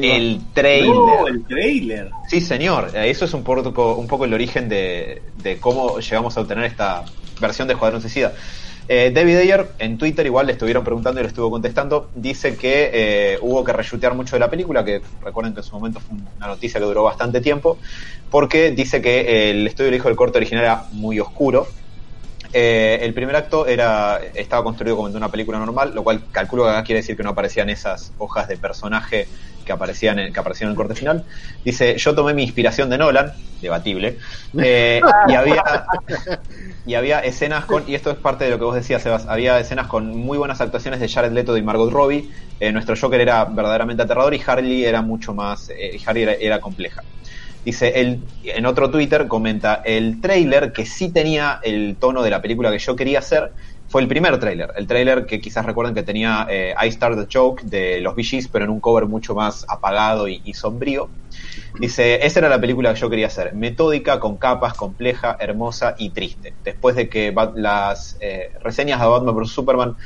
[0.00, 0.90] El trailer.
[0.94, 2.10] No, el trailer.
[2.28, 2.90] Sí, señor.
[2.94, 6.64] Eh, Eso es un poco, un poco el origen de, de cómo llegamos a obtener
[6.64, 7.02] esta
[7.40, 8.34] versión de Escuadrón Suicida.
[8.88, 12.10] Eh, David Ayer en Twitter igual le estuvieron preguntando y le estuvo contestando.
[12.14, 15.74] Dice que eh, hubo que reshutear mucho de la película, que recuerden que en su
[15.74, 17.78] momento fue una noticia que duró bastante tiempo,
[18.30, 21.66] porque dice que eh, el estudio le dijo que el corte original era muy oscuro.
[22.52, 26.64] Eh, el primer acto era estaba construido como de una película normal, lo cual calculo
[26.64, 29.26] que acá quiere decir que no aparecían esas hojas de personaje
[29.66, 31.24] que aparecían en, que aparecían en el corte final.
[31.64, 34.18] Dice, yo tomé mi inspiración de Nolan, debatible,
[34.58, 35.84] eh, y había
[36.86, 39.58] y había escenas con, y esto es parte de lo que vos decías, Sebas, había
[39.58, 42.30] escenas con muy buenas actuaciones de Jared Leto y Margot Robbie.
[42.60, 46.60] Eh, nuestro Joker era verdaderamente aterrador y Harley era mucho más, eh, Harley era, era
[46.60, 47.02] compleja.
[47.64, 52.40] Dice, el, en otro Twitter comenta, el trailer que sí tenía el tono de la
[52.40, 53.50] película que yo quería hacer
[53.88, 54.72] fue el primer trailer.
[54.76, 58.48] El trailer que quizás recuerden que tenía eh, I Start the Joke de los VGs,
[58.48, 61.08] pero en un cover mucho más apagado y, sombrío.
[61.78, 66.10] Dice, esa era la película que yo quería hacer, metódica, con capas, compleja, hermosa y
[66.10, 66.54] triste.
[66.64, 69.50] Después de que las eh, reseñas de Batman vs.
[69.50, 69.96] Superman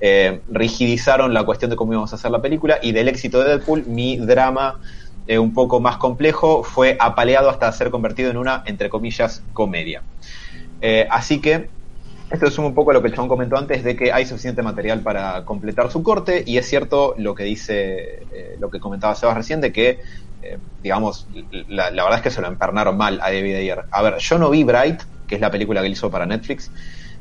[0.00, 3.50] eh, rigidizaron la cuestión de cómo íbamos a hacer la película y del éxito de
[3.50, 4.80] Deadpool, mi drama
[5.26, 10.02] eh, un poco más complejo fue apaleado hasta ser convertido en una, entre comillas, comedia.
[11.10, 11.68] Así que
[12.30, 15.00] esto es un poco lo que el chabón comentó antes de que hay suficiente material
[15.00, 19.36] para completar su corte y es cierto lo que dice, eh, lo que comentaba Sebas
[19.36, 20.00] recién de que,
[20.42, 21.26] eh, digamos,
[21.68, 23.84] la, verdad es que se lo empernaron mal a David Ayer.
[23.90, 26.70] A ver, yo no vi Bright, que es la película que él hizo para Netflix,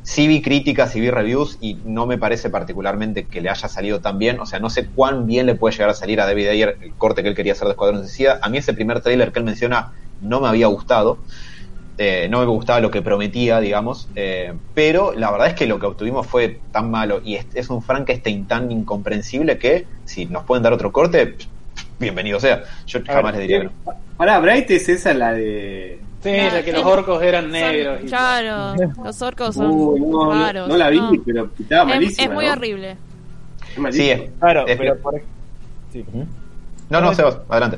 [0.04, 4.02] sí vi críticas y vi reviews y no me parece particularmente que le haya salido
[4.02, 6.50] tan bien, o sea, no sé cuán bien le puede llegar a salir a David
[6.50, 8.40] Ayer el corte que él quería hacer de Escuadrón Suicida.
[8.44, 9.92] A mí ese primer tráiler que él menciona
[10.22, 11.18] no me había gustado.
[12.02, 15.80] Eh, no me gustaba lo que prometía, digamos, eh, pero la verdad es que lo
[15.80, 20.46] que obtuvimos fue tan malo y es, es un Frankenstein tan incomprensible que si nos
[20.46, 21.36] pueden dar otro corte,
[22.00, 22.64] bienvenido sea.
[22.88, 23.72] Yo jamás les diría que no.
[24.16, 26.00] Pará, Bright es esa la de.
[26.24, 28.00] Sí, Ah, la que los orcos eran Son- negros.
[28.02, 30.70] y- claro, los orcos son Uy, no, raros.
[30.70, 31.12] no la vi, no.
[31.26, 32.24] pero estaba Es, malísima.
[32.28, 32.52] es muy ¿no?
[32.54, 32.92] horrible.
[33.90, 35.22] Es Sí, es- Claro, es- pero por,
[35.92, 36.06] sí.
[36.90, 37.78] No, no, Sebas, adelante.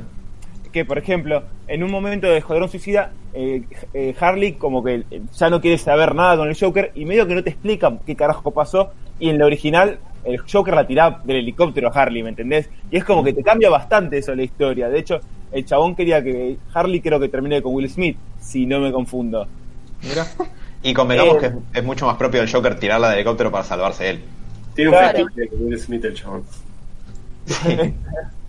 [0.72, 5.22] que por ejemplo, en un momento de Escuadrón Suicida, eh, eh, Harley como que eh,
[5.34, 8.14] ya no quiere saber nada con el Joker y medio que no te explica qué
[8.14, 12.30] carajo pasó y en la original el Joker la tiraba del helicóptero a Harley, ¿me
[12.30, 12.69] entendés?
[12.91, 14.89] Y es como que te cambia bastante eso la historia.
[14.89, 15.22] De hecho,
[15.52, 19.48] el chabón quería que Harley creo que termine con Will Smith, si no me confundo.
[20.03, 20.27] Mira.
[20.84, 21.39] Y convengamos Eh.
[21.39, 24.19] que es, es mucho más propio del Joker tirarla del helicóptero para salvarse él.
[24.76, 25.26] Tiene un Claro.
[25.53, 26.43] Will Smith el chabón.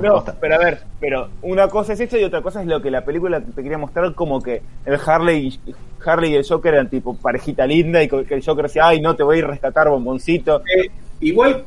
[0.00, 2.90] No, pero a ver, pero una cosa es eso y otra cosa es lo que
[2.90, 5.74] la película te quería mostrar como que el Harley y,
[6.04, 9.16] Harley y el Joker eran tipo parejita linda y que el Joker decía, ay, no
[9.16, 10.60] te voy a ir a rescatar, bomboncito.
[10.60, 10.90] Eh,
[11.20, 11.64] igual,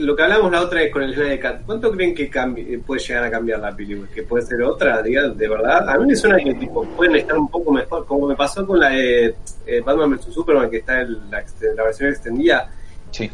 [0.00, 3.00] lo que hablamos la otra vez con el Snyder Cut, ¿cuánto creen que eh, puede
[3.00, 4.08] llegar a cambiar la película?
[4.12, 5.88] ¿Que puede ser otra, diga, de verdad?
[5.88, 8.80] A mí me suena que tipo pueden estar un poco mejor, como me pasó con
[8.80, 9.34] la de
[9.66, 11.44] eh, Batman vs Superman, que está en la,
[11.76, 12.68] la versión extendida.
[13.10, 13.30] Sí.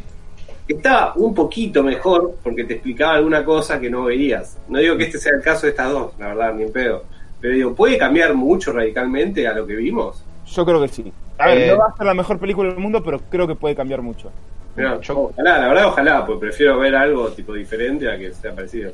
[0.67, 4.57] Estaba un poquito mejor porque te explicaba alguna cosa que no veías.
[4.67, 7.03] No digo que este sea el caso de estas dos, la verdad, ni en pedo.
[7.39, 10.23] Pero digo, ¿puede cambiar mucho radicalmente a lo que vimos?
[10.45, 11.11] Yo creo que sí.
[11.37, 13.55] A ver, Eh, no va a ser la mejor película del mundo, pero creo que
[13.55, 14.31] puede cambiar mucho.
[14.75, 18.91] Yo- ojalá, la verdad, ojalá, pues prefiero ver algo tipo diferente a que sea parecido.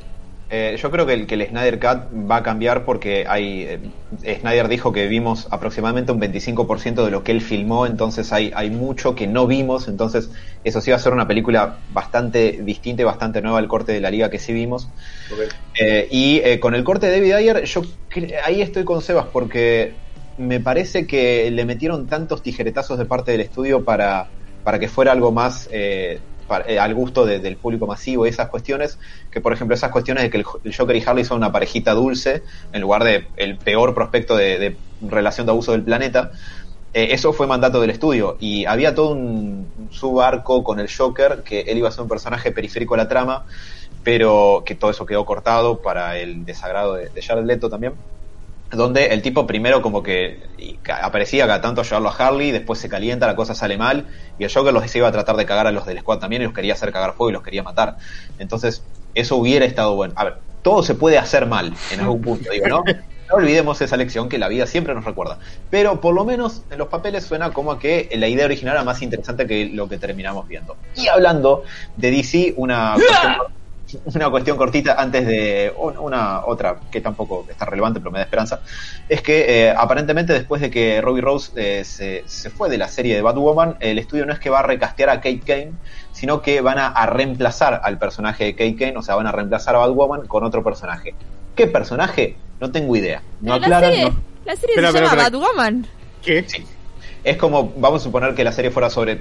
[0.55, 3.63] Eh, yo creo que el, que el Snyder Cut va a cambiar porque hay
[4.21, 8.51] eh, Snyder dijo que vimos aproximadamente un 25% de lo que él filmó, entonces hay,
[8.55, 10.29] hay mucho que no vimos, entonces
[10.63, 13.99] eso sí va a ser una película bastante distinta y bastante nueva al corte de
[13.99, 14.89] la liga que sí vimos.
[15.79, 17.81] Eh, y con el corte de David Ayer, yo
[18.45, 19.93] ahí estoy con Sebas porque
[20.37, 24.27] me parece que le metieron tantos tijeretazos de parte del estudio para,
[24.63, 25.67] para que fuera algo más
[26.67, 28.99] eh, al gusto de- del público masivo y esas cuestiones,
[29.31, 30.43] que por ejemplo esas cuestiones de que el,
[30.73, 34.81] Joker y Harley son una parejita dulce en lugar de el peor prospecto de, de
[35.01, 36.31] relación de abuso del planeta.
[36.93, 41.43] eh, eso fue mandato del estudio y había todo un, un subarco con el Joker
[41.43, 43.45] que él iba a ser un personaje periférico a la trama
[44.03, 48.03] pero que todo eso quedó cortado para el desagrado de, de Jared Leto también
[48.75, 50.43] donde el tipo primero como que
[51.01, 54.07] aparecía cada tanto a llevarlo a Harley, después se calienta, la cosa sale mal,
[54.39, 56.45] y el Joker los iba a tratar de cagar a los del squad también y
[56.45, 57.97] los quería hacer cagar fuego y los quería matar.
[58.39, 58.83] Entonces,
[59.15, 60.13] eso hubiera estado bueno.
[60.17, 62.83] A ver, todo se puede hacer mal en algún punto, digo, ¿no?
[63.29, 65.39] No olvidemos esa lección que la vida siempre nos recuerda.
[65.69, 68.83] Pero por lo menos en los papeles suena como a que la idea original era
[68.83, 70.75] más interesante que lo que terminamos viendo.
[70.95, 71.63] Y hablando
[71.95, 73.35] de DC, una cuestión,
[74.05, 78.23] una cuestión cortita antes de un- una otra que tampoco está relevante, pero me da
[78.25, 78.61] esperanza,
[79.09, 82.87] es que eh, aparentemente después de que Robbie Rose eh, se, se fue de la
[82.87, 85.71] serie de Batwoman, el estudio no es que va a recastear a Kate Kane,
[86.11, 89.31] sino que van a, a reemplazar al personaje de Kate Kane, o sea, van a
[89.31, 91.15] reemplazar a Batwoman con otro personaje.
[91.55, 92.35] ¿Qué personaje?
[92.59, 93.21] No tengo idea.
[93.41, 94.15] No Pero la serie, no-
[94.45, 95.23] la serie Espera, se llama.
[95.23, 95.87] Batwoman.
[96.23, 96.43] ¿Qué?
[96.47, 96.65] Sí.
[97.23, 99.15] Es como, vamos a suponer que la serie fuera sobre.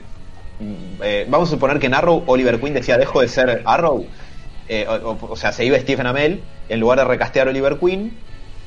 [0.61, 4.07] mm, eh, vamos a suponer que en Arrow Oliver Queen decía dejo de ser Arrow.
[4.81, 8.17] Eh, o, sea, se iba Stephen Amell, en lugar de recastear a Oliver Queen,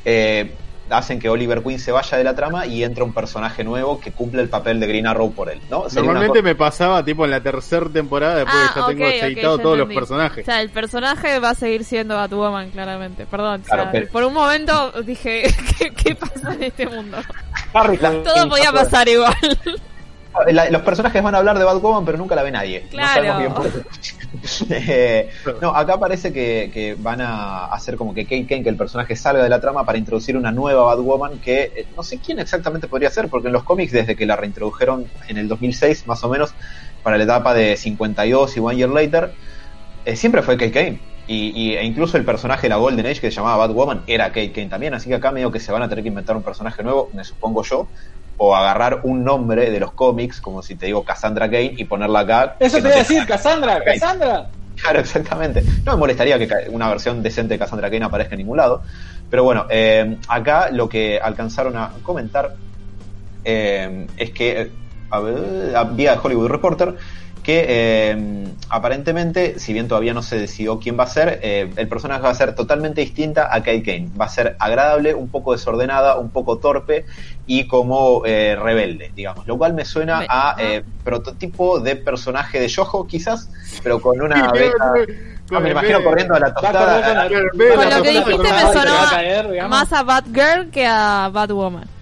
[0.06, 0.52] eh,
[0.90, 4.11] hacen que Oliver Queen se vaya de la trama y entra un personaje nuevo que
[4.11, 7.90] cumple el papel de Green Arrow por él, Normalmente me pasaba tipo en la tercera
[7.90, 10.44] temporada después de que ya Ah, tengo aceitado ya todos los personajes.
[10.44, 13.26] O sea, el personaje va a seguir siendo Batwoman, claramente.
[13.26, 13.61] Perdón.
[13.61, 15.44] o Claro, sea, pero- Por un momento dije,
[15.80, 17.18] ¿qué, qué pasa en este mundo?
[17.73, 19.36] Harry, Todo podía pasar igual.
[20.52, 22.88] La- los personajes van a hablar de Batwoman, pero nunca la ve nadie.
[22.90, 23.24] Claro.
[23.24, 23.90] No sabemos bien por qué.
[24.70, 25.30] Eh,
[25.62, 29.16] no, acá parece que, que van a hacer como que Kate Kane, que el personaje
[29.16, 32.88] salga de la trama para introducir una nueva Batwoman que eh, no sé quién exactamente
[32.88, 36.30] podría ser, porque en los cómics, desde que la reintrodujeron en el 2006, más o
[36.30, 36.53] menos,
[37.02, 39.32] para la etapa de 52 y One Year Later,
[40.06, 40.99] eh, siempre fue Kate Kane.
[41.28, 44.28] Y, y- e incluso el personaje de la Golden Age que se llamaba Batwoman era
[44.28, 46.44] Kate Kane también, así que acá medio que se van a tener que inventar un
[46.44, 47.88] personaje nuevo, me supongo yo,
[48.38, 52.20] o agarrar un nombre de los cómics, como si te digo Cassandra Kane, y ponerla
[52.20, 52.56] acá.
[52.60, 53.84] Eso te no iba a decir, Cassandra.
[53.84, 54.49] Cassandra.
[54.82, 55.64] Claro, exactamente.
[55.86, 58.82] No me molestaría que una versión decente de Cassandra Kane aparezca en ningún lado.
[59.30, 62.56] Pero bueno, eh, acá lo que alcanzaron a comentar
[63.44, 64.72] eh, es que, eh,
[65.10, 65.36] a ver,
[65.94, 66.95] vía Hollywood Reporter,
[67.46, 71.88] que eh, aparentemente, si bien todavía no se decidió quién va a ser, eh, el
[71.88, 74.10] personaje va a ser totalmente distinta a Kate Kane.
[74.20, 77.06] Va a ser agradable, un poco desordenada, un poco torpe
[77.46, 79.46] y como eh, rebelde, digamos.
[79.46, 83.48] Lo cual me suena Me- a eh, prototipo de personaje de Yojo, quizás,
[83.84, 84.94] pero con una beta...
[85.54, 87.30] Ah, me imagino corriendo a la tostada.
[87.30, 91.95] Con lo que dijiste me sonó más a Batgirl que a Batwoman.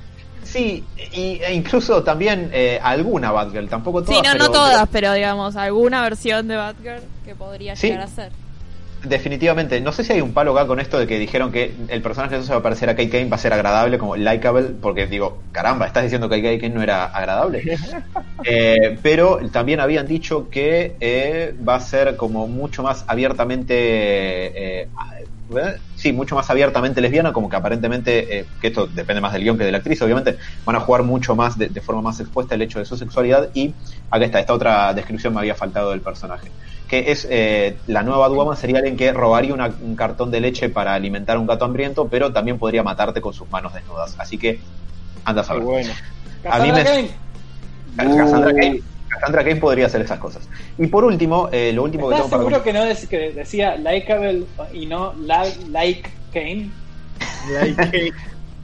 [0.43, 0.83] Sí,
[1.13, 4.15] y, e incluso también eh, alguna Batgirl, tampoco todas.
[4.17, 7.87] sí, no, no todas, pero digamos, alguna versión de Batgirl que podría Sí.
[7.87, 8.31] llegar a ser.
[9.03, 9.81] definitivamente.
[9.81, 12.37] No sé si hay un palo acá con esto de que dijeron que el personaje
[12.37, 15.07] que se va a parecer a Kate Kane va a ser agradable, como likable, porque
[15.07, 17.63] digo, caramba, estás diciendo que Kate Kane no era agradable.
[18.45, 24.87] Eh, pero también habían dicho que eh, va a ser como mucho más abiertamente.
[25.95, 29.57] Sí, mucho más abiertamente lesbiana, como que aparentemente, eh, que esto depende más del guion
[29.57, 32.55] que de la actriz, obviamente, van a jugar mucho más de, de forma más expuesta
[32.55, 33.75] el hecho de su sexualidad y
[34.09, 36.51] acá está, esta otra descripción me había faltado del personaje
[36.87, 40.69] que es eh, la nueva Batwoman sería alguien que robaría una- un cartón de leche
[40.69, 44.15] para alimentar a un gato hambriento, pero también podría matarte con sus manos desnudas.
[44.19, 44.61] Así que
[45.25, 45.63] anda a saber.
[45.63, 45.93] bueno.
[46.49, 48.53] A mí me- Kane, Cassandra
[49.19, 50.47] Cassandra Cain podría hacer esas cosas.
[50.77, 53.31] Y por último, eh, lo último que ¿Estás tengo para seguro que no dec- que
[53.31, 56.71] decía likeable y no li- like Kane?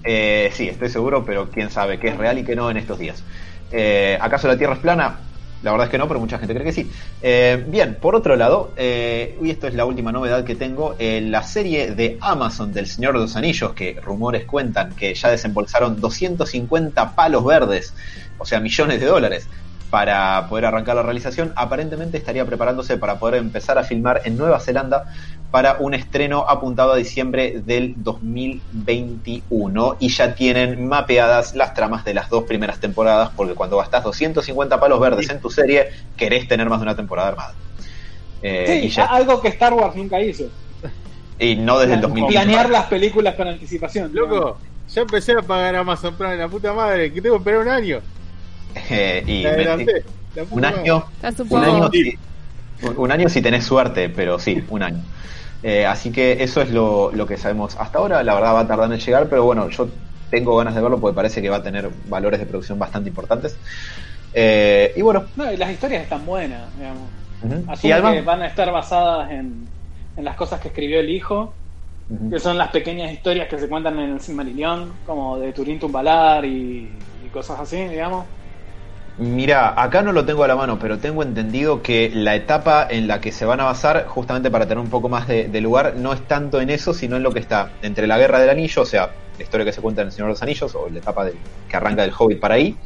[0.01, 2.97] Eh, sí, estoy seguro, pero quién sabe qué es real y qué no en estos
[2.97, 3.21] días.
[3.69, 5.19] Eh, ¿Acaso la Tierra es plana?
[5.61, 6.89] La verdad es que no, pero mucha gente cree que sí.
[7.21, 11.19] Eh, bien, por otro lado, eh, y esto es la última novedad que tengo, eh,
[11.21, 15.99] la serie de Amazon del Señor de los Anillos, que rumores cuentan que ya desembolsaron
[15.99, 17.93] 250 palos verdes,
[18.37, 19.49] o sea, millones de dólares,
[19.89, 24.59] para poder arrancar la realización, aparentemente estaría preparándose para poder empezar a filmar en Nueva
[24.59, 25.05] Zelanda
[25.51, 32.13] para un estreno apuntado a diciembre del 2021 y ya tienen mapeadas las tramas de
[32.13, 36.69] las dos primeras temporadas porque cuando gastas 250 palos verdes en tu serie querés tener
[36.69, 37.53] más de una temporada armada.
[38.43, 40.43] Eh, Sí, y, ya- algo que Star Wars nunca hizo.
[41.39, 42.43] y no desde el 2015.
[42.45, 44.11] Planear las películas con anticipación.
[44.13, 44.59] Loco,
[44.93, 47.99] ya empecé a pagar Amazon Prime, la puta madre, que tengo que esperar un año.
[48.91, 49.45] Eh, y
[50.49, 51.03] un año
[51.49, 52.13] Un año, sí.
[52.97, 55.03] Un- año si tenés suerte, pero sí, un año.
[55.61, 58.23] Eh, así que eso es lo, lo que sabemos hasta ahora.
[58.23, 59.89] La verdad va a tardar en llegar, pero bueno, yo
[60.29, 63.59] tengo ganas de verlo porque parece que va a tener valores de producción bastante importantes.
[64.33, 67.11] Eh, y bueno, No, y las historias están buenas, digamos.
[67.67, 69.69] Asumo además, que van a estar basadas en,
[70.15, 71.57] en las cosas que escribió el hijo,
[72.29, 76.45] que son las pequeñas historias que se cuentan en el Silmarillion, como de Turín Tumbalar
[76.45, 78.27] y, y cosas así, digamos.
[79.19, 83.05] Mira, acá no lo tengo a la mano, pero tengo entendido que la etapa en
[83.05, 85.95] la que se van a basar, justamente para tener un poco más de, de lugar,
[85.97, 88.83] no es tanto en eso, sino en lo que está entre la Guerra del Anillo,
[88.83, 90.99] o sea, la historia que se cuenta en El Señor de los Anillos, o la
[90.99, 91.27] etapa
[91.67, 92.77] que arranca del Hobbit para ahí,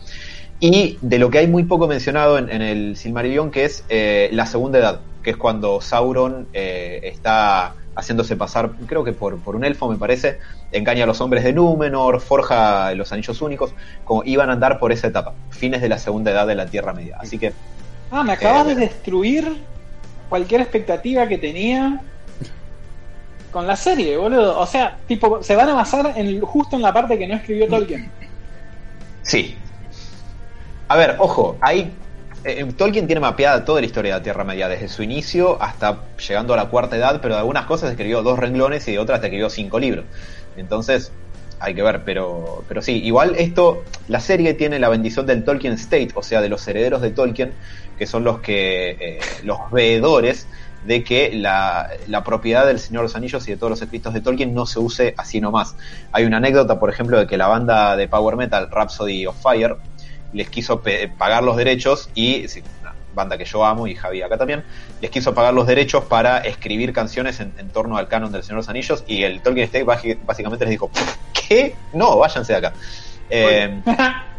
[0.60, 4.30] y de lo que hay muy poco mencionado en, en el Silmarillion, que es eh,
[4.32, 9.56] la Segunda Edad, que es cuando Sauron eh, está haciéndose pasar, creo que por, por
[9.56, 10.40] un elfo me parece,
[10.72, 14.92] engaña a los hombres de Númenor, forja los anillos únicos, como iban a andar por
[14.92, 17.18] esa etapa, fines de la Segunda Edad de la Tierra Media.
[17.20, 17.54] Así que
[18.12, 19.58] Ah, me acabas Eh, de destruir
[20.30, 22.00] cualquier expectativa que tenía
[23.52, 24.60] con la serie, boludo.
[24.60, 27.68] O sea, tipo, se van a basar en, justo en la parte que no escribió
[27.68, 28.12] Tolkien.
[29.22, 29.56] Sí.
[30.88, 31.92] A ver, ojo, hay.
[32.44, 36.00] Eh, Tolkien tiene mapeada toda la historia de la Tierra Media, desde su inicio hasta
[36.28, 39.24] llegando a la cuarta edad, pero de algunas cosas escribió dos renglones y de otras
[39.24, 40.06] escribió cinco libros.
[40.58, 41.12] Entonces,
[41.60, 45.74] hay que ver, pero, pero sí, igual esto, la serie tiene la bendición del Tolkien
[45.74, 47.54] State, o sea, de los herederos de Tolkien,
[47.98, 50.48] que son los que, eh, los veedores
[50.86, 54.14] de que la, la propiedad del Señor de los Anillos y de todos los escritos
[54.14, 55.76] de Tolkien no se use así nomás.
[56.12, 59.78] Hay una anécdota, por ejemplo, de que la banda de Power Metal, Rhapsody of Fire,
[60.34, 60.82] les quiso
[61.18, 64.64] pagar los derechos y, sí, una banda que yo amo y Javi acá también,
[65.02, 68.56] les quiso pagar los derechos para escribir canciones en, en torno al canon del Señor
[68.56, 69.84] de los Anillos y el Tolkien State
[70.26, 70.90] básicamente les dijo,
[71.48, 71.76] ¿qué?
[71.94, 72.74] No, váyanse de acá.
[73.30, 73.82] Eh,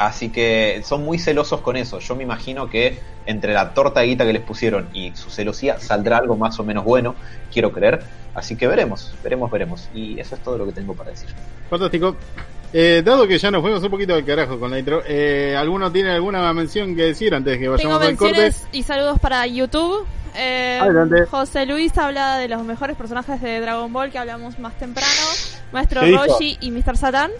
[0.00, 1.98] Así que son muy celosos con eso.
[1.98, 5.78] Yo me imagino que entre la torta de guita que les pusieron y su celosía
[5.78, 7.14] saldrá algo más o menos bueno,
[7.52, 8.02] quiero creer.
[8.34, 9.90] Así que veremos, veremos, veremos.
[9.92, 11.28] Y eso es todo lo que tengo para decir.
[11.68, 12.16] Fantástico.
[12.72, 15.90] Eh, dado que ya nos fuimos un poquito al carajo con la intro, eh, ¿alguno
[15.90, 18.34] tiene alguna mención que decir antes de que Tengo vayamos al corte?
[18.42, 20.06] menciones y saludos para YouTube.
[20.36, 21.26] Eh, Adelante.
[21.26, 25.10] José Luis habla de los mejores personajes de Dragon Ball que hablamos más temprano.
[25.72, 26.02] Maestro.
[26.02, 26.96] Roshi y Mr.
[26.96, 27.32] Satan.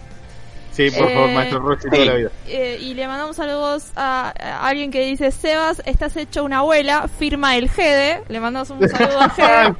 [0.89, 2.07] Sí, por Eh, favor, maestro Rossi, toda sí.
[2.07, 2.31] la vida.
[2.47, 7.07] Eh, y le mandamos saludos a, a alguien que dice, Sebas, estás hecho una abuela,
[7.07, 8.23] firma el Gede.
[8.29, 9.75] Le mandamos un saludo a Gede.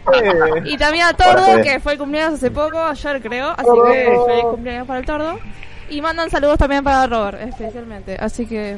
[0.71, 3.49] Y también a Tordo, que fue el cumpleaños hace poco, ayer creo.
[3.49, 5.39] Así que feliz cumpleaños para el Tordo.
[5.89, 8.15] Y mandan saludos también para Robert, especialmente.
[8.19, 8.77] Así que...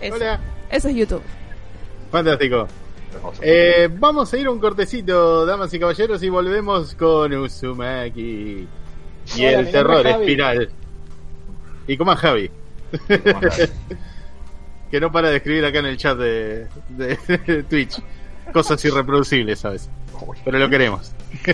[0.00, 0.40] Eso, Hola.
[0.70, 1.22] eso es YouTube.
[2.10, 2.66] Fantástico.
[3.40, 8.66] Eh, vamos a ir a un cortecito, damas y caballeros, y volvemos con Uzumaki.
[9.36, 10.06] Y Hola, el terror
[11.86, 12.50] y coman Javi.
[14.90, 18.00] Que no para de escribir acá en el chat de, de, Twitch.
[18.52, 19.90] Cosas irreproducibles, ¿sabes?
[20.44, 21.12] Pero lo queremos.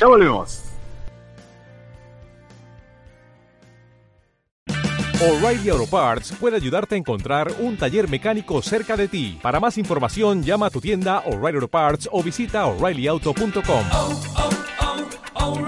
[0.00, 0.64] Ya volvemos.
[5.20, 9.38] O'Reilly Auto Parts puede ayudarte a encontrar un taller mecánico cerca de ti.
[9.42, 13.84] Para más información, llama a tu tienda O'Reilly Auto Parts o visita oreillyauto.com.
[13.92, 14.50] Oh, oh,
[15.34, 15.58] oh,